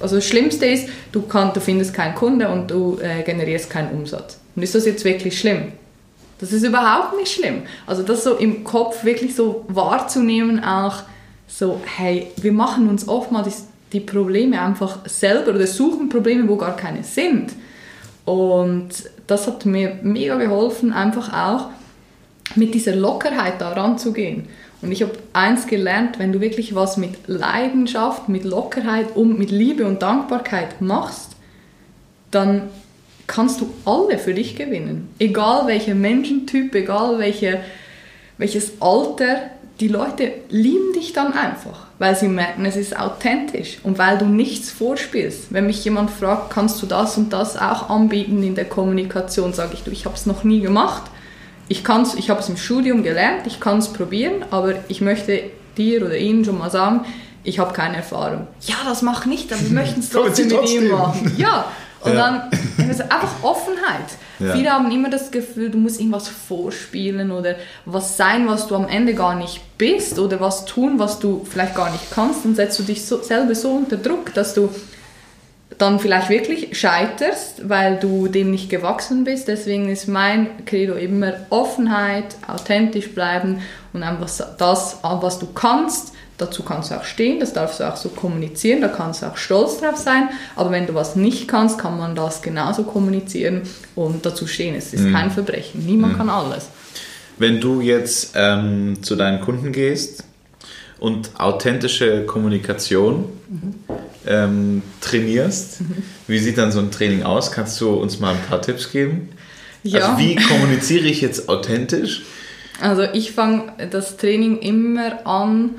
also 0.00 0.16
das 0.16 0.26
Schlimmste 0.26 0.66
ist, 0.66 0.88
du, 1.12 1.22
kann, 1.22 1.52
du 1.52 1.60
findest 1.60 1.94
keinen 1.94 2.14
Kunde 2.14 2.48
und 2.48 2.70
du 2.70 2.98
äh, 3.00 3.22
generierst 3.22 3.70
keinen 3.70 3.92
Umsatz. 3.92 4.38
Und 4.56 4.62
ist 4.62 4.74
das 4.74 4.86
jetzt 4.86 5.04
wirklich 5.04 5.38
schlimm? 5.38 5.72
Das 6.38 6.52
ist 6.52 6.64
überhaupt 6.64 7.16
nicht 7.16 7.32
schlimm. 7.32 7.62
Also 7.86 8.02
das 8.02 8.24
so 8.24 8.34
im 8.34 8.64
Kopf 8.64 9.04
wirklich 9.04 9.36
so 9.36 9.64
wahrzunehmen, 9.68 10.64
auch 10.64 11.02
so, 11.46 11.80
hey, 11.96 12.28
wir 12.36 12.52
machen 12.52 12.88
uns 12.88 13.06
oftmals 13.06 13.66
die 13.92 14.00
Probleme 14.00 14.60
einfach 14.60 15.06
selber 15.06 15.54
oder 15.54 15.66
suchen 15.66 16.08
Probleme, 16.08 16.48
wo 16.48 16.56
gar 16.56 16.74
keine 16.76 17.04
sind. 17.04 17.52
Und 18.24 18.88
das 19.26 19.46
hat 19.46 19.66
mir 19.66 19.98
mega 20.02 20.36
geholfen, 20.36 20.92
einfach 20.92 21.32
auch 21.32 21.68
mit 22.56 22.74
dieser 22.74 22.96
Lockerheit 22.96 23.60
da 23.60 23.72
ranzugehen. 23.72 24.48
Und 24.82 24.90
ich 24.90 25.02
habe 25.02 25.12
eins 25.32 25.68
gelernt, 25.68 26.18
wenn 26.18 26.32
du 26.32 26.40
wirklich 26.40 26.74
was 26.74 26.96
mit 26.96 27.28
Leidenschaft, 27.28 28.28
mit 28.28 28.44
Lockerheit 28.44 29.14
und 29.14 29.38
mit 29.38 29.50
Liebe 29.52 29.86
und 29.86 30.02
Dankbarkeit 30.02 30.80
machst, 30.80 31.36
dann 32.32 32.62
kannst 33.28 33.60
du 33.60 33.72
alle 33.84 34.18
für 34.18 34.34
dich 34.34 34.56
gewinnen. 34.56 35.08
Egal 35.20 35.68
welcher 35.68 35.94
Menschentyp, 35.94 36.74
egal 36.74 37.18
welche, 37.18 37.60
welches 38.38 38.72
Alter, 38.80 39.50
die 39.80 39.88
Leute 39.88 40.32
lieben 40.48 40.92
dich 40.94 41.12
dann 41.12 41.32
einfach, 41.32 41.86
weil 41.98 42.14
sie 42.14 42.28
merken, 42.28 42.64
es 42.64 42.76
ist 42.76 42.98
authentisch 42.98 43.78
und 43.84 43.98
weil 43.98 44.18
du 44.18 44.26
nichts 44.26 44.70
vorspielst. 44.70 45.52
Wenn 45.52 45.66
mich 45.66 45.84
jemand 45.84 46.10
fragt, 46.10 46.50
kannst 46.50 46.82
du 46.82 46.86
das 46.86 47.16
und 47.16 47.32
das 47.32 47.56
auch 47.56 47.88
anbieten 47.88 48.42
in 48.42 48.54
der 48.54 48.64
Kommunikation, 48.64 49.52
sage 49.52 49.74
ich, 49.74 49.82
du, 49.82 49.90
ich 49.90 50.04
habe 50.04 50.14
es 50.14 50.26
noch 50.26 50.44
nie 50.44 50.60
gemacht. 50.60 51.10
Ich, 51.72 51.84
kann's, 51.84 52.14
ich 52.14 52.28
habe 52.28 52.40
es 52.40 52.48
im 52.50 52.58
Studium 52.58 53.02
gelernt, 53.02 53.46
ich 53.46 53.58
kann 53.58 53.78
es 53.78 53.88
probieren, 53.94 54.44
aber 54.50 54.74
ich 54.88 55.00
möchte 55.00 55.44
dir 55.78 56.04
oder 56.04 56.18
ihnen 56.18 56.44
schon 56.44 56.58
mal 56.58 56.70
sagen, 56.70 57.06
ich 57.44 57.58
habe 57.58 57.72
keine 57.72 57.96
Erfahrung. 57.96 58.46
Ja, 58.60 58.74
das 58.86 59.00
mach 59.00 59.24
nicht, 59.24 59.50
aber 59.50 59.62
wir 59.62 59.70
möchten 59.80 60.00
es 60.00 60.10
Sie 60.10 60.12
trotzdem 60.18 60.48
mit 60.48 60.52
ihm 60.52 60.58
trotzdem. 60.58 60.88
machen. 60.90 61.34
Ja, 61.38 61.64
und 62.02 62.12
Ja. 62.12 62.18
dann 62.18 62.50
also 62.88 63.04
einfach 63.04 63.42
Offenheit. 63.42 64.08
Ja. 64.38 64.54
Viele 64.54 64.70
haben 64.70 64.90
immer 64.92 65.08
das 65.08 65.30
Gefühl, 65.30 65.70
du 65.70 65.78
musst 65.78 65.98
irgendwas 65.98 66.28
vorspielen 66.28 67.30
oder 67.30 67.54
was 67.86 68.18
sein, 68.18 68.46
was 68.48 68.66
du 68.66 68.74
am 68.76 68.86
Ende 68.88 69.14
gar 69.14 69.34
nicht 69.34 69.62
bist 69.78 70.18
oder 70.18 70.40
was 70.40 70.66
tun, 70.66 70.98
was 70.98 71.20
du 71.20 71.46
vielleicht 71.48 71.74
gar 71.74 71.90
nicht 71.90 72.10
kannst. 72.10 72.44
Dann 72.44 72.54
setzt 72.54 72.78
du 72.80 72.82
dich 72.82 73.06
so, 73.06 73.22
selber 73.22 73.54
so 73.54 73.70
unter 73.70 73.96
Druck, 73.96 74.34
dass 74.34 74.52
du 74.52 74.68
dann 75.82 75.98
vielleicht 75.98 76.28
wirklich 76.28 76.78
scheiterst, 76.78 77.68
weil 77.68 77.96
du 77.96 78.28
dem 78.28 78.52
nicht 78.52 78.70
gewachsen 78.70 79.24
bist. 79.24 79.48
Deswegen 79.48 79.88
ist 79.88 80.06
mein 80.06 80.64
Credo 80.64 80.94
immer 80.94 81.34
Offenheit, 81.50 82.36
authentisch 82.46 83.12
bleiben 83.12 83.58
und 83.92 84.04
einfach 84.04 84.30
das, 84.56 84.98
was 85.02 85.40
du 85.40 85.46
kannst, 85.52 86.12
dazu 86.38 86.62
kannst 86.62 86.92
du 86.92 86.94
auch 86.94 87.04
stehen, 87.04 87.40
das 87.40 87.52
darfst 87.52 87.80
du 87.80 87.84
auch 87.84 87.96
so 87.96 88.10
kommunizieren, 88.10 88.80
da 88.80 88.86
kannst 88.86 89.22
du 89.22 89.26
auch 89.26 89.36
stolz 89.36 89.80
drauf 89.80 89.96
sein. 89.96 90.28
Aber 90.54 90.70
wenn 90.70 90.86
du 90.86 90.94
was 90.94 91.16
nicht 91.16 91.48
kannst, 91.48 91.78
kann 91.78 91.98
man 91.98 92.14
das 92.14 92.42
genauso 92.42 92.84
kommunizieren 92.84 93.62
und 93.96 94.24
dazu 94.24 94.46
stehen. 94.46 94.76
Es 94.76 94.94
ist 94.94 95.10
kein 95.10 95.32
Verbrechen, 95.32 95.84
niemand 95.84 96.16
kann 96.16 96.30
alles. 96.30 96.68
Wenn 97.38 97.60
du 97.60 97.80
jetzt 97.80 98.34
ähm, 98.36 99.02
zu 99.02 99.16
deinen 99.16 99.40
Kunden 99.40 99.72
gehst 99.72 100.24
und 101.00 101.32
authentische 101.40 102.24
Kommunikation 102.24 103.24
ähm, 104.26 104.82
trainierst, 105.00 105.80
wie 106.26 106.38
sieht 106.38 106.58
dann 106.58 106.72
so 106.72 106.80
ein 106.80 106.90
Training 106.90 107.22
aus? 107.22 107.52
Kannst 107.52 107.80
du 107.80 107.90
uns 107.90 108.20
mal 108.20 108.34
ein 108.34 108.40
paar 108.48 108.62
Tipps 108.62 108.90
geben? 108.90 109.30
Ja. 109.82 110.10
Also 110.10 110.18
wie 110.18 110.36
kommuniziere 110.36 111.06
ich 111.06 111.20
jetzt 111.20 111.48
authentisch? 111.48 112.22
Also 112.80 113.02
ich 113.12 113.32
fange 113.32 113.72
das 113.90 114.16
Training 114.16 114.58
immer 114.58 115.26
an 115.26 115.70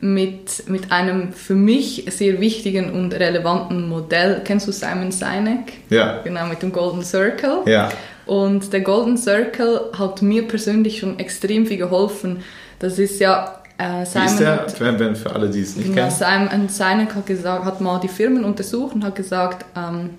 mit, 0.00 0.68
mit 0.68 0.92
einem 0.92 1.32
für 1.32 1.54
mich 1.54 2.06
sehr 2.10 2.40
wichtigen 2.40 2.92
und 2.92 3.14
relevanten 3.14 3.88
Modell. 3.88 4.42
Kennst 4.44 4.68
du 4.68 4.72
Simon 4.72 5.10
Sinek? 5.10 5.72
Ja. 5.90 6.20
Genau, 6.22 6.46
mit 6.46 6.62
dem 6.62 6.72
Golden 6.72 7.02
Circle. 7.02 7.62
Ja. 7.66 7.90
Und 8.26 8.72
der 8.72 8.82
Golden 8.82 9.16
Circle 9.16 9.92
hat 9.98 10.22
mir 10.22 10.46
persönlich 10.46 10.98
schon 10.98 11.18
extrem 11.18 11.66
viel 11.66 11.78
geholfen. 11.78 12.42
Das 12.78 12.98
ist 12.98 13.20
ja 13.20 13.62
äh, 13.78 14.04
Simon 14.04 14.26
ist 14.26 14.40
der, 14.40 14.52
hat- 14.52 14.72
für, 14.72 15.32
alle, 15.34 15.48
die 15.48 15.60
es 15.60 15.76
nicht 15.76 15.88
ja, 15.94 16.08
kennen? 16.08 16.48
Simon 16.48 16.68
Sinek 16.68 17.14
hat, 17.14 17.26
gesagt, 17.26 17.64
hat 17.64 17.80
mal 17.80 17.98
die 18.00 18.08
Firmen 18.08 18.44
untersucht 18.44 18.94
und 18.94 19.04
hat 19.04 19.14
gesagt, 19.14 19.64
ähm, 19.76 20.10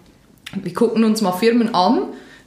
wir 0.62 0.74
gucken 0.74 1.04
uns 1.04 1.22
mal 1.22 1.34
Firmen 1.34 1.76
an, 1.76 2.04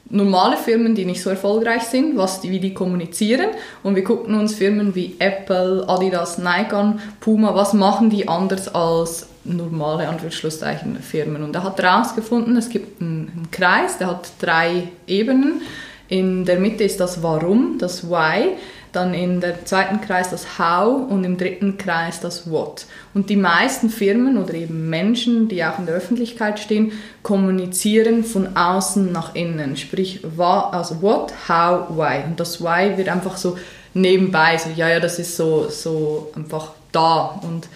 normale 0.09 0.57
Firmen, 0.57 0.95
die 0.95 1.05
nicht 1.05 1.23
so 1.23 1.31
erfolgreich 1.31 1.85
sind, 1.85 2.17
was 2.17 2.41
die, 2.41 2.51
wie 2.51 2.61
die 2.61 2.75
kommunizieren. 2.75 3.47
Und 3.83 3.95
wir 3.95 4.05
gucken 4.05 4.35
uns 4.35 4.55
Firmen 4.55 4.95
wie 4.95 5.17
Apple, 5.19 5.85
Adidas, 5.89 6.39
Nike 6.39 6.73
an, 6.75 7.01
Puma, 7.21 7.55
was 7.55 7.73
machen 7.73 8.11
die 8.11 8.29
anders 8.29 8.75
als 8.75 9.29
normale 9.45 10.09
Anführungsschlusszeichen 10.09 10.97
Firmen? 10.97 11.43
Und 11.43 11.55
er 11.55 11.65
hat 11.65 11.81
herausgefunden, 11.81 12.57
es 12.57 12.69
gibt 12.69 13.01
einen, 13.01 13.31
einen 13.35 13.51
Kreis, 13.51 13.99
der 13.99 14.09
hat 14.09 14.31
drei 14.41 14.89
Ebenen, 15.07 15.63
in 16.09 16.45
der 16.45 16.59
Mitte 16.59 16.85
ist 16.85 17.01
das 17.01 17.23
Warum, 17.23 17.79
das 17.79 18.09
Why, 18.11 18.51
dann 18.93 19.15
in 19.15 19.41
der 19.41 19.65
zweiten 19.65 20.01
Kreis 20.01 20.31
das 20.31 20.59
How 20.59 21.11
und 21.11 21.25
im 21.25 21.39
dritten 21.39 21.79
Kreis 21.79 22.21
das 22.21 22.51
What. 22.51 22.87
Und 23.15 23.31
die 23.31 23.37
meisten 23.37 23.89
Firmen 23.89 24.37
oder 24.37 24.55
eben 24.55 24.91
Menschen, 24.91 25.49
die 25.49 25.65
auch 25.65 25.79
in 25.79 25.87
der 25.87 25.95
Öffentlichkeit 25.95 26.61
stehen, 26.61 26.93
kommunizieren 27.23 28.23
von 28.23 28.57
außen 28.57 29.11
nach 29.11 29.35
innen. 29.35 29.77
Sprich, 29.77 30.21
also 30.39 31.03
What, 31.03 31.33
How, 31.49 31.97
Why. 31.97 32.25
Und 32.25 32.39
das 32.39 32.63
Why 32.63 32.97
wird 32.97 33.09
einfach 33.09 33.37
so 33.37 33.59
nebenbei, 33.95 34.59
so 34.59 34.71
ja, 34.75 34.89
ja, 34.89 35.01
das 35.01 35.19
ist 35.19 35.37
so, 35.37 35.69
so 35.69 36.31
einfach 36.37 36.73
da. 36.93 37.41
Und 37.43 37.69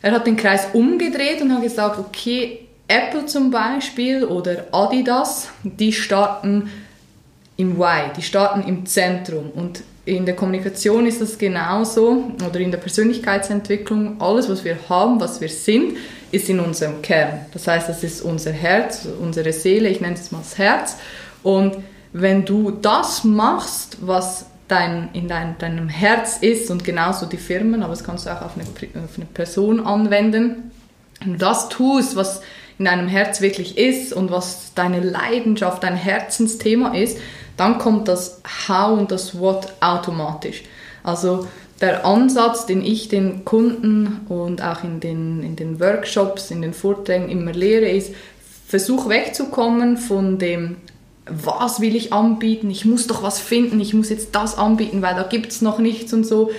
er 0.00 0.12
hat 0.12 0.26
den 0.26 0.36
Kreis 0.36 0.68
umgedreht 0.72 1.42
und 1.42 1.52
hat 1.52 1.62
gesagt, 1.62 1.98
okay, 1.98 2.68
Apple 2.86 3.26
zum 3.26 3.50
Beispiel 3.50 4.24
oder 4.24 4.66
Adidas, 4.72 5.48
die 5.62 5.92
starten 5.92 6.70
im 7.56 7.78
Why, 7.78 8.10
die 8.16 8.22
starten 8.22 8.62
im 8.62 8.86
Zentrum. 8.86 9.50
Und 9.50 9.82
in 10.06 10.26
der 10.26 10.36
Kommunikation 10.36 11.06
ist 11.06 11.20
das 11.20 11.38
genauso 11.38 12.24
oder 12.46 12.60
in 12.60 12.70
der 12.70 12.78
Persönlichkeitsentwicklung. 12.78 14.20
Alles, 14.20 14.48
was 14.48 14.64
wir 14.64 14.76
haben, 14.88 15.18
was 15.20 15.40
wir 15.40 15.48
sind, 15.48 15.96
ist 16.30 16.48
in 16.48 16.60
unserem 16.60 17.00
Kern. 17.00 17.46
Das 17.52 17.66
heißt, 17.66 17.88
das 17.88 18.04
ist 18.04 18.20
unser 18.20 18.52
Herz, 18.52 19.08
unsere 19.20 19.52
Seele, 19.52 19.88
ich 19.88 20.00
nenne 20.00 20.14
es 20.14 20.30
mal 20.30 20.38
das 20.38 20.58
Herz. 20.58 20.96
Und 21.42 21.76
wenn 22.12 22.44
du 22.44 22.70
das 22.70 23.24
machst, 23.24 23.98
was 24.02 24.46
dein, 24.68 25.08
in 25.14 25.28
dein, 25.28 25.56
deinem 25.58 25.88
Herz 25.88 26.38
ist 26.38 26.70
und 26.70 26.84
genauso 26.84 27.26
die 27.26 27.36
Firmen, 27.36 27.82
aber 27.82 27.92
das 27.92 28.04
kannst 28.04 28.26
du 28.26 28.30
auch 28.30 28.42
auf 28.42 28.52
eine, 28.56 28.64
auf 29.04 29.16
eine 29.16 29.26
Person 29.26 29.80
anwenden, 29.80 30.70
wenn 31.20 31.32
du 31.32 31.38
das 31.38 31.68
tust, 31.68 32.16
was 32.16 32.42
in 32.78 32.86
deinem 32.86 33.08
Herz 33.08 33.40
wirklich 33.40 33.78
ist 33.78 34.12
und 34.12 34.30
was 34.30 34.72
deine 34.74 35.00
Leidenschaft, 35.00 35.82
dein 35.82 35.96
Herzensthema 35.96 36.94
ist, 36.94 37.18
dann 37.56 37.78
kommt 37.78 38.08
das 38.08 38.40
How 38.68 38.98
und 38.98 39.10
das 39.10 39.38
What 39.38 39.72
automatisch. 39.80 40.62
Also 41.02 41.46
der 41.80 42.04
Ansatz, 42.04 42.66
den 42.66 42.82
ich 42.82 43.08
den 43.08 43.44
Kunden 43.44 44.20
und 44.28 44.62
auch 44.62 44.84
in 44.84 45.00
den, 45.00 45.42
in 45.42 45.56
den 45.56 45.80
Workshops, 45.80 46.50
in 46.50 46.62
den 46.62 46.72
Vorträgen 46.72 47.28
immer 47.28 47.52
lehre, 47.52 47.88
ist, 47.88 48.14
versuch 48.66 49.08
wegzukommen 49.08 49.96
von 49.96 50.38
dem, 50.38 50.76
was 51.26 51.80
will 51.80 51.96
ich 51.96 52.12
anbieten, 52.12 52.70
ich 52.70 52.84
muss 52.84 53.06
doch 53.06 53.22
was 53.22 53.38
finden, 53.38 53.80
ich 53.80 53.94
muss 53.94 54.10
jetzt 54.10 54.34
das 54.34 54.58
anbieten, 54.58 55.02
weil 55.02 55.14
da 55.14 55.22
gibt 55.22 55.52
es 55.52 55.62
noch 55.62 55.78
nichts 55.78 56.12
und 56.12 56.26
so. 56.26 56.50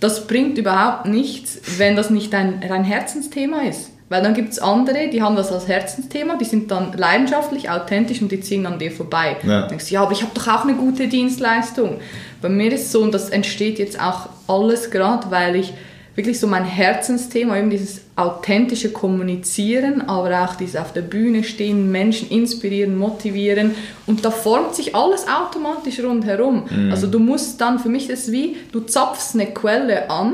Das 0.00 0.26
bringt 0.26 0.56
überhaupt 0.58 1.06
nichts, 1.06 1.60
wenn 1.78 1.96
das 1.96 2.10
nicht 2.10 2.32
dein, 2.32 2.60
dein 2.60 2.84
Herzensthema 2.84 3.62
ist. 3.62 3.90
Weil 4.10 4.24
dann 4.24 4.34
gibt 4.34 4.50
es 4.52 4.58
andere, 4.58 5.08
die 5.08 5.22
haben 5.22 5.36
das 5.36 5.52
als 5.52 5.68
Herzensthema, 5.68 6.36
die 6.36 6.44
sind 6.44 6.72
dann 6.72 6.92
leidenschaftlich, 6.96 7.70
authentisch 7.70 8.20
und 8.20 8.32
die 8.32 8.40
ziehen 8.40 8.66
an 8.66 8.80
dir 8.80 8.90
vorbei. 8.90 9.36
Ja. 9.44 9.62
Du 9.62 9.68
denkst, 9.68 9.88
ja, 9.88 10.02
aber 10.02 10.10
ich 10.10 10.22
habe 10.22 10.32
doch 10.34 10.48
auch 10.48 10.64
eine 10.64 10.74
gute 10.74 11.06
Dienstleistung. 11.06 12.00
Bei 12.42 12.48
mir 12.48 12.72
ist 12.72 12.86
es 12.86 12.92
so, 12.92 13.02
und 13.02 13.14
das 13.14 13.30
entsteht 13.30 13.78
jetzt 13.78 14.00
auch 14.00 14.28
alles 14.48 14.90
gerade, 14.90 15.30
weil 15.30 15.54
ich 15.54 15.72
wirklich 16.16 16.40
so 16.40 16.48
mein 16.48 16.64
Herzensthema, 16.64 17.56
eben 17.56 17.70
dieses 17.70 18.00
authentische 18.16 18.90
Kommunizieren, 18.90 20.02
aber 20.08 20.44
auch 20.44 20.56
dieses 20.56 20.74
auf 20.74 20.92
der 20.92 21.02
Bühne 21.02 21.44
stehen, 21.44 21.92
Menschen 21.92 22.28
inspirieren, 22.30 22.98
motivieren 22.98 23.76
und 24.08 24.24
da 24.24 24.32
formt 24.32 24.74
sich 24.74 24.96
alles 24.96 25.26
automatisch 25.28 26.00
rundherum. 26.02 26.64
Mhm. 26.68 26.90
Also 26.90 27.06
du 27.06 27.20
musst 27.20 27.60
dann, 27.60 27.78
für 27.78 27.88
mich 27.88 28.10
ist 28.10 28.26
es 28.26 28.32
wie, 28.32 28.56
du 28.72 28.80
zapfst 28.80 29.34
eine 29.34 29.46
Quelle 29.46 30.10
an 30.10 30.32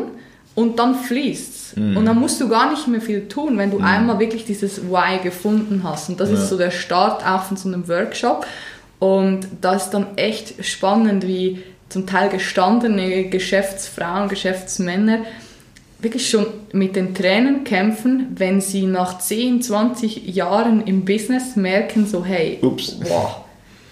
und 0.57 0.79
dann 0.81 0.97
fließt 0.97 1.77
mhm. 1.77 1.97
Und 1.97 2.07
dann 2.07 2.19
musst 2.19 2.41
du 2.41 2.49
gar 2.49 2.71
nicht 2.71 2.89
mehr 2.89 3.01
viel 3.01 3.29
tun, 3.29 3.57
wenn 3.59 3.71
du 3.71 3.79
mhm. 3.79 3.85
einmal 3.85 4.19
wirklich 4.19 4.45
dieses 4.45 4.91
Why 4.91 5.19
gefunden 5.23 5.83
hast. 5.85 6.09
Und 6.09 6.19
das 6.19 6.31
ja. 6.31 6.37
ist 6.37 6.49
so 6.49 6.57
der 6.59 6.73
Start 6.73 7.25
auch 7.25 7.45
von 7.45 7.57
so 7.57 7.69
einem 7.69 7.87
Workshop. 7.87 8.45
Und 8.99 9.47
das 9.61 9.85
ist 9.85 9.91
dann 9.91 10.17
echt 10.17 10.65
spannend, 10.65 11.27
wie 11.27 11.63
zum 11.91 12.07
Teil 12.07 12.31
gestandene 12.31 13.29
Geschäftsfrauen, 13.29 14.29
Geschäftsmänner 14.29 15.21
wirklich 15.99 16.29
schon 16.29 16.47
mit 16.73 16.97
den 16.97 17.15
Tränen 17.15 17.65
kämpfen, 17.65 18.29
wenn 18.37 18.61
sie 18.61 18.87
nach 18.87 19.19
10, 19.19 19.63
20 19.63 20.27
Jahren 20.35 20.87
im 20.87 21.05
Business 21.05 21.57
merken, 21.57 22.07
so 22.07 22.25
hey, 22.25 22.59
Ups. 22.63 22.97
wow, 23.03 23.46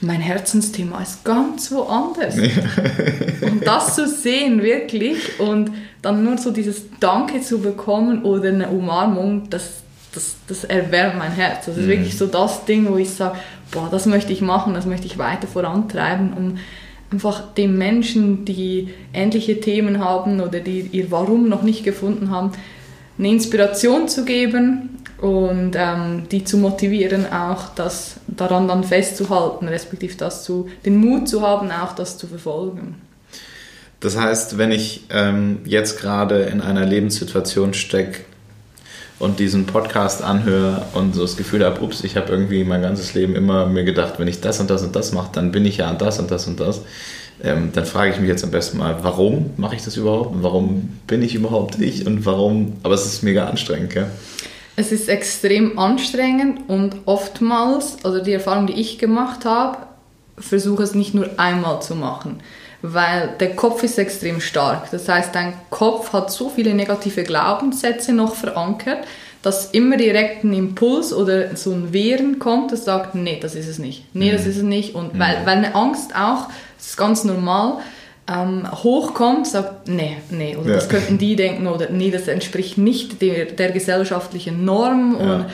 mein 0.05 0.21
Herzensthema 0.21 1.03
ist 1.03 1.25
ganz 1.25 1.71
woanders. 1.73 2.37
und 3.41 3.67
das 3.67 3.95
zu 3.95 4.07
sehen 4.07 4.63
wirklich 4.63 5.41
und 5.41 5.71
dann 6.03 6.25
nur 6.25 6.39
so 6.39 6.51
dieses 6.51 6.85
Danke 7.01 7.41
zu 7.41 7.61
bekommen 7.61 8.23
oder 8.23 8.49
eine 8.49 8.69
Umarmung, 8.69 9.49
das, 9.51 9.83
das, 10.13 10.37
das 10.47 10.65
erwärmt 10.65 11.19
mein 11.19 11.33
Herz. 11.33 11.67
Das 11.67 11.77
ist 11.77 11.85
mhm. 11.85 11.89
wirklich 11.89 12.19
so 12.19 12.27
das 12.27 12.65
Ding, 12.65 12.89
wo 12.91 12.97
ich 12.97 13.11
sage, 13.11 13.37
boah, 13.71 13.89
das 13.91 14.07
möchte 14.07 14.33
ich 14.33 14.41
machen, 14.41 14.75
das 14.75 14.87
möchte 14.87 15.07
ich 15.07 15.19
weiter 15.19 15.47
vorantreiben, 15.47 16.33
um 16.33 16.59
einfach 17.11 17.55
den 17.55 17.79
Menschen, 17.79 18.45
die 18.45 18.89
ähnliche 19.13 19.61
Themen 19.61 20.03
haben 20.03 20.41
oder 20.41 20.61
die 20.61 20.89
ihr 20.93 21.11
Warum 21.11 21.49
noch 21.49 21.63
nicht 21.63 21.85
gefunden 21.85 22.31
haben, 22.31 22.53
eine 23.19 23.29
Inspiration 23.29 24.09
zu 24.09 24.25
geben 24.25 24.99
und 25.21 25.73
ähm, 25.77 26.25
die 26.31 26.45
zu 26.45 26.59
motivieren, 26.59 27.33
auch 27.33 27.69
das 27.75 28.17
daran 28.37 28.69
dann 28.69 28.85
festzuhalten, 28.85 29.69
respektive 29.69 30.17
das 30.17 30.45
zu, 30.45 30.69
den 30.85 30.97
Mut 30.97 31.29
zu 31.29 31.43
haben, 31.43 31.71
auch 31.71 31.95
das 31.95 32.19
zu 32.19 32.27
verfolgen. 32.27 32.97
Das 34.01 34.19
heißt, 34.19 34.59
wenn 34.59 34.71
ich 34.71 35.05
ähm, 35.11 35.61
jetzt 35.65 35.99
gerade 35.99 36.43
in 36.43 36.61
einer 36.61 36.85
Lebenssituation 36.85 37.73
stecke 37.73 38.21
und 39.19 39.39
diesen 39.39 39.65
Podcast 39.67 40.23
anhöre 40.23 40.83
und 40.93 41.15
so 41.15 41.23
das 41.23 41.37
Gefühl 41.37 41.65
habe, 41.65 41.81
ups, 41.81 42.05
ich 42.05 42.17
habe 42.17 42.31
irgendwie 42.31 42.65
mein 42.65 42.83
ganzes 42.83 43.15
Leben 43.15 43.35
immer 43.35 43.67
mir 43.67 43.85
gedacht, 43.85 44.19
wenn 44.19 44.29
ich 44.29 44.41
das 44.41 44.61
und 44.61 44.69
das 44.69 44.83
und 44.83 44.95
das 44.95 45.13
mache, 45.13 45.31
dann 45.33 45.53
bin 45.53 45.65
ich 45.65 45.79
ja 45.79 45.93
das 45.95 46.19
und 46.19 46.31
das 46.31 46.47
und 46.47 46.61
das. 46.61 46.83
Ähm, 47.43 47.71
dann 47.73 47.87
frage 47.87 48.13
ich 48.13 48.21
mich 48.21 48.29
jetzt 48.29 48.45
am 48.45 48.51
besten 48.51 48.79
mal, 48.79 48.99
warum 49.03 49.51
mache 49.57 49.77
ich 49.77 49.83
das 49.83 49.97
überhaupt? 49.97 50.43
Warum 50.43 50.99
bin 51.07 51.23
ich 51.23 51.35
überhaupt 51.35 51.81
ich? 51.81 52.07
Und 52.07 52.27
warum? 52.27 52.75
Aber 52.83 52.95
es 52.95 53.07
ist 53.07 53.23
mega 53.23 53.47
anstrengend, 53.47 53.91
gell? 53.91 54.07
Es 54.77 54.91
ist 54.91 55.09
extrem 55.09 55.79
anstrengend 55.79 56.69
und 56.69 56.97
oftmals, 57.07 57.99
also 58.05 58.23
die 58.23 58.33
Erfahrung, 58.33 58.67
die 58.67 58.81
ich 58.81 58.99
gemacht 58.99 59.45
habe, 59.45 59.79
versuche 60.37 60.83
es 60.83 60.95
nicht 60.95 61.15
nur 61.15 61.39
einmal 61.39 61.81
zu 61.81 61.95
machen, 61.95 62.41
weil 62.83 63.35
der 63.39 63.55
Kopf 63.55 63.83
ist 63.85 63.99
extrem 63.99 64.41
stark. 64.41 64.91
Das 64.91 65.09
heißt, 65.09 65.35
dein 65.35 65.55
Kopf 65.71 66.13
hat 66.13 66.33
so 66.33 66.49
viele 66.49 66.75
negative 66.75 67.23
Glaubenssätze 67.23 68.13
noch 68.13 68.35
verankert, 68.35 69.07
dass 69.43 69.71
immer 69.71 69.97
direkt 69.97 70.43
ein 70.43 70.55
Impuls 70.55 71.13
oder 71.13 71.55
so 71.55 71.71
ein 71.73 71.93
Wehren 71.93 72.39
kommt, 72.39 72.73
das 72.73 72.85
sagt, 72.87 73.15
nee, 73.15 73.39
das 73.41 73.55
ist 73.55 73.69
es 73.69 73.79
nicht. 73.79 74.05
Nee, 74.15 74.33
das 74.33 74.45
mhm. 74.45 74.51
ist 74.51 74.57
es 74.57 74.63
nicht. 74.63 74.95
Und 74.95 75.19
weil, 75.19 75.41
mhm. 75.41 75.47
weil 75.47 75.59
eine 75.59 75.75
Angst 75.75 76.17
auch, 76.17 76.49
das 76.79 76.89
ist 76.89 76.97
ganz 76.97 77.25
normal, 77.25 77.79
ähm, 78.27 78.67
hochkommt, 78.73 79.47
sagt, 79.47 79.89
nee, 79.89 80.17
nee, 80.31 80.57
oder 80.57 80.71
ja. 80.71 80.75
das 80.77 80.89
könnten 80.89 81.19
die 81.19 81.37
denken, 81.37 81.67
oder 81.67 81.91
nee, 81.91 82.11
das 82.11 82.27
entspricht 82.29 82.79
nicht 82.79 83.21
der, 83.21 83.47
der 83.47 83.71
gesellschaftlichen 83.71 84.65
Norm. 84.65 85.17
Ja. 85.19 85.35
Und, 85.35 85.47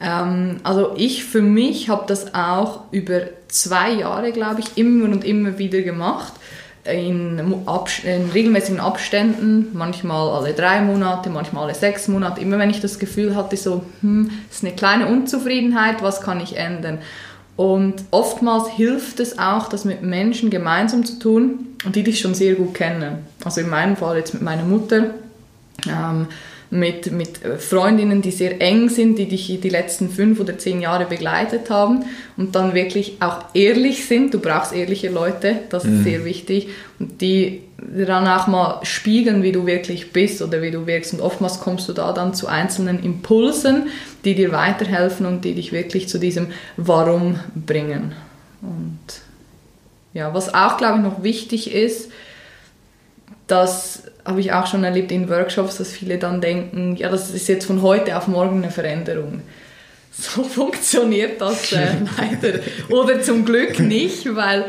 ähm, 0.00 0.56
also 0.62 0.92
ich 0.96 1.24
für 1.24 1.42
mich 1.42 1.88
habe 1.88 2.04
das 2.06 2.34
auch 2.34 2.84
über 2.92 3.22
zwei 3.48 3.92
Jahre, 3.92 4.32
glaube 4.32 4.60
ich, 4.60 4.76
immer 4.76 5.06
und 5.06 5.24
immer 5.24 5.58
wieder 5.58 5.82
gemacht. 5.82 6.32
In, 6.84 7.38
in, 7.38 8.30
regelmäßigen 8.34 8.80
Abständen, 8.80 9.68
manchmal 9.72 10.30
alle 10.30 10.52
drei 10.52 10.80
Monate, 10.80 11.30
manchmal 11.30 11.64
alle 11.64 11.76
sechs 11.76 12.08
Monate, 12.08 12.40
immer 12.40 12.58
wenn 12.58 12.70
ich 12.70 12.80
das 12.80 12.98
Gefühl 12.98 13.36
hatte, 13.36 13.56
so, 13.56 13.84
hm, 14.00 14.32
ist 14.50 14.64
eine 14.64 14.74
kleine 14.74 15.06
Unzufriedenheit, 15.06 16.02
was 16.02 16.20
kann 16.20 16.40
ich 16.40 16.56
ändern? 16.56 16.98
Und 17.62 17.94
oftmals 18.10 18.68
hilft 18.70 19.20
es 19.20 19.38
auch, 19.38 19.68
das 19.68 19.84
mit 19.84 20.02
Menschen 20.02 20.50
gemeinsam 20.50 21.04
zu 21.04 21.20
tun, 21.20 21.76
die 21.94 22.02
dich 22.02 22.18
schon 22.18 22.34
sehr 22.34 22.56
gut 22.56 22.74
kennen. 22.74 23.18
Also 23.44 23.60
in 23.60 23.70
meinem 23.70 23.96
Fall 23.96 24.16
jetzt 24.16 24.34
mit 24.34 24.42
meiner 24.42 24.64
Mutter, 24.64 25.14
ähm, 25.86 26.26
mit, 26.70 27.12
mit 27.12 27.38
Freundinnen, 27.60 28.20
die 28.20 28.32
sehr 28.32 28.60
eng 28.60 28.88
sind, 28.88 29.16
die 29.16 29.28
dich 29.28 29.60
die 29.60 29.68
letzten 29.68 30.10
fünf 30.10 30.40
oder 30.40 30.58
zehn 30.58 30.80
Jahre 30.80 31.04
begleitet 31.04 31.70
haben 31.70 32.04
und 32.36 32.56
dann 32.56 32.74
wirklich 32.74 33.18
auch 33.20 33.44
ehrlich 33.54 34.06
sind. 34.06 34.34
Du 34.34 34.40
brauchst 34.40 34.72
ehrliche 34.72 35.10
Leute, 35.10 35.60
das 35.70 35.84
mhm. 35.84 35.98
ist 35.98 36.02
sehr 36.02 36.24
wichtig. 36.24 36.66
Und 36.98 37.20
die 37.20 37.60
dann 38.06 38.26
auch 38.26 38.46
mal 38.46 38.80
spiegeln, 38.84 39.42
wie 39.42 39.52
du 39.52 39.66
wirklich 39.66 40.12
bist 40.12 40.42
oder 40.42 40.62
wie 40.62 40.70
du 40.70 40.86
wirkst. 40.86 41.14
Und 41.14 41.20
oftmals 41.20 41.60
kommst 41.60 41.88
du 41.88 41.92
da 41.92 42.12
dann 42.12 42.34
zu 42.34 42.46
einzelnen 42.46 43.02
Impulsen, 43.02 43.88
die 44.24 44.34
dir 44.34 44.52
weiterhelfen 44.52 45.26
und 45.26 45.44
die 45.44 45.54
dich 45.54 45.72
wirklich 45.72 46.08
zu 46.08 46.18
diesem 46.18 46.48
Warum 46.76 47.40
bringen. 47.54 48.14
Und 48.60 48.98
ja, 50.14 50.32
was 50.34 50.54
auch, 50.54 50.76
glaube 50.76 50.98
ich, 50.98 51.04
noch 51.04 51.22
wichtig 51.22 51.72
ist, 51.72 52.10
das 53.46 54.04
habe 54.24 54.40
ich 54.40 54.52
auch 54.52 54.66
schon 54.66 54.84
erlebt 54.84 55.10
in 55.10 55.28
Workshops, 55.28 55.78
dass 55.78 55.92
viele 55.92 56.18
dann 56.18 56.40
denken, 56.40 56.96
ja, 56.96 57.08
das 57.08 57.30
ist 57.30 57.48
jetzt 57.48 57.66
von 57.66 57.82
heute 57.82 58.16
auf 58.16 58.28
morgen 58.28 58.62
eine 58.62 58.70
Veränderung. 58.70 59.42
So 60.12 60.44
funktioniert 60.44 61.40
das 61.40 61.72
äh, 61.72 61.88
leider. 62.18 62.60
Oder 62.90 63.22
zum 63.22 63.44
Glück 63.44 63.80
nicht, 63.80 64.34
weil 64.34 64.66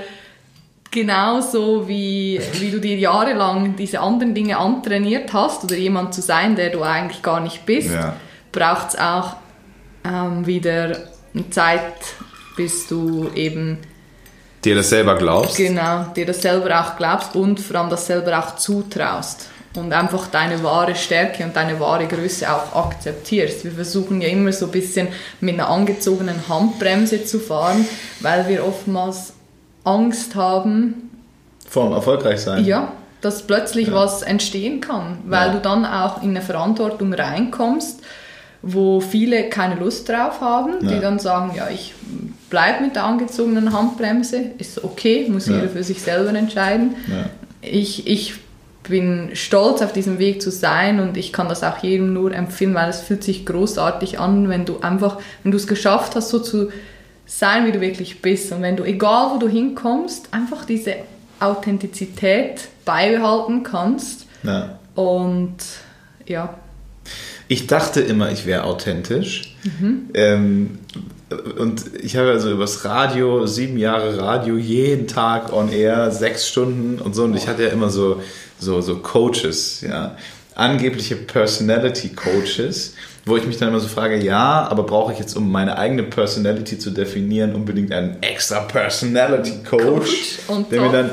genauso 0.93 1.87
wie, 1.87 2.39
wie 2.53 2.71
du 2.71 2.79
dir 2.79 2.97
jahrelang 2.97 3.75
diese 3.75 3.99
anderen 3.99 4.33
Dinge 4.33 4.57
antrainiert 4.57 5.33
hast 5.33 5.63
oder 5.63 5.75
jemand 5.75 6.13
zu 6.13 6.21
sein, 6.21 6.55
der 6.55 6.69
du 6.69 6.83
eigentlich 6.83 7.21
gar 7.21 7.41
nicht 7.41 7.65
bist, 7.65 7.91
ja. 7.91 8.15
braucht 8.51 8.89
es 8.89 8.99
auch 8.99 9.35
ähm, 10.05 10.45
wieder 10.45 10.97
eine 11.33 11.49
Zeit, 11.49 11.95
bis 12.55 12.87
du 12.87 13.29
eben 13.35 13.79
dir 14.63 14.75
das 14.75 14.89
selber 14.89 15.17
glaubst. 15.17 15.57
Genau, 15.57 16.05
dir 16.15 16.27
das 16.27 16.41
selber 16.41 16.79
auch 16.79 16.95
glaubst 16.95 17.35
und 17.35 17.59
vor 17.59 17.77
allem 17.77 17.89
das 17.89 18.05
selber 18.05 18.37
auch 18.37 18.55
zutraust 18.55 19.49
und 19.75 19.91
einfach 19.91 20.27
deine 20.27 20.63
wahre 20.63 20.95
Stärke 20.95 21.43
und 21.43 21.55
deine 21.55 21.79
wahre 21.79 22.05
Größe 22.05 22.47
auch 22.53 22.85
akzeptierst. 22.85 23.65
Wir 23.65 23.71
versuchen 23.71 24.21
ja 24.21 24.27
immer 24.27 24.53
so 24.53 24.67
ein 24.67 24.71
bisschen 24.71 25.07
mit 25.41 25.55
einer 25.55 25.69
angezogenen 25.69 26.47
Handbremse 26.47 27.25
zu 27.25 27.39
fahren, 27.39 27.85
weil 28.19 28.47
wir 28.47 28.63
oftmals 28.63 29.33
Angst 29.83 30.35
haben. 30.35 31.09
Vor 31.67 31.85
dem 31.85 31.93
Erfolgreichsein. 31.93 32.65
Ja, 32.65 32.91
dass 33.21 33.43
plötzlich 33.43 33.87
ja. 33.87 33.93
was 33.93 34.21
entstehen 34.21 34.81
kann, 34.81 35.17
weil 35.25 35.47
ja. 35.47 35.53
du 35.53 35.59
dann 35.59 35.85
auch 35.85 36.21
in 36.21 36.31
eine 36.31 36.41
Verantwortung 36.41 37.13
reinkommst, 37.13 38.01
wo 38.61 39.01
viele 39.01 39.49
keine 39.49 39.75
Lust 39.75 40.07
drauf 40.09 40.41
haben, 40.41 40.73
ja. 40.81 40.91
die 40.91 40.99
dann 40.99 41.19
sagen, 41.19 41.53
ja, 41.55 41.67
ich 41.69 41.93
bleibe 42.49 42.83
mit 42.83 42.95
der 42.95 43.03
angezogenen 43.03 43.73
Handbremse, 43.73 44.41
ist 44.57 44.83
okay, 44.83 45.27
muss 45.29 45.47
jeder 45.47 45.69
für 45.69 45.83
sich 45.83 46.01
selber 46.01 46.37
entscheiden. 46.37 46.95
Ich, 47.61 48.07
ich 48.07 48.35
bin 48.83 49.31
stolz 49.33 49.81
auf 49.81 49.93
diesem 49.93 50.19
Weg 50.19 50.41
zu 50.41 50.51
sein 50.51 50.99
und 50.99 51.17
ich 51.17 51.33
kann 51.33 51.49
das 51.49 51.63
auch 51.63 51.77
jedem 51.77 52.13
nur 52.13 52.33
empfehlen, 52.33 52.73
weil 52.73 52.89
es 52.89 52.99
fühlt 52.99 53.23
sich 53.23 53.45
großartig 53.45 54.19
an, 54.19 54.49
wenn 54.49 54.65
du 54.65 54.79
einfach, 54.81 55.19
wenn 55.43 55.51
du 55.51 55.57
es 55.57 55.67
geschafft 55.67 56.15
hast, 56.15 56.29
so 56.29 56.39
zu 56.39 56.69
sein, 57.25 57.65
wie 57.65 57.71
du 57.71 57.81
wirklich 57.81 58.21
bist 58.21 58.51
und 58.51 58.61
wenn 58.61 58.75
du, 58.75 58.83
egal 58.83 59.31
wo 59.33 59.37
du 59.39 59.47
hinkommst, 59.47 60.29
einfach 60.31 60.65
diese 60.65 60.95
Authentizität 61.39 62.67
beibehalten 62.85 63.63
kannst 63.63 64.25
ja. 64.43 64.79
und 64.95 65.57
ja. 66.25 66.57
Ich 67.47 67.67
dachte 67.67 68.01
immer, 68.01 68.31
ich 68.31 68.45
wäre 68.45 68.63
authentisch. 68.63 69.55
Mhm. 69.63 70.09
Ähm, 70.13 70.79
und 71.57 71.83
ich 72.01 72.15
habe 72.15 72.29
also 72.29 72.51
übers 72.51 72.85
Radio, 72.85 73.45
sieben 73.47 73.77
Jahre 73.77 74.17
Radio, 74.17 74.55
jeden 74.55 75.07
Tag 75.07 75.51
on 75.51 75.71
air, 75.71 76.11
sechs 76.11 76.47
Stunden 76.47 76.99
und 76.99 77.15
so. 77.15 77.23
Und 77.23 77.35
ich 77.35 77.47
hatte 77.47 77.63
ja 77.63 77.69
immer 77.69 77.89
so 77.89 78.21
so, 78.63 78.81
so 78.81 78.97
Coaches, 78.97 79.81
ja, 79.81 80.17
angebliche 80.55 81.15
Personality 81.15 82.09
Coaches, 82.09 82.93
wo 83.25 83.37
ich 83.37 83.45
mich 83.45 83.57
dann 83.57 83.69
immer 83.69 83.79
so 83.79 83.87
frage, 83.87 84.17
ja, 84.17 84.67
aber 84.69 84.83
brauche 84.83 85.13
ich 85.13 85.19
jetzt, 85.19 85.35
um 85.37 85.51
meine 85.51 85.77
eigene 85.77 86.03
Personality 86.03 86.77
zu 86.77 86.91
definieren, 86.91 87.55
unbedingt 87.55 87.91
einen 87.93 88.21
extra 88.21 88.59
Personality 88.61 89.63
Coach, 89.63 90.39
Coach 90.47 90.65
der 90.69 90.81
mir 90.81 90.91
dann 90.91 91.11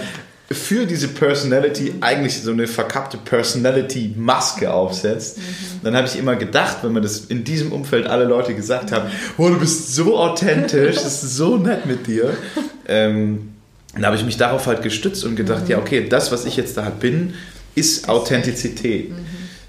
für 0.53 0.85
diese 0.85 1.07
Personality 1.07 1.95
eigentlich 2.01 2.43
so 2.43 2.51
eine 2.51 2.67
verkappte 2.67 3.17
Personality-Maske 3.19 4.73
aufsetzt. 4.73 5.39
Mhm. 5.39 5.43
Dann 5.85 5.97
habe 5.97 6.09
ich 6.09 6.19
immer 6.19 6.35
gedacht, 6.35 6.79
wenn 6.83 6.93
man 6.93 7.05
das 7.05 7.27
in 7.27 7.45
diesem 7.45 7.71
Umfeld 7.71 8.09
alle 8.09 8.25
Leute 8.25 8.55
gesagt 8.55 8.91
haben, 8.91 9.11
oh, 9.39 9.49
du 9.49 9.61
bist 9.61 9.95
so 9.95 10.19
authentisch, 10.19 10.97
das 10.97 11.23
ist 11.23 11.37
so 11.37 11.57
nett 11.57 11.87
mit 11.87 12.09
dir. 12.09 12.37
Ähm, 12.89 13.53
dann 13.95 14.07
habe 14.07 14.17
ich 14.17 14.25
mich 14.25 14.37
darauf 14.37 14.67
halt 14.67 14.83
gestützt 14.83 15.25
und 15.25 15.37
gedacht, 15.37 15.65
mhm. 15.65 15.71
ja, 15.71 15.79
okay, 15.79 16.09
das, 16.09 16.33
was 16.33 16.45
ich 16.45 16.57
jetzt 16.57 16.77
da 16.77 16.83
halt 16.83 16.99
bin, 16.99 17.35
ist 17.77 18.09
Authentizität. 18.09 19.11
Mhm. 19.11 19.27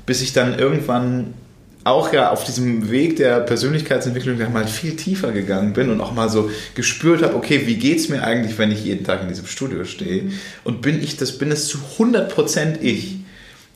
Bis 0.07 0.23
ich 0.23 0.33
dann 0.33 0.57
irgendwann 0.57 1.35
auch 1.83 2.13
ja 2.13 2.31
auf 2.31 2.43
diesem 2.43 2.91
Weg 2.91 3.15
der 3.15 3.39
Persönlichkeitsentwicklung 3.39 4.37
dann 4.37 4.53
mal 4.53 4.67
viel 4.67 4.95
tiefer 4.95 5.31
gegangen 5.31 5.73
bin 5.73 5.89
und 5.89 5.99
auch 6.01 6.13
mal 6.13 6.29
so 6.29 6.51
gespürt 6.75 7.23
habe, 7.23 7.35
okay, 7.35 7.63
wie 7.65 7.75
geht 7.75 7.99
es 7.99 8.09
mir 8.09 8.23
eigentlich, 8.23 8.57
wenn 8.57 8.71
ich 8.71 8.83
jeden 8.83 9.03
Tag 9.03 9.21
in 9.23 9.29
diesem 9.29 9.47
Studio 9.47 9.83
stehe? 9.83 10.23
Mhm. 10.23 10.33
Und 10.63 10.81
bin 10.81 11.01
ich 11.01 11.17
das, 11.17 11.37
bin 11.37 11.51
es 11.51 11.67
zu 11.67 11.79
100% 11.97 12.81
ich? 12.81 13.17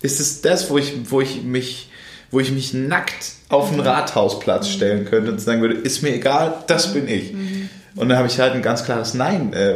Ist 0.01 0.19
es 0.19 0.41
das, 0.41 0.69
wo 0.69 0.77
ich, 0.77 0.93
wo 1.09 1.21
ich 1.21 1.43
mich 1.43 1.89
wo 2.31 2.39
ich 2.39 2.51
mich 2.51 2.73
nackt 2.73 3.33
auf 3.47 3.69
einen 3.69 3.77
mhm. 3.77 3.87
Rathausplatz 3.87 4.67
stellen 4.67 5.05
könnte 5.05 5.31
und 5.31 5.39
sagen 5.39 5.61
würde, 5.61 5.75
ist 5.75 6.01
mir 6.01 6.13
egal, 6.13 6.63
das 6.67 6.93
bin 6.93 7.07
ich. 7.07 7.31
Mhm. 7.31 7.54
Und 7.95 8.09
dann 8.09 8.17
habe 8.17 8.27
ich 8.27 8.39
halt 8.39 8.53
ein 8.53 8.61
ganz 8.61 8.83
klares 8.83 9.13
Nein 9.13 9.53
äh, 9.53 9.75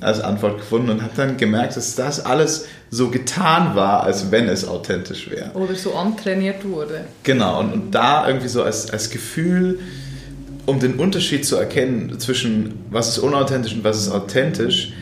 als 0.00 0.20
Antwort 0.20 0.56
gefunden 0.56 0.88
und 0.88 1.02
habe 1.02 1.12
dann 1.16 1.36
gemerkt, 1.36 1.76
dass 1.76 1.94
das 1.96 2.24
alles 2.24 2.66
so 2.90 3.10
getan 3.10 3.76
war, 3.76 4.04
als 4.04 4.30
wenn 4.30 4.48
es 4.48 4.66
authentisch 4.66 5.30
wäre. 5.30 5.50
Oder 5.52 5.74
so 5.74 5.94
antrainiert 5.94 6.64
wurde. 6.66 7.04
Genau, 7.24 7.60
und, 7.60 7.72
und 7.72 7.94
da 7.94 8.26
irgendwie 8.26 8.48
so 8.48 8.62
als, 8.62 8.90
als 8.90 9.10
Gefühl, 9.10 9.80
um 10.64 10.80
den 10.80 10.94
Unterschied 10.94 11.46
zu 11.46 11.56
erkennen 11.56 12.18
zwischen 12.18 12.84
was 12.90 13.08
ist 13.08 13.18
unauthentisch 13.18 13.74
und 13.74 13.84
was 13.84 13.98
ist 13.98 14.10
authentisch, 14.10 14.92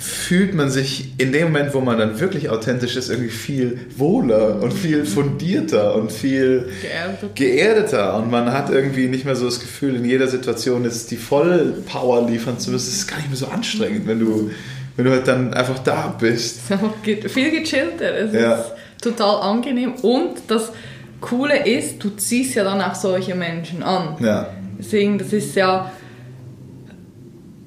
fühlt 0.00 0.54
man 0.54 0.70
sich 0.70 1.12
in 1.18 1.30
dem 1.30 1.48
Moment, 1.48 1.74
wo 1.74 1.80
man 1.80 1.98
dann 1.98 2.18
wirklich 2.20 2.48
authentisch 2.48 2.96
ist, 2.96 3.10
irgendwie 3.10 3.28
viel 3.28 3.78
wohler 3.98 4.62
und 4.62 4.72
viel 4.72 5.04
fundierter 5.04 5.94
und 5.94 6.10
viel 6.10 6.70
Geerdet. 6.80 7.36
geerdeter. 7.36 8.16
Und 8.16 8.30
man 8.30 8.50
hat 8.50 8.70
irgendwie 8.70 9.08
nicht 9.08 9.26
mehr 9.26 9.36
so 9.36 9.44
das 9.44 9.60
Gefühl, 9.60 9.96
in 9.96 10.06
jeder 10.06 10.26
Situation 10.26 10.84
jetzt 10.84 11.10
die 11.10 11.18
Vollpower 11.18 12.26
liefern 12.28 12.58
zu 12.58 12.70
müssen. 12.70 12.86
Das 12.86 12.94
ist 12.94 13.08
gar 13.08 13.18
nicht 13.18 13.28
mehr 13.28 13.36
so 13.36 13.48
anstrengend, 13.48 14.06
wenn 14.06 14.20
du, 14.20 14.50
wenn 14.96 15.04
du 15.04 15.10
halt 15.10 15.28
dann 15.28 15.52
einfach 15.52 15.78
da 15.80 16.16
bist. 16.18 16.60
viel 17.02 17.50
gechillter. 17.50 18.14
Es 18.16 18.32
ja. 18.32 18.54
ist 18.54 18.72
total 19.02 19.42
angenehm. 19.42 19.96
Und 19.96 20.38
das 20.46 20.72
Coole 21.20 21.66
ist, 21.66 22.02
du 22.02 22.08
ziehst 22.16 22.54
ja 22.54 22.64
dann 22.64 22.80
auch 22.80 22.94
solche 22.94 23.34
Menschen 23.34 23.82
an. 23.82 24.16
Ja. 24.18 24.48
Deswegen, 24.78 25.18
das 25.18 25.34
ist 25.34 25.54
ja 25.56 25.92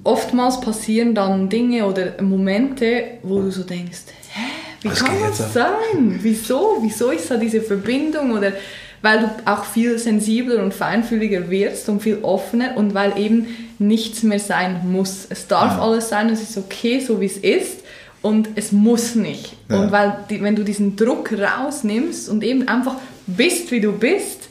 oftmals 0.04 0.60
passieren 0.62 1.16
dann 1.16 1.50
Dinge 1.50 1.86
oder 1.86 2.22
Momente, 2.22 3.20
wo 3.24 3.42
du 3.42 3.52
so 3.52 3.64
denkst, 3.64 4.02
hä, 4.32 4.42
wie 4.82 4.90
Was 4.90 5.04
kann 5.04 5.16
das 5.22 5.54
sein? 5.54 6.20
Wieso? 6.22 6.78
Wieso 6.82 7.12
ist 7.12 7.32
da 7.32 7.38
diese 7.38 7.62
Verbindung? 7.62 8.32
Oder 8.32 8.54
weil 9.02 9.20
du 9.20 9.52
auch 9.52 9.66
viel 9.66 10.00
sensibler 10.00 10.64
und 10.64 10.74
feinfühliger 10.74 11.50
wirst 11.50 11.90
und 11.90 12.02
viel 12.02 12.20
offener 12.22 12.78
und 12.78 12.94
weil 12.94 13.18
eben 13.20 13.48
nichts 13.78 14.24
mehr 14.24 14.40
sein 14.40 14.90
muss. 14.90 15.28
Es 15.30 15.48
darf 15.48 15.78
ja. 15.78 15.82
alles 15.82 16.10
sein, 16.10 16.30
es 16.30 16.42
ist 16.42 16.58
okay, 16.58 17.02
so 17.02 17.20
wie 17.20 17.26
es 17.26 17.38
ist 17.38 17.80
und 18.22 18.50
es 18.56 18.72
muss 18.72 19.16
nicht. 19.16 19.58
Ja. 19.70 19.82
Und 19.82 19.92
weil 19.92 20.20
die, 20.30 20.42
wenn 20.42 20.56
du 20.56 20.64
diesen 20.64 20.96
Druck 20.96 21.34
rausnimmst 21.34 22.30
und 22.30 22.44
eben 22.44 22.68
einfach 22.70 22.96
bist, 23.28 23.72
wie 23.72 23.82
du 23.82 23.92
bist, 23.92 24.48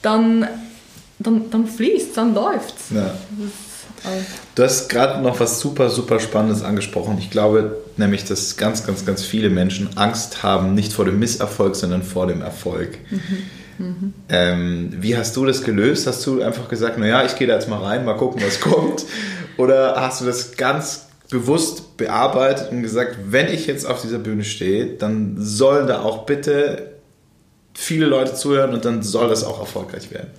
dann, 0.00 0.48
dann, 1.18 1.50
dann 1.50 1.66
fließt 1.66 2.16
dann 2.16 2.34
läuft's. 2.34 2.86
Ja. 2.90 3.14
Du 4.54 4.62
hast 4.62 4.88
gerade 4.88 5.22
noch 5.22 5.40
was 5.40 5.60
super, 5.60 5.90
super 5.90 6.20
Spannendes 6.20 6.62
angesprochen. 6.62 7.16
Ich 7.18 7.30
glaube 7.30 7.76
nämlich, 7.96 8.24
dass 8.24 8.56
ganz, 8.56 8.86
ganz, 8.86 9.04
ganz 9.06 9.22
viele 9.22 9.50
Menschen 9.50 9.96
Angst 9.96 10.42
haben, 10.42 10.74
nicht 10.74 10.92
vor 10.92 11.04
dem 11.04 11.18
Misserfolg, 11.18 11.74
sondern 11.76 12.02
vor 12.02 12.26
dem 12.26 12.42
Erfolg. 12.42 12.98
Mhm. 13.10 13.20
Mhm. 13.78 14.14
Ähm, 14.28 14.92
wie 14.98 15.16
hast 15.16 15.36
du 15.36 15.44
das 15.44 15.62
gelöst? 15.62 16.06
Hast 16.06 16.24
du 16.26 16.42
einfach 16.42 16.68
gesagt, 16.68 16.98
naja, 16.98 17.24
ich 17.24 17.36
gehe 17.36 17.46
da 17.46 17.54
jetzt 17.54 17.68
mal 17.68 17.82
rein, 17.82 18.04
mal 18.04 18.16
gucken, 18.16 18.42
was 18.44 18.60
kommt? 18.60 19.04
Oder 19.56 19.96
hast 19.96 20.20
du 20.20 20.24
das 20.24 20.56
ganz 20.56 21.06
bewusst 21.30 21.96
bearbeitet 21.96 22.70
und 22.70 22.82
gesagt, 22.82 23.16
wenn 23.26 23.48
ich 23.48 23.66
jetzt 23.66 23.86
auf 23.86 24.02
dieser 24.02 24.18
Bühne 24.18 24.44
stehe, 24.44 24.86
dann 24.86 25.36
sollen 25.38 25.86
da 25.86 26.02
auch 26.02 26.26
bitte 26.26 26.92
viele 27.72 28.06
Leute 28.06 28.34
zuhören 28.34 28.72
und 28.74 28.84
dann 28.84 29.02
soll 29.02 29.28
das 29.28 29.42
auch 29.42 29.58
erfolgreich 29.58 30.10
werden? 30.12 30.30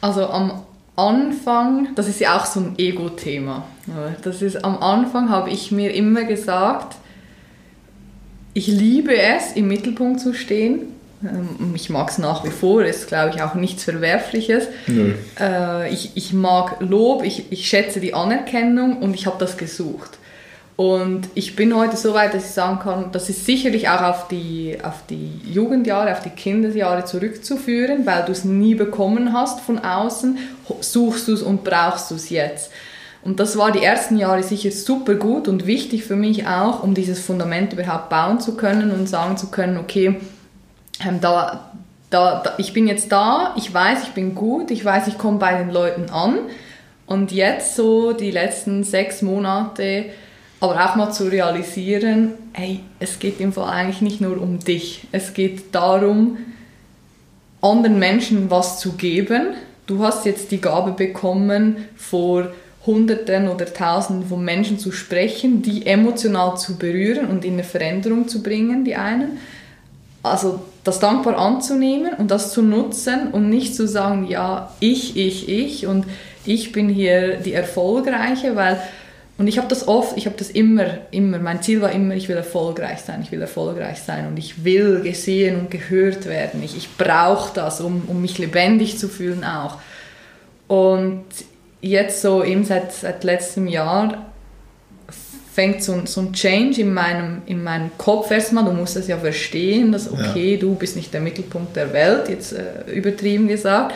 Also 0.00 0.26
am 0.26 0.62
Anfang, 0.98 1.94
das 1.94 2.08
ist 2.08 2.20
ja 2.20 2.36
auch 2.36 2.44
so 2.44 2.60
ein 2.60 2.74
Ego-Thema. 2.76 3.64
Das 4.22 4.42
ist 4.42 4.64
am 4.64 4.78
Anfang 4.78 5.30
habe 5.30 5.50
ich 5.50 5.70
mir 5.70 5.94
immer 5.94 6.24
gesagt, 6.24 6.96
ich 8.52 8.66
liebe 8.66 9.16
es, 9.16 9.52
im 9.52 9.68
Mittelpunkt 9.68 10.20
zu 10.20 10.34
stehen. 10.34 10.80
Ähm, 11.22 11.74
ich 11.74 11.90
mag 11.90 12.10
es 12.10 12.18
nach 12.18 12.44
wie 12.44 12.50
vor, 12.50 12.84
ist 12.84 13.08
glaube 13.08 13.32
ich 13.34 13.42
auch 13.42 13.54
nichts 13.54 13.84
Verwerfliches. 13.84 14.66
Äh, 15.40 15.92
ich, 15.92 16.12
ich 16.16 16.32
mag 16.32 16.76
Lob, 16.80 17.22
ich, 17.24 17.50
ich 17.50 17.68
schätze 17.68 18.00
die 18.00 18.14
Anerkennung 18.14 18.98
und 18.98 19.14
ich 19.14 19.26
habe 19.26 19.36
das 19.38 19.56
gesucht. 19.56 20.17
Und 20.78 21.30
ich 21.34 21.56
bin 21.56 21.74
heute 21.74 21.96
so 21.96 22.14
weit, 22.14 22.34
dass 22.34 22.44
ich 22.44 22.52
sagen 22.52 22.78
kann, 22.78 23.10
das 23.10 23.28
ist 23.28 23.44
sicherlich 23.44 23.88
auch 23.88 24.00
auf 24.00 24.28
die, 24.28 24.78
auf 24.80 25.04
die 25.10 25.40
Jugendjahre, 25.44 26.12
auf 26.12 26.22
die 26.22 26.30
Kindesjahre 26.30 27.04
zurückzuführen, 27.04 28.06
weil 28.06 28.24
du 28.24 28.30
es 28.30 28.44
nie 28.44 28.76
bekommen 28.76 29.32
hast 29.32 29.58
von 29.58 29.80
außen, 29.80 30.38
suchst 30.80 31.26
du 31.26 31.32
es 31.32 31.42
und 31.42 31.64
brauchst 31.64 32.12
du 32.12 32.14
es 32.14 32.30
jetzt. 32.30 32.70
Und 33.24 33.40
das 33.40 33.58
war 33.58 33.72
die 33.72 33.82
ersten 33.82 34.18
Jahre 34.18 34.44
sicher 34.44 34.70
super 34.70 35.16
gut 35.16 35.48
und 35.48 35.66
wichtig 35.66 36.04
für 36.04 36.14
mich 36.14 36.46
auch, 36.46 36.84
um 36.84 36.94
dieses 36.94 37.18
Fundament 37.18 37.72
überhaupt 37.72 38.08
bauen 38.08 38.38
zu 38.38 38.54
können 38.54 38.92
und 38.92 39.08
sagen 39.08 39.36
zu 39.36 39.50
können, 39.50 39.78
okay, 39.78 40.20
ähm, 41.04 41.20
da, 41.20 41.72
da, 42.08 42.40
da, 42.44 42.54
ich 42.58 42.72
bin 42.72 42.86
jetzt 42.86 43.10
da, 43.10 43.52
ich 43.56 43.74
weiß, 43.74 44.04
ich 44.04 44.10
bin 44.10 44.36
gut, 44.36 44.70
ich 44.70 44.84
weiß, 44.84 45.08
ich 45.08 45.18
komme 45.18 45.38
bei 45.38 45.58
den 45.58 45.72
Leuten 45.72 46.08
an. 46.10 46.38
Und 47.04 47.32
jetzt 47.32 47.74
so 47.74 48.12
die 48.12 48.30
letzten 48.30 48.84
sechs 48.84 49.22
Monate 49.22 50.04
aber 50.60 50.84
auch 50.84 50.96
mal 50.96 51.12
zu 51.12 51.24
realisieren, 51.24 52.32
hey, 52.52 52.80
es 52.98 53.18
geht 53.18 53.40
im 53.40 53.52
Fall 53.52 53.70
eigentlich 53.70 54.00
nicht 54.00 54.20
nur 54.20 54.40
um 54.40 54.58
dich. 54.58 55.06
Es 55.12 55.34
geht 55.34 55.74
darum, 55.74 56.38
anderen 57.60 57.98
Menschen 57.98 58.50
was 58.50 58.80
zu 58.80 58.92
geben. 58.92 59.54
Du 59.86 60.04
hast 60.04 60.26
jetzt 60.26 60.50
die 60.50 60.60
Gabe 60.60 60.92
bekommen, 60.92 61.76
vor 61.96 62.48
Hunderten 62.86 63.48
oder 63.48 63.72
Tausenden 63.72 64.28
von 64.28 64.44
Menschen 64.44 64.78
zu 64.78 64.92
sprechen, 64.92 65.62
die 65.62 65.86
emotional 65.86 66.56
zu 66.56 66.76
berühren 66.76 67.26
und 67.26 67.44
in 67.44 67.54
eine 67.54 67.64
Veränderung 67.64 68.28
zu 68.28 68.42
bringen, 68.42 68.84
die 68.84 68.96
einen. 68.96 69.38
Also 70.22 70.60
das 70.84 70.98
dankbar 70.98 71.38
anzunehmen 71.38 72.14
und 72.14 72.30
das 72.30 72.52
zu 72.52 72.62
nutzen 72.62 73.28
und 73.30 73.48
nicht 73.48 73.74
zu 73.74 73.86
sagen, 73.86 74.26
ja, 74.26 74.72
ich, 74.80 75.16
ich, 75.16 75.48
ich 75.48 75.86
und 75.86 76.06
ich 76.44 76.72
bin 76.72 76.88
hier 76.88 77.36
die 77.36 77.52
Erfolgreiche, 77.52 78.56
weil 78.56 78.80
und 79.38 79.46
ich 79.46 79.56
habe 79.56 79.68
das 79.68 79.86
oft, 79.86 80.16
ich 80.16 80.26
habe 80.26 80.36
das 80.36 80.50
immer, 80.50 80.98
immer, 81.12 81.38
mein 81.38 81.62
Ziel 81.62 81.80
war 81.80 81.92
immer, 81.92 82.14
ich 82.14 82.28
will 82.28 82.36
erfolgreich 82.36 82.98
sein, 82.98 83.22
ich 83.22 83.30
will 83.30 83.40
erfolgreich 83.40 84.00
sein 84.00 84.26
und 84.26 84.36
ich 84.36 84.64
will 84.64 85.00
gesehen 85.00 85.60
und 85.60 85.70
gehört 85.70 86.26
werden. 86.26 86.60
Ich, 86.64 86.76
ich 86.76 86.96
brauche 86.96 87.54
das, 87.54 87.80
um, 87.80 88.02
um 88.08 88.20
mich 88.20 88.38
lebendig 88.38 88.98
zu 88.98 89.08
fühlen 89.08 89.44
auch. 89.44 89.78
Und 90.66 91.24
jetzt 91.80 92.20
so 92.20 92.42
eben 92.42 92.64
seit, 92.64 92.92
seit 92.92 93.22
letztem 93.22 93.68
Jahr 93.68 94.26
fängt 95.54 95.84
so, 95.84 96.02
so 96.04 96.20
ein 96.20 96.32
Change 96.32 96.80
in 96.80 96.92
meinem, 96.92 97.42
in 97.46 97.62
meinem 97.62 97.92
Kopf 97.96 98.32
erstmal, 98.32 98.64
du 98.64 98.72
musst 98.72 98.96
es 98.96 99.06
ja 99.06 99.18
verstehen, 99.18 99.92
dass 99.92 100.10
okay, 100.10 100.54
ja. 100.54 100.60
du 100.60 100.74
bist 100.74 100.96
nicht 100.96 101.14
der 101.14 101.20
Mittelpunkt 101.20 101.76
der 101.76 101.92
Welt, 101.92 102.28
jetzt 102.28 102.54
äh, 102.54 102.90
übertrieben 102.92 103.46
gesagt, 103.46 103.94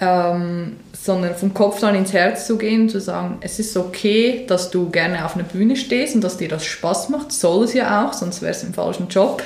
ähm, 0.00 0.76
sondern 0.92 1.34
vom 1.34 1.52
Kopf 1.52 1.80
dann 1.80 1.94
ins 1.94 2.12
Herz 2.12 2.46
zu 2.46 2.56
gehen, 2.56 2.88
zu 2.88 3.00
sagen, 3.00 3.38
es 3.42 3.58
ist 3.58 3.76
okay, 3.76 4.44
dass 4.46 4.70
du 4.70 4.90
gerne 4.90 5.24
auf 5.24 5.34
einer 5.34 5.44
Bühne 5.44 5.76
stehst 5.76 6.14
und 6.14 6.22
dass 6.22 6.38
dir 6.38 6.48
das 6.48 6.64
Spaß 6.64 7.10
macht, 7.10 7.32
soll 7.32 7.64
es 7.64 7.74
ja 7.74 8.06
auch, 8.06 8.14
sonst 8.14 8.40
wäre 8.40 8.52
es 8.52 8.62
im 8.62 8.72
falschen 8.72 9.08
Job. 9.08 9.42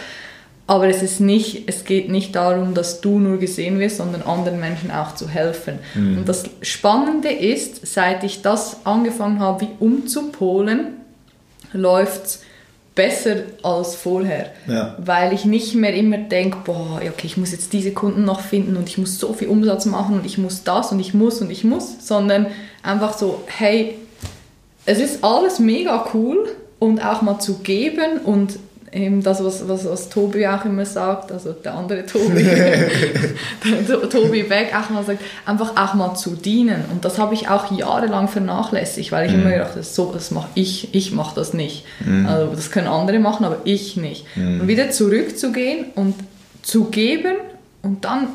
Aber 0.67 0.89
es, 0.89 1.03
ist 1.03 1.21
nicht, 1.21 1.69
es 1.69 1.85
geht 1.85 2.09
nicht 2.09 2.35
darum, 2.35 2.73
dass 2.73 3.03
du 3.03 3.19
nur 3.19 3.39
gesehen 3.39 3.79
wirst, 3.79 3.99
sondern 3.99 4.23
anderen 4.23 4.61
Menschen 4.61 4.91
auch 4.91 5.15
zu 5.15 5.29
helfen. 5.29 5.79
Mhm. 5.95 6.19
Und 6.19 6.29
das 6.29 6.45
Spannende 6.63 7.29
ist, 7.29 7.87
seit 7.87 8.25
ich 8.25 8.41
das 8.41 8.79
angefangen 8.85 9.41
habe, 9.41 9.63
wie 9.67 9.69
umzupolen, 9.79 10.95
läuft 11.73 12.25
es 12.25 12.43
besser 12.95 13.37
als 13.63 13.97
vorher. 13.97 14.51
Ja. 14.69 14.97
Weil 14.99 15.33
ich 15.33 15.45
nicht 15.45 15.75
mehr 15.75 15.95
immer 15.95 16.19
denke, 16.19 16.59
boah, 16.65 16.97
okay, 16.97 17.27
ich 17.27 17.37
muss 17.37 17.53
jetzt 17.53 17.73
diese 17.73 17.93
Kunden 17.93 18.25
noch 18.25 18.41
finden 18.41 18.77
und 18.77 18.89
ich 18.89 18.99
muss 18.99 19.19
so 19.19 19.33
viel 19.33 19.49
Umsatz 19.49 19.85
machen 19.85 20.17
und 20.21 20.27
ich 20.27 20.39
muss 20.39 20.65
das 20.65 20.93
und 20.93 21.01
ich 21.01 21.15
muss 21.15 21.41
und 21.41 21.51
ich 21.51 21.65
muss, 21.65 22.07
sondern 22.07 22.47
einfach 22.83 23.17
so, 23.17 23.43
hey, 23.47 23.99
es 24.87 25.01
ist 25.01 25.25
alles 25.25 25.59
mega 25.59 26.07
cool 26.15 26.49
und 26.79 27.05
auch 27.05 27.23
mal 27.23 27.39
zu 27.39 27.59
geben 27.59 28.19
und 28.25 28.59
eben 28.95 29.23
das, 29.23 29.43
was, 29.43 29.69
was, 29.69 29.85
was 29.85 30.09
Tobi 30.09 30.47
auch 30.47 30.65
immer 30.65 30.87
sagt, 30.87 31.33
also 31.33 31.53
der 31.53 31.75
andere 31.75 32.07
Tobi, 32.07 32.45
Tobi 34.11 34.45
Beck 34.45 34.75
auch 34.75 34.89
mal 34.91 35.05
sagt, 35.05 35.21
einfach 35.45 35.77
auch 35.77 35.95
mal 35.95 36.15
zu 36.15 36.31
dienen. 36.31 36.85
Und 36.91 37.05
das 37.05 37.19
habe 37.19 37.35
ich 37.35 37.49
auch 37.49 37.73
jahrelang 37.77 38.29
vernachlässigt, 38.29 39.11
weil 39.11 39.27
ich 39.27 39.33
mhm. 39.33 39.43
immer 39.43 39.51
gedacht 39.51 39.73
habe, 39.73 39.83
so, 39.83 40.13
das 40.13 40.31
mache 40.31 40.49
ich, 40.55 40.95
ich 40.95 41.13
mache 41.13 41.35
das 41.35 41.55
nicht. 41.55 41.85
Mhm. 42.05 42.27
Also 42.27 42.55
das 42.55 42.71
können 42.71 42.87
andere 42.87 43.19
machen, 43.19 43.45
aber 43.45 43.59
ich 43.65 43.97
nicht. 43.97 44.25
Mhm. 44.37 44.61
Und 44.61 44.69
wieder 44.69 44.91
zurückzugehen 44.91 45.87
und 45.97 46.15
zu 46.63 46.85
geben 46.85 47.35
und 47.83 48.05
dann 48.05 48.29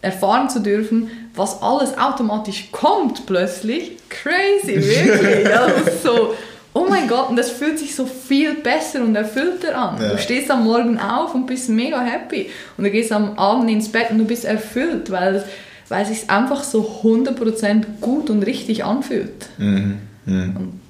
erfahren 0.00 0.50
zu 0.50 0.60
dürfen, 0.60 1.10
was 1.34 1.62
alles 1.62 1.96
automatisch 1.96 2.68
kommt 2.72 3.24
plötzlich. 3.26 3.92
Crazy, 4.08 4.76
wirklich. 4.76 5.48
Also 5.52 5.74
so 6.02 6.34
oh 6.74 6.86
mein 6.88 7.08
Gott, 7.08 7.28
und 7.28 7.36
das 7.36 7.50
fühlt 7.50 7.78
sich 7.78 7.94
so 7.94 8.06
viel 8.06 8.54
besser 8.54 9.02
und 9.02 9.14
erfüllter 9.14 9.76
an. 9.76 10.00
Ja. 10.00 10.10
Du 10.10 10.18
stehst 10.18 10.50
am 10.50 10.64
Morgen 10.64 10.98
auf 10.98 11.34
und 11.34 11.46
bist 11.46 11.68
mega 11.68 12.00
happy. 12.00 12.50
Und 12.76 12.84
du 12.84 12.90
gehst 12.90 13.12
am 13.12 13.38
Abend 13.38 13.70
ins 13.70 13.90
Bett 13.90 14.10
und 14.10 14.18
du 14.18 14.24
bist 14.24 14.44
erfüllt, 14.44 15.10
weil, 15.10 15.44
weil 15.88 16.02
es 16.02 16.08
sich 16.08 16.30
einfach 16.30 16.64
so 16.64 17.02
100% 17.02 17.84
gut 18.00 18.30
und 18.30 18.42
richtig 18.42 18.84
anfühlt. 18.84 19.48
Mhm. 19.58 19.98
Mhm. 20.24 20.56
Und 20.56 20.80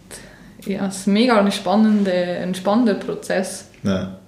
ja, 0.67 0.87
es 0.87 0.99
ist 0.99 1.07
mega 1.09 1.39
eine 1.39 1.53
spannende, 1.53 2.13
ein 2.13 2.55
spannender 2.55 2.95
Prozess. 2.95 3.67
Ja. 3.83 4.19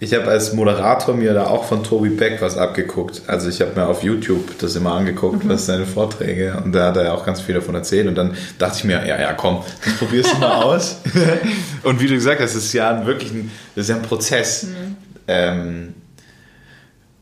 Ich 0.00 0.12
habe 0.12 0.26
als 0.26 0.52
Moderator 0.52 1.14
mir 1.14 1.34
da 1.34 1.46
auch 1.46 1.64
von 1.64 1.84
Tobi 1.84 2.10
Beck 2.10 2.42
was 2.42 2.58
abgeguckt. 2.58 3.22
Also 3.26 3.48
ich 3.48 3.60
habe 3.60 3.72
mir 3.74 3.86
auf 3.86 4.02
YouTube 4.02 4.58
das 4.58 4.74
immer 4.76 4.92
angeguckt, 4.92 5.44
mhm. 5.44 5.48
was 5.48 5.66
seine 5.66 5.86
Vorträge 5.86 6.60
und 6.64 6.72
da 6.72 6.88
hat 6.88 6.96
er 6.96 7.14
auch 7.14 7.24
ganz 7.24 7.40
viel 7.40 7.54
davon 7.54 7.74
erzählt 7.74 8.08
und 8.08 8.16
dann 8.16 8.36
dachte 8.58 8.78
ich 8.78 8.84
mir, 8.84 9.06
ja, 9.06 9.20
ja, 9.20 9.32
komm, 9.32 9.62
das 9.84 9.94
probierst 9.94 10.34
du 10.34 10.38
mal 10.38 10.52
aus. 10.62 11.00
und 11.84 12.00
wie 12.00 12.06
du 12.08 12.14
gesagt 12.14 12.40
hast, 12.40 12.54
das 12.54 12.64
ist 12.64 12.72
ja 12.72 13.06
wirklich 13.06 13.30
ein, 13.32 13.50
das 13.74 13.84
ist 13.84 13.88
ja 13.90 13.96
ein 13.96 14.02
Prozess. 14.02 14.64
Mhm. 14.64 14.96
Ähm, 15.28 15.94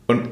und 0.07 0.29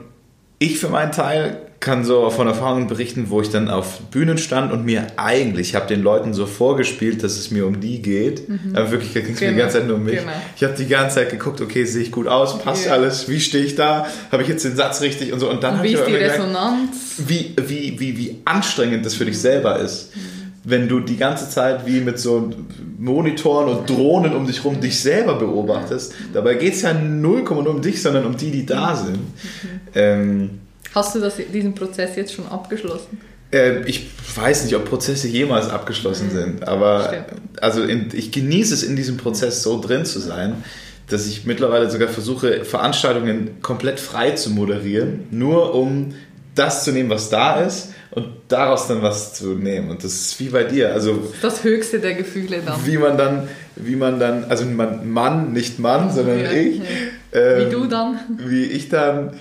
ich 0.58 0.78
für 0.78 0.88
meinen 0.88 1.12
Teil 1.12 1.69
kann 1.80 2.04
so 2.04 2.28
von 2.28 2.46
Erfahrungen 2.46 2.88
berichten, 2.88 3.30
wo 3.30 3.40
ich 3.40 3.48
dann 3.48 3.70
auf 3.70 4.00
Bühnen 4.10 4.36
stand 4.36 4.70
und 4.70 4.84
mir 4.84 5.06
eigentlich, 5.16 5.70
ich 5.70 5.74
habe 5.74 5.86
den 5.86 6.02
Leuten 6.02 6.34
so 6.34 6.44
vorgespielt, 6.44 7.22
dass 7.24 7.38
es 7.38 7.50
mir 7.50 7.66
um 7.66 7.80
die 7.80 8.02
geht, 8.02 8.50
mhm. 8.50 8.72
aber 8.74 8.90
wirklich 8.90 9.14
ging 9.14 9.32
es 9.32 9.40
mir 9.40 9.52
die 9.52 9.56
ganze 9.56 9.78
Zeit 9.78 9.86
nur 9.86 9.96
um 9.96 10.04
mich. 10.04 10.18
Genau. 10.18 10.32
Ich 10.56 10.62
habe 10.62 10.74
die 10.74 10.86
ganze 10.86 11.16
Zeit 11.16 11.30
geguckt, 11.30 11.62
okay, 11.62 11.84
sehe 11.86 12.02
ich 12.02 12.12
gut 12.12 12.26
aus, 12.26 12.58
passt 12.58 12.84
ja. 12.84 12.92
alles, 12.92 13.30
wie 13.30 13.40
stehe 13.40 13.64
ich 13.64 13.76
da, 13.76 14.06
habe 14.30 14.42
ich 14.42 14.48
jetzt 14.50 14.62
den 14.66 14.76
Satz 14.76 15.00
richtig 15.00 15.32
und 15.32 15.40
so 15.40 15.48
und 15.48 15.62
dann 15.62 15.76
und 15.76 15.82
wie 15.82 15.94
ist 15.94 16.04
die 16.06 16.14
Resonanz? 16.14 17.16
Gemerkt, 17.16 17.30
wie, 17.30 17.54
wie, 17.66 17.98
wie, 17.98 18.18
wie 18.18 18.36
anstrengend 18.44 19.06
das 19.06 19.14
für 19.14 19.24
dich 19.24 19.38
selber 19.38 19.78
ist. 19.78 20.14
Mhm. 20.14 20.20
Wenn 20.62 20.88
du 20.88 21.00
die 21.00 21.16
ganze 21.16 21.48
Zeit 21.48 21.86
wie 21.86 22.00
mit 22.00 22.18
so 22.18 22.52
Monitoren 22.98 23.74
und 23.74 23.88
Drohnen 23.88 24.34
um 24.34 24.46
dich 24.46 24.62
rum 24.62 24.78
dich 24.82 25.00
selber 25.00 25.36
beobachtest, 25.36 26.12
dabei 26.34 26.56
geht 26.56 26.74
es 26.74 26.82
ja 26.82 26.90
0,0 26.90 27.52
um 27.52 27.80
dich, 27.80 28.02
sondern 28.02 28.26
um 28.26 28.36
die, 28.36 28.50
die 28.50 28.66
da 28.66 28.94
sind. 28.94 29.16
Mhm. 29.16 29.80
Ähm, 29.94 30.50
Hast 30.94 31.14
du 31.14 31.20
das, 31.20 31.34
diesen 31.52 31.74
Prozess 31.74 32.16
jetzt 32.16 32.32
schon 32.32 32.46
abgeschlossen? 32.48 33.20
Äh, 33.52 33.82
ich 33.86 34.08
weiß 34.34 34.64
nicht, 34.64 34.74
ob 34.76 34.84
Prozesse 34.84 35.28
jemals 35.28 35.68
abgeschlossen 35.68 36.28
mhm. 36.28 36.32
sind, 36.32 36.68
aber 36.68 37.26
also 37.60 37.82
in, 37.82 38.08
ich 38.12 38.32
genieße 38.32 38.74
es 38.74 38.82
in 38.82 38.96
diesem 38.96 39.16
Prozess 39.16 39.62
so 39.62 39.80
drin 39.80 40.04
zu 40.04 40.20
sein, 40.20 40.64
dass 41.08 41.26
ich 41.26 41.44
mittlerweile 41.44 41.90
sogar 41.90 42.08
versuche, 42.08 42.64
Veranstaltungen 42.64 43.60
komplett 43.62 43.98
frei 43.98 44.30
zu 44.32 44.50
moderieren, 44.50 45.26
nur 45.30 45.74
um 45.74 46.14
das 46.54 46.84
zu 46.84 46.92
nehmen, 46.92 47.10
was 47.10 47.30
da 47.30 47.60
ist 47.60 47.92
und 48.10 48.26
daraus 48.48 48.88
dann 48.88 49.02
was 49.02 49.34
zu 49.34 49.54
nehmen. 49.54 49.90
Und 49.90 50.04
das 50.04 50.12
ist 50.12 50.40
wie 50.40 50.48
bei 50.48 50.64
dir. 50.64 50.92
Also 50.92 51.32
das 51.42 51.64
höchste 51.64 52.00
der 52.00 52.14
Gefühle 52.14 52.60
dann. 52.64 52.84
Wie 52.84 52.98
man 52.98 53.16
dann, 53.16 53.48
wie 53.76 53.96
man 53.96 54.20
dann, 54.20 54.44
also 54.44 54.64
man, 54.64 55.10
Mann, 55.10 55.52
nicht 55.52 55.78
Mann, 55.78 56.12
sondern 56.12 56.40
ja, 56.40 56.52
ich. 56.52 56.78
Ja. 56.78 56.84
Ähm, 57.32 57.66
wie 57.66 57.70
du 57.72 57.86
dann. 57.86 58.18
Wie 58.38 58.64
ich 58.64 58.88
dann 58.88 59.32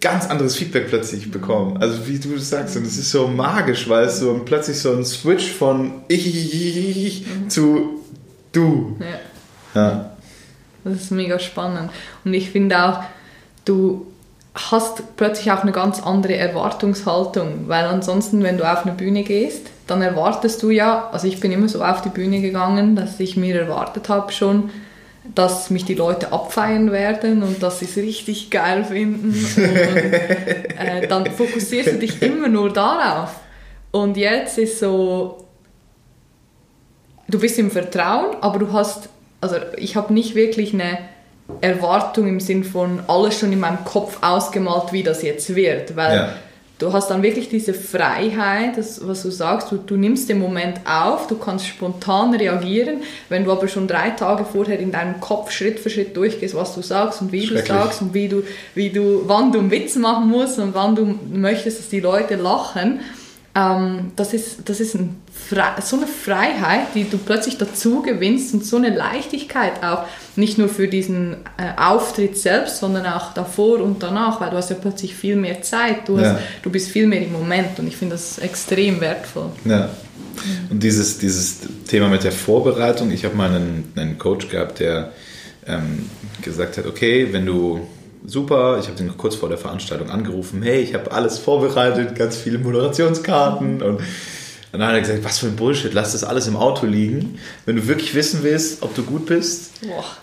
ganz 0.00 0.26
anderes 0.28 0.56
Feedback 0.56 0.88
plötzlich 0.88 1.30
bekommen. 1.30 1.76
Also 1.78 2.06
wie 2.06 2.18
du 2.18 2.38
sagst, 2.38 2.76
und 2.76 2.86
es 2.86 2.96
ist 2.96 3.10
so 3.10 3.28
magisch, 3.28 3.88
weil 3.88 4.04
es 4.04 4.20
so 4.20 4.40
plötzlich 4.44 4.78
so 4.78 4.92
ein 4.92 5.04
Switch 5.04 5.52
von 5.52 6.02
ich, 6.08 6.26
ich, 6.26 6.54
ich, 6.54 7.06
ich 7.06 7.26
mhm. 7.26 7.50
zu 7.50 8.00
du. 8.52 8.96
Ja. 9.74 9.80
ja. 9.80 10.10
Das 10.84 10.94
ist 10.94 11.10
mega 11.10 11.38
spannend. 11.38 11.90
Und 12.24 12.32
ich 12.32 12.50
finde 12.50 12.82
auch, 12.82 13.02
du 13.66 14.06
hast 14.54 15.16
plötzlich 15.16 15.52
auch 15.52 15.62
eine 15.62 15.72
ganz 15.72 16.02
andere 16.02 16.36
Erwartungshaltung, 16.36 17.68
weil 17.68 17.84
ansonsten, 17.84 18.42
wenn 18.42 18.56
du 18.56 18.70
auf 18.70 18.84
eine 18.84 18.94
Bühne 18.94 19.22
gehst, 19.22 19.66
dann 19.86 20.02
erwartest 20.02 20.62
du 20.62 20.70
ja, 20.70 21.08
also 21.12 21.26
ich 21.26 21.40
bin 21.40 21.52
immer 21.52 21.68
so 21.68 21.84
auf 21.84 22.00
die 22.02 22.08
Bühne 22.08 22.40
gegangen, 22.40 22.96
dass 22.96 23.20
ich 23.20 23.36
mir 23.36 23.60
erwartet 23.60 24.08
habe 24.08 24.32
schon, 24.32 24.70
dass 25.34 25.70
mich 25.70 25.84
die 25.84 25.94
Leute 25.94 26.32
abfeiern 26.32 26.92
werden 26.92 27.42
und 27.42 27.62
dass 27.62 27.80
sie 27.80 27.84
es 27.84 27.96
richtig 27.96 28.50
geil 28.50 28.84
finden. 28.84 29.30
Und 29.30 29.66
äh, 29.66 31.06
dann 31.08 31.26
fokussierst 31.26 31.92
du 31.92 31.98
dich 31.98 32.20
immer 32.22 32.48
nur 32.48 32.72
darauf. 32.72 33.30
Und 33.90 34.16
jetzt 34.16 34.58
ist 34.58 34.78
so, 34.78 35.44
du 37.28 37.38
bist 37.38 37.58
im 37.58 37.70
Vertrauen, 37.70 38.36
aber 38.40 38.58
du 38.58 38.72
hast, 38.72 39.08
also 39.40 39.56
ich 39.76 39.96
habe 39.96 40.12
nicht 40.12 40.34
wirklich 40.34 40.74
eine 40.74 40.98
Erwartung 41.60 42.28
im 42.28 42.40
Sinn 42.40 42.62
von 42.64 43.00
alles 43.08 43.38
schon 43.38 43.52
in 43.52 43.60
meinem 43.60 43.84
Kopf 43.84 44.18
ausgemalt, 44.22 44.92
wie 44.92 45.02
das 45.02 45.22
jetzt 45.22 45.54
wird, 45.54 45.96
weil 45.96 46.16
ja 46.16 46.32
du 46.80 46.92
hast 46.92 47.08
dann 47.08 47.22
wirklich 47.22 47.48
diese 47.48 47.74
Freiheit, 47.74 48.76
das, 48.76 49.06
was 49.06 49.22
du 49.22 49.30
sagst, 49.30 49.70
du, 49.70 49.76
du 49.76 49.96
nimmst 49.96 50.28
den 50.28 50.38
Moment 50.38 50.80
auf, 50.84 51.26
du 51.28 51.36
kannst 51.36 51.66
spontan 51.66 52.34
reagieren, 52.34 53.02
wenn 53.28 53.44
du 53.44 53.52
aber 53.52 53.68
schon 53.68 53.86
drei 53.86 54.10
Tage 54.10 54.44
vorher 54.44 54.80
in 54.80 54.90
deinem 54.90 55.20
Kopf 55.20 55.52
Schritt 55.52 55.78
für 55.78 55.90
Schritt 55.90 56.16
durchgehst, 56.16 56.54
was 56.54 56.74
du 56.74 56.82
sagst 56.82 57.20
und 57.20 57.32
wie 57.32 57.46
du 57.46 57.64
sagst 57.64 58.02
und 58.02 58.14
wie 58.14 58.28
du, 58.28 58.42
wie 58.74 58.90
du, 58.90 59.22
wann 59.26 59.52
du 59.52 59.60
einen 59.60 59.70
Witz 59.70 59.94
machen 59.96 60.28
musst 60.28 60.58
und 60.58 60.74
wann 60.74 60.96
du 60.96 61.18
möchtest, 61.32 61.78
dass 61.78 61.88
die 61.88 62.00
Leute 62.00 62.36
lachen, 62.36 63.00
ähm, 63.60 64.12
das 64.16 64.32
ist, 64.32 64.68
das 64.68 64.80
ist 64.80 64.94
ein 64.94 65.16
so 65.82 65.96
eine 65.96 66.06
Freiheit, 66.06 66.94
die 66.94 67.08
du 67.08 67.18
plötzlich 67.18 67.58
dazu 67.58 68.02
gewinnst 68.02 68.54
und 68.54 68.64
so 68.64 68.76
eine 68.76 68.94
Leichtigkeit 68.94 69.82
auch, 69.82 70.04
nicht 70.36 70.58
nur 70.58 70.68
für 70.68 70.86
diesen 70.86 71.34
äh, 71.56 71.76
Auftritt 71.76 72.38
selbst, 72.38 72.78
sondern 72.78 73.06
auch 73.06 73.34
davor 73.34 73.80
und 73.80 74.02
danach, 74.02 74.40
weil 74.40 74.50
du 74.50 74.56
hast 74.56 74.70
ja 74.70 74.76
plötzlich 74.80 75.14
viel 75.14 75.36
mehr 75.36 75.62
Zeit, 75.62 76.08
du, 76.08 76.18
hast, 76.18 76.24
ja. 76.24 76.38
du 76.62 76.70
bist 76.70 76.90
viel 76.90 77.06
mehr 77.06 77.22
im 77.22 77.32
Moment 77.32 77.78
und 77.78 77.88
ich 77.88 77.96
finde 77.96 78.14
das 78.14 78.38
extrem 78.38 79.00
wertvoll. 79.00 79.50
Ja. 79.64 79.90
Und 80.70 80.82
dieses, 80.82 81.18
dieses 81.18 81.58
Thema 81.88 82.08
mit 82.08 82.24
der 82.24 82.32
Vorbereitung, 82.32 83.10
ich 83.10 83.24
habe 83.24 83.36
mal 83.36 83.50
einen, 83.50 83.92
einen 83.96 84.18
Coach 84.18 84.48
gehabt, 84.48 84.78
der 84.78 85.12
ähm, 85.66 86.08
gesagt 86.42 86.78
hat, 86.78 86.86
okay, 86.86 87.28
wenn 87.32 87.44
du 87.44 87.80
super. 88.24 88.78
Ich 88.78 88.86
habe 88.86 88.96
den 88.96 89.16
kurz 89.16 89.34
vor 89.34 89.48
der 89.48 89.58
Veranstaltung 89.58 90.10
angerufen. 90.10 90.62
Hey, 90.62 90.80
ich 90.80 90.94
habe 90.94 91.12
alles 91.12 91.38
vorbereitet, 91.38 92.16
ganz 92.16 92.36
viele 92.36 92.58
Moderationskarten 92.58 93.82
und 93.82 94.00
Und 94.72 94.78
dann 94.78 94.88
hat 94.88 94.94
er 94.94 95.00
gesagt, 95.00 95.24
was 95.24 95.40
für 95.40 95.46
ein 95.46 95.56
Bullshit, 95.56 95.92
lass 95.92 96.12
das 96.12 96.22
alles 96.22 96.46
im 96.46 96.56
Auto 96.56 96.86
liegen. 96.86 97.38
Wenn 97.66 97.74
du 97.74 97.88
wirklich 97.88 98.14
wissen 98.14 98.44
willst, 98.44 98.82
ob 98.82 98.94
du 98.94 99.02
gut 99.02 99.26
bist 99.26 99.72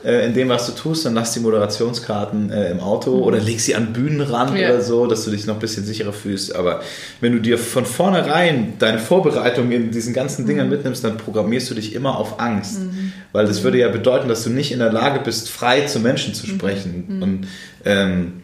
äh, 0.06 0.26
in 0.26 0.34
dem, 0.34 0.48
was 0.48 0.68
du 0.68 0.72
tust, 0.72 1.06
dann 1.06 1.16
lass 1.16 1.34
die 1.34 1.41
Moderationskarten 1.41 2.50
äh, 2.50 2.72
im 2.72 2.80
Auto 2.80 3.18
mhm. 3.18 3.24
oder 3.24 3.39
leg 3.39 3.60
sie 3.60 3.76
an 3.76 3.91
Bühnenrand 3.91 4.58
ja. 4.58 4.70
oder 4.70 4.82
so, 4.82 5.06
dass 5.06 5.26
du 5.26 5.32
dich 5.32 5.45
noch 5.48 5.56
ein 5.56 5.60
bisschen 5.60 5.84
sicherer 5.84 6.14
fühlst. 6.14 6.56
Aber 6.56 6.82
wenn 7.20 7.34
du 7.34 7.39
dir 7.39 7.58
von 7.58 7.86
vornherein 7.86 8.76
deine 8.80 9.00
Vorbereitung 9.00 9.70
in 9.72 9.91
diesen 9.91 10.14
ganzen 10.14 10.43
mhm. 10.43 10.48
Dingern 10.48 10.70
mitnimmst, 10.70 11.04
dann 11.04 11.18
programmierst 11.18 11.70
du 11.70 11.74
dich 11.74 11.93
immer 11.93 12.18
auf 12.18 12.39
Angst. 12.39 12.80
Mhm. 12.80 13.12
Weil 13.34 13.48
das 13.48 13.64
würde 13.64 13.80
ja 13.80 13.89
bedeuten, 13.89 14.30
dass 14.30 14.45
du 14.45 14.50
nicht 14.50 14.72
in 14.72 14.80
der 14.80 14.93
Lage 14.93 15.20
bist, 15.20 15.50
frei 15.50 15.82
zu 15.82 16.00
Menschen 16.00 16.34
zu 16.34 16.48
sprechen. 16.48 17.06
Mhm. 17.08 17.22
Und 17.22 17.48
ähm, 17.84 18.41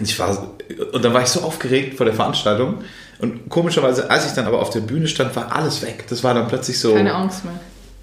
ich 0.00 0.16
war, 0.20 0.54
und 0.92 1.04
dann 1.04 1.12
war 1.12 1.22
ich 1.22 1.28
so 1.28 1.40
aufgeregt 1.40 1.96
vor 1.96 2.06
der 2.06 2.14
Veranstaltung. 2.14 2.84
Und 3.20 3.48
komischerweise, 3.48 4.10
als 4.10 4.26
ich 4.26 4.32
dann 4.32 4.46
aber 4.46 4.60
auf 4.60 4.70
der 4.70 4.80
Bühne 4.80 5.06
stand, 5.06 5.34
war 5.36 5.54
alles 5.54 5.82
weg. 5.82 6.04
Das 6.08 6.24
war 6.24 6.34
dann 6.34 6.48
plötzlich 6.48 6.78
so. 6.78 6.94
Keine 6.94 7.14
Angst 7.14 7.44
mehr. 7.44 7.54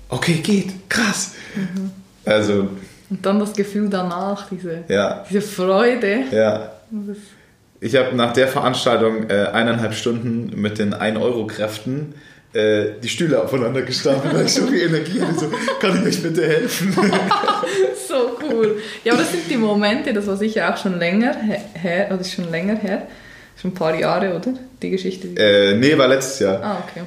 Okay, 0.10 0.36
geht, 0.36 0.90
krass. 0.90 1.34
Mhm. 1.56 1.92
Also. 2.26 2.70
Und 3.10 3.26
dann 3.26 3.40
das 3.40 3.54
Gefühl 3.54 3.90
danach, 3.90 4.48
diese, 4.50 4.84
ja. 4.88 5.26
diese 5.30 5.42
Freude. 5.42 6.24
Ja. 6.32 6.72
Ich 7.80 7.96
habe 7.96 8.16
nach 8.16 8.34
der 8.34 8.48
Veranstaltung 8.48 9.30
äh, 9.30 9.48
eineinhalb 9.54 9.94
Stunden 9.94 10.60
mit 10.60 10.80
den 10.80 10.94
1-Euro-Kräften 10.94 12.16
äh, 12.54 12.94
die 13.04 13.10
Stühle 13.10 13.42
aufeinander 13.42 13.82
gestapelt, 13.84 14.34
weil 14.34 14.46
ich 14.46 14.54
so 14.54 14.66
viel 14.68 14.82
Energie 14.82 15.22
hatte. 15.22 15.40
So, 15.40 15.52
kann 15.80 16.00
ich 16.02 16.08
euch 16.08 16.24
bitte 16.24 16.48
helfen? 16.48 16.96
so 18.08 18.38
cool. 18.42 18.78
Ja, 19.04 19.14
aber 19.14 19.22
das 19.22 19.32
sind 19.32 19.50
die 19.50 19.58
Momente, 19.58 20.14
das 20.14 20.28
war 20.28 20.38
sicher 20.38 20.74
auch 20.74 20.78
schon 20.78 20.98
länger 20.98 21.36
her, 21.36 22.08
oder 22.10 22.22
ist 22.22 22.34
schon 22.34 22.50
länger 22.50 22.76
her. 22.76 23.08
Schon 23.60 23.72
ein 23.72 23.74
paar 23.74 23.96
Jahre, 23.96 24.36
oder? 24.36 24.54
Die 24.82 24.90
Geschichte? 24.90 25.28
Äh, 25.36 25.76
nee, 25.78 25.98
war 25.98 26.08
letztes 26.08 26.40
Jahr. 26.40 26.62
Ah, 26.64 26.84
okay. 26.88 27.04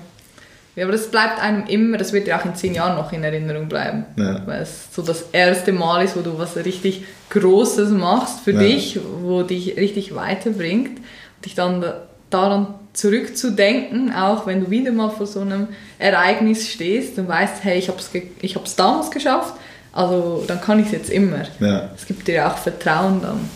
Ja, 0.76 0.84
aber 0.84 0.92
das 0.92 1.08
bleibt 1.08 1.40
einem 1.40 1.66
immer, 1.66 1.98
das 1.98 2.12
wird 2.12 2.26
ja 2.26 2.40
auch 2.40 2.44
in 2.44 2.54
zehn 2.54 2.74
Jahren 2.74 2.96
noch 2.96 3.12
in 3.12 3.22
Erinnerung 3.22 3.68
bleiben. 3.68 4.06
Ja. 4.16 4.42
Weil 4.46 4.62
es 4.62 4.88
so 4.92 5.02
das 5.02 5.26
erste 5.32 5.72
Mal 5.72 6.04
ist, 6.04 6.16
wo 6.16 6.20
du 6.20 6.38
was 6.38 6.56
richtig 6.56 7.04
Großes 7.30 7.90
machst 7.90 8.40
für 8.40 8.52
ja. 8.52 8.60
dich, 8.60 8.98
wo 9.22 9.42
dich 9.42 9.76
richtig 9.76 10.14
weiterbringt. 10.14 10.98
Und 10.98 11.44
dich 11.44 11.54
dann 11.54 11.84
daran 12.30 12.74
zurückzudenken, 12.92 14.12
auch 14.14 14.46
wenn 14.46 14.64
du 14.64 14.70
wieder 14.70 14.92
mal 14.92 15.10
vor 15.10 15.26
so 15.26 15.40
einem 15.40 15.68
Ereignis 15.98 16.68
stehst 16.68 17.18
und 17.18 17.28
weißt, 17.28 17.62
hey, 17.62 17.78
ich 17.78 17.88
habe 17.88 17.98
es 17.98 18.10
ich 18.40 18.56
hab's 18.56 18.76
damals 18.76 19.10
geschafft, 19.10 19.54
also 19.92 20.44
dann 20.46 20.60
kann 20.60 20.78
ich 20.78 20.86
es 20.86 20.92
jetzt 20.92 21.10
immer. 21.10 21.42
Ja. 21.60 21.90
Es 21.96 22.06
gibt 22.06 22.26
dir 22.28 22.46
auch 22.46 22.56
Vertrauen 22.56 23.20
dann. 23.22 23.48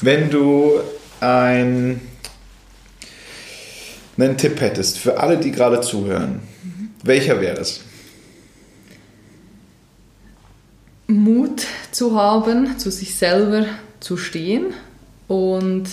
Wenn 0.00 0.30
du 0.30 0.80
ein, 1.20 2.00
einen 4.16 4.36
Tipp 4.36 4.60
hättest 4.60 4.98
für 4.98 5.18
alle, 5.20 5.38
die 5.38 5.50
gerade 5.50 5.80
zuhören, 5.80 6.40
mhm. 6.62 6.90
welcher 7.02 7.40
wäre 7.40 7.60
es? 7.60 7.82
Mut 11.06 11.66
zu 11.90 12.14
haben, 12.14 12.78
zu 12.78 12.90
sich 12.90 13.14
selber 13.14 13.66
zu 14.00 14.16
stehen 14.16 14.74
und 15.26 15.88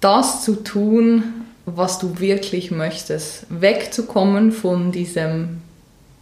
das 0.00 0.44
zu 0.44 0.56
tun, 0.62 1.24
was 1.66 1.98
du 1.98 2.20
wirklich 2.20 2.70
möchtest. 2.70 3.46
Wegzukommen 3.50 4.52
von 4.52 4.92
diesem 4.92 5.62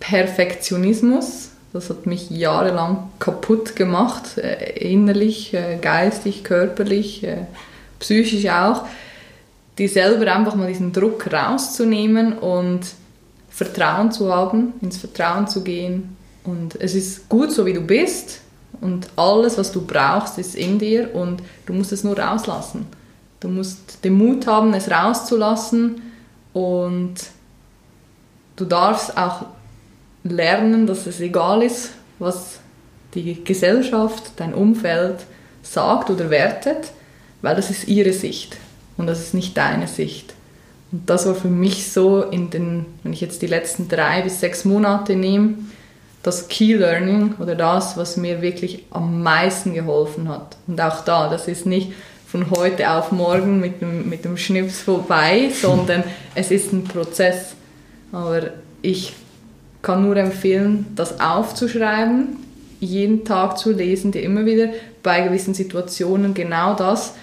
Perfektionismus. 0.01 1.51
Das 1.75 1.91
hat 1.91 2.07
mich 2.07 2.31
jahrelang 2.31 3.11
kaputt 3.19 3.75
gemacht, 3.75 4.39
äh, 4.39 4.79
innerlich, 4.79 5.53
äh, 5.55 5.77
geistig, 5.83 6.45
körperlich, 6.45 7.25
äh, 7.25 7.47
psychisch 7.99 8.49
auch. 8.49 8.85
Die 9.77 9.89
selber 9.89 10.33
einfach 10.33 10.55
mal 10.55 10.69
diesen 10.69 10.93
Druck 10.93 11.33
rauszunehmen 11.33 12.39
und 12.39 12.83
Vertrauen 13.49 14.13
zu 14.13 14.33
haben, 14.33 14.75
ins 14.83 14.99
Vertrauen 14.99 15.49
zu 15.49 15.65
gehen. 15.65 16.17
Und 16.45 16.81
es 16.81 16.95
ist 16.95 17.29
gut, 17.29 17.51
so 17.51 17.67
wie 17.67 17.73
du 17.73 17.81
bist. 17.81 18.43
Und 18.81 19.09
alles, 19.17 19.59
was 19.59 19.73
du 19.73 19.85
brauchst, 19.85 20.39
ist 20.39 20.55
in 20.55 20.79
dir 20.79 21.13
und 21.13 21.43
du 21.67 21.73
musst 21.73 21.91
es 21.91 22.05
nur 22.05 22.17
rauslassen. 22.17 22.87
Du 23.41 23.49
musst 23.49 24.05
den 24.05 24.17
Mut 24.17 24.47
haben, 24.47 24.75
es 24.75 24.89
rauszulassen 24.93 26.03
und 26.53 27.15
du 28.55 28.65
darfst 28.65 29.19
auch 29.19 29.47
lernen, 30.25 30.87
dass 30.87 31.07
es 31.07 31.21
egal 31.21 31.63
ist, 31.63 31.91
was 32.19 32.59
die 33.15 33.45
Gesellschaft, 33.45 34.33
dein 34.37 34.55
Umfeld 34.55 35.27
sagt 35.63 36.11
oder 36.11 36.31
wertet, 36.31 36.91
weil 37.43 37.55
das 37.55 37.71
ist 37.71 37.87
ihre 37.87 38.13
Sicht 38.13 38.57
und 38.97 39.07
das 39.07 39.21
ist 39.21 39.35
nicht 39.35 39.57
deine 39.57 39.87
Sicht. 39.87 40.35
Und 40.91 41.09
das 41.09 41.27
war 41.27 41.35
für 41.35 41.49
mich 41.49 41.93
so 41.93 42.23
in 42.23 42.51
den, 42.51 42.87
wenn 43.03 43.13
ich 43.13 43.21
jetzt 43.21 43.43
die 43.43 43.47
letzten 43.47 43.89
drei 43.89 44.23
bis 44.23 44.41
sechs 44.41 44.65
Monate 44.65 45.15
nehme, 45.15 45.55
das 46.23 46.49
Key 46.49 46.75
Learning 46.75 47.35
oder 47.39 47.55
das, 47.55 47.97
was 47.97 48.17
mir 48.17 48.41
wirklich 48.41 48.85
am 48.91 49.23
meisten 49.23 49.75
geholfen 49.75 50.29
hat. 50.29 50.57
Und 50.67 50.81
auch 50.81 51.05
da, 51.05 51.29
das 51.29 51.49
ist 51.49 51.67
nicht, 51.67 51.93
von 52.27 52.51
heute 52.51 52.91
auf 52.91 53.13
morgen 53.13 53.61
mit 53.61 53.81
dem, 53.81 54.09
mit 54.09 54.25
dem 54.25 54.37
Schnips 54.37 54.81
vorbei, 54.81 55.51
sondern 55.61 56.03
es 56.35 56.51
ist 56.51 56.73
ein 56.73 56.83
Prozess. 56.83 57.55
Aber 58.11 58.51
ich 58.83 59.13
kann 59.85 60.03
nur 60.03 60.17
empfehlen, 60.17 60.87
das 60.97 61.21
aufzuschreiben, 61.21 62.39
jeden 62.81 63.25
Tag 63.25 63.59
zu 63.59 63.71
lesen, 63.71 64.11
dir 64.11 64.23
immer 64.23 64.45
wieder 64.45 64.71
bei 65.03 65.21
gewissen 65.21 65.55
Situationen 65.55 66.35
genau 66.35 66.75
das 66.75 67.15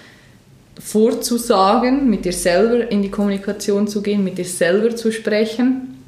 vorzusagen, 0.80 2.08
mit 2.08 2.24
dir 2.24 2.32
selber 2.32 2.90
in 2.90 3.02
die 3.02 3.10
Kommunikation 3.10 3.86
zu 3.86 4.00
gehen, 4.00 4.24
mit 4.24 4.38
dir 4.38 4.46
selber 4.46 4.96
zu 4.96 5.12
sprechen 5.12 5.98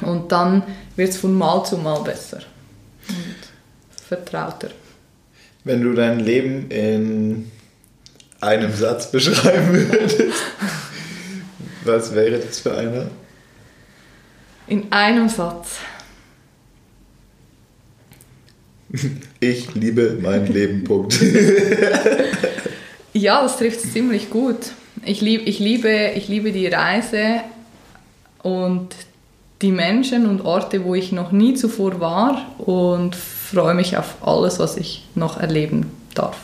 und 0.00 0.32
dann 0.32 0.62
wird 0.96 1.10
es 1.10 1.18
von 1.18 1.34
Mal 1.34 1.64
zu 1.64 1.76
Mal 1.76 2.00
besser 2.02 2.40
und 3.08 4.02
vertrauter. 4.06 4.68
Wenn 5.64 5.82
du 5.82 5.92
dein 5.92 6.20
Leben 6.20 6.70
in 6.70 7.50
einem 8.40 8.72
Satz 8.72 9.10
beschreiben 9.10 9.72
würdest, 9.72 10.42
was 11.84 12.14
wäre 12.14 12.38
das 12.38 12.60
für 12.60 12.74
einer? 12.76 13.06
In 14.66 14.90
einem 14.90 15.28
Satz. 15.28 15.78
Ich 19.40 19.74
liebe 19.74 20.18
mein 20.22 20.46
Leben, 20.46 20.84
Punkt. 20.84 21.20
ja, 23.12 23.42
das 23.42 23.58
trifft 23.58 23.84
es 23.84 23.92
ziemlich 23.92 24.30
gut. 24.30 24.72
Ich, 25.04 25.20
lieb, 25.20 25.42
ich, 25.46 25.58
liebe, 25.58 26.12
ich 26.14 26.28
liebe 26.28 26.52
die 26.52 26.66
Reise 26.66 27.40
und 28.42 28.94
die 29.62 29.72
Menschen 29.72 30.26
und 30.26 30.42
Orte, 30.42 30.84
wo 30.84 30.94
ich 30.94 31.12
noch 31.12 31.32
nie 31.32 31.54
zuvor 31.54 32.00
war 32.00 32.54
und 32.58 33.16
freue 33.16 33.74
mich 33.74 33.96
auf 33.96 34.16
alles, 34.22 34.58
was 34.58 34.76
ich 34.76 35.06
noch 35.14 35.40
erleben 35.40 35.90
darf. 36.14 36.36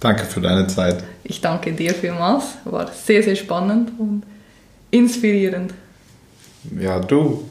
Danke 0.00 0.24
für 0.24 0.40
deine 0.40 0.66
Zeit. 0.66 1.04
Ich 1.24 1.40
danke 1.40 1.72
dir 1.72 1.94
vielmals. 1.94 2.44
War 2.64 2.90
sehr, 2.92 3.22
sehr 3.22 3.36
spannend 3.36 3.92
und 3.98 4.24
inspirierend. 4.90 5.72
Ja, 6.78 6.98
du. 6.98 7.48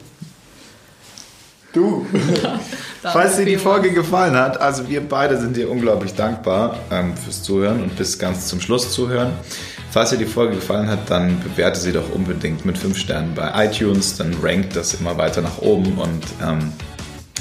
Du. 1.72 2.06
Falls 3.02 3.36
dir 3.36 3.46
die 3.46 3.56
Folge 3.56 3.92
gefallen 3.92 4.36
hat, 4.36 4.60
also 4.60 4.88
wir 4.88 5.00
beide 5.00 5.40
sind 5.40 5.56
dir 5.56 5.70
unglaublich 5.70 6.14
dankbar 6.14 6.78
ähm, 6.90 7.16
fürs 7.16 7.42
Zuhören 7.42 7.82
und 7.82 7.96
bis 7.96 8.18
ganz 8.18 8.46
zum 8.46 8.60
Schluss 8.60 8.92
zuhören. 8.92 9.32
Falls 9.90 10.10
dir 10.10 10.18
die 10.18 10.26
Folge 10.26 10.56
gefallen 10.56 10.88
hat, 10.88 11.10
dann 11.10 11.40
bewerte 11.40 11.80
sie 11.80 11.92
doch 11.92 12.14
unbedingt 12.14 12.64
mit 12.64 12.78
5 12.78 12.96
Sternen 12.96 13.34
bei 13.34 13.66
iTunes, 13.66 14.16
dann 14.16 14.34
rankt 14.42 14.76
das 14.76 14.94
immer 14.94 15.16
weiter 15.18 15.42
nach 15.42 15.58
oben 15.58 15.98
und 15.98 16.22
ähm, 16.42 16.72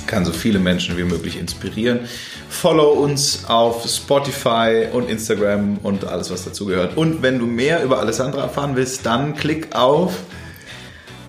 kann 0.08 0.26
so 0.26 0.32
viele 0.32 0.60
Menschen 0.60 0.98
wie 0.98 1.04
möglich 1.04 1.40
inspirieren. 1.40 2.02
Follow 2.50 2.90
uns 2.92 3.46
auf 3.48 3.88
Spotify 3.88 4.88
und 4.92 5.10
Instagram 5.10 5.78
und 5.84 6.06
alles, 6.06 6.32
was 6.32 6.44
dazugehört. 6.44 6.98
Und 6.98 7.22
wenn 7.22 7.40
du 7.40 7.46
mehr 7.46 7.84
über 7.84 8.00
Alessandra 8.00 8.42
erfahren 8.42 8.76
willst, 8.76 9.06
dann 9.06 9.36
klick 9.36 9.74
auf 9.74 10.14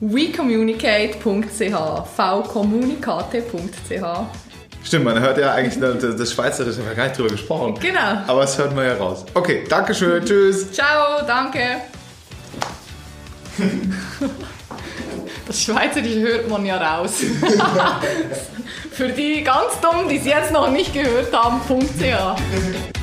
wecommunicate.ch 0.03 1.74
vcommunicate.ch 2.16 4.05
Stimmt, 4.84 5.05
man 5.05 5.20
hört 5.20 5.38
ja 5.38 5.53
eigentlich 5.53 5.78
das, 5.78 6.32
Schweizerische, 6.32 6.78
wir 6.78 6.88
haben 6.88 6.96
gar 6.96 7.05
nicht 7.05 7.16
drüber 7.16 7.28
gesprochen. 7.30 7.78
Genau. 7.80 8.18
Aber 8.26 8.42
es 8.42 8.59
hört 8.59 8.74
man 8.74 8.84
ja 8.84 8.94
raus. 8.94 9.24
Okay, 9.32 9.62
Dankeschön, 9.68 10.24
tschüss. 10.24 10.72
Ciao, 10.72 11.24
danke. 11.24 11.61
Das 15.46 15.62
Schweizerische 15.62 16.20
hört 16.20 16.48
man 16.48 16.66
ja 16.66 16.78
raus. 16.78 17.20
Für 18.90 19.09
die 19.09 19.44
ganz 19.44 19.80
Dummen, 19.80 20.09
die 20.09 20.16
es 20.16 20.24
jetzt 20.24 20.50
noch 20.53 20.68
nicht 20.70 20.92
gehört 20.92 21.32
haben, 21.32 21.61
.ch. 21.61 23.00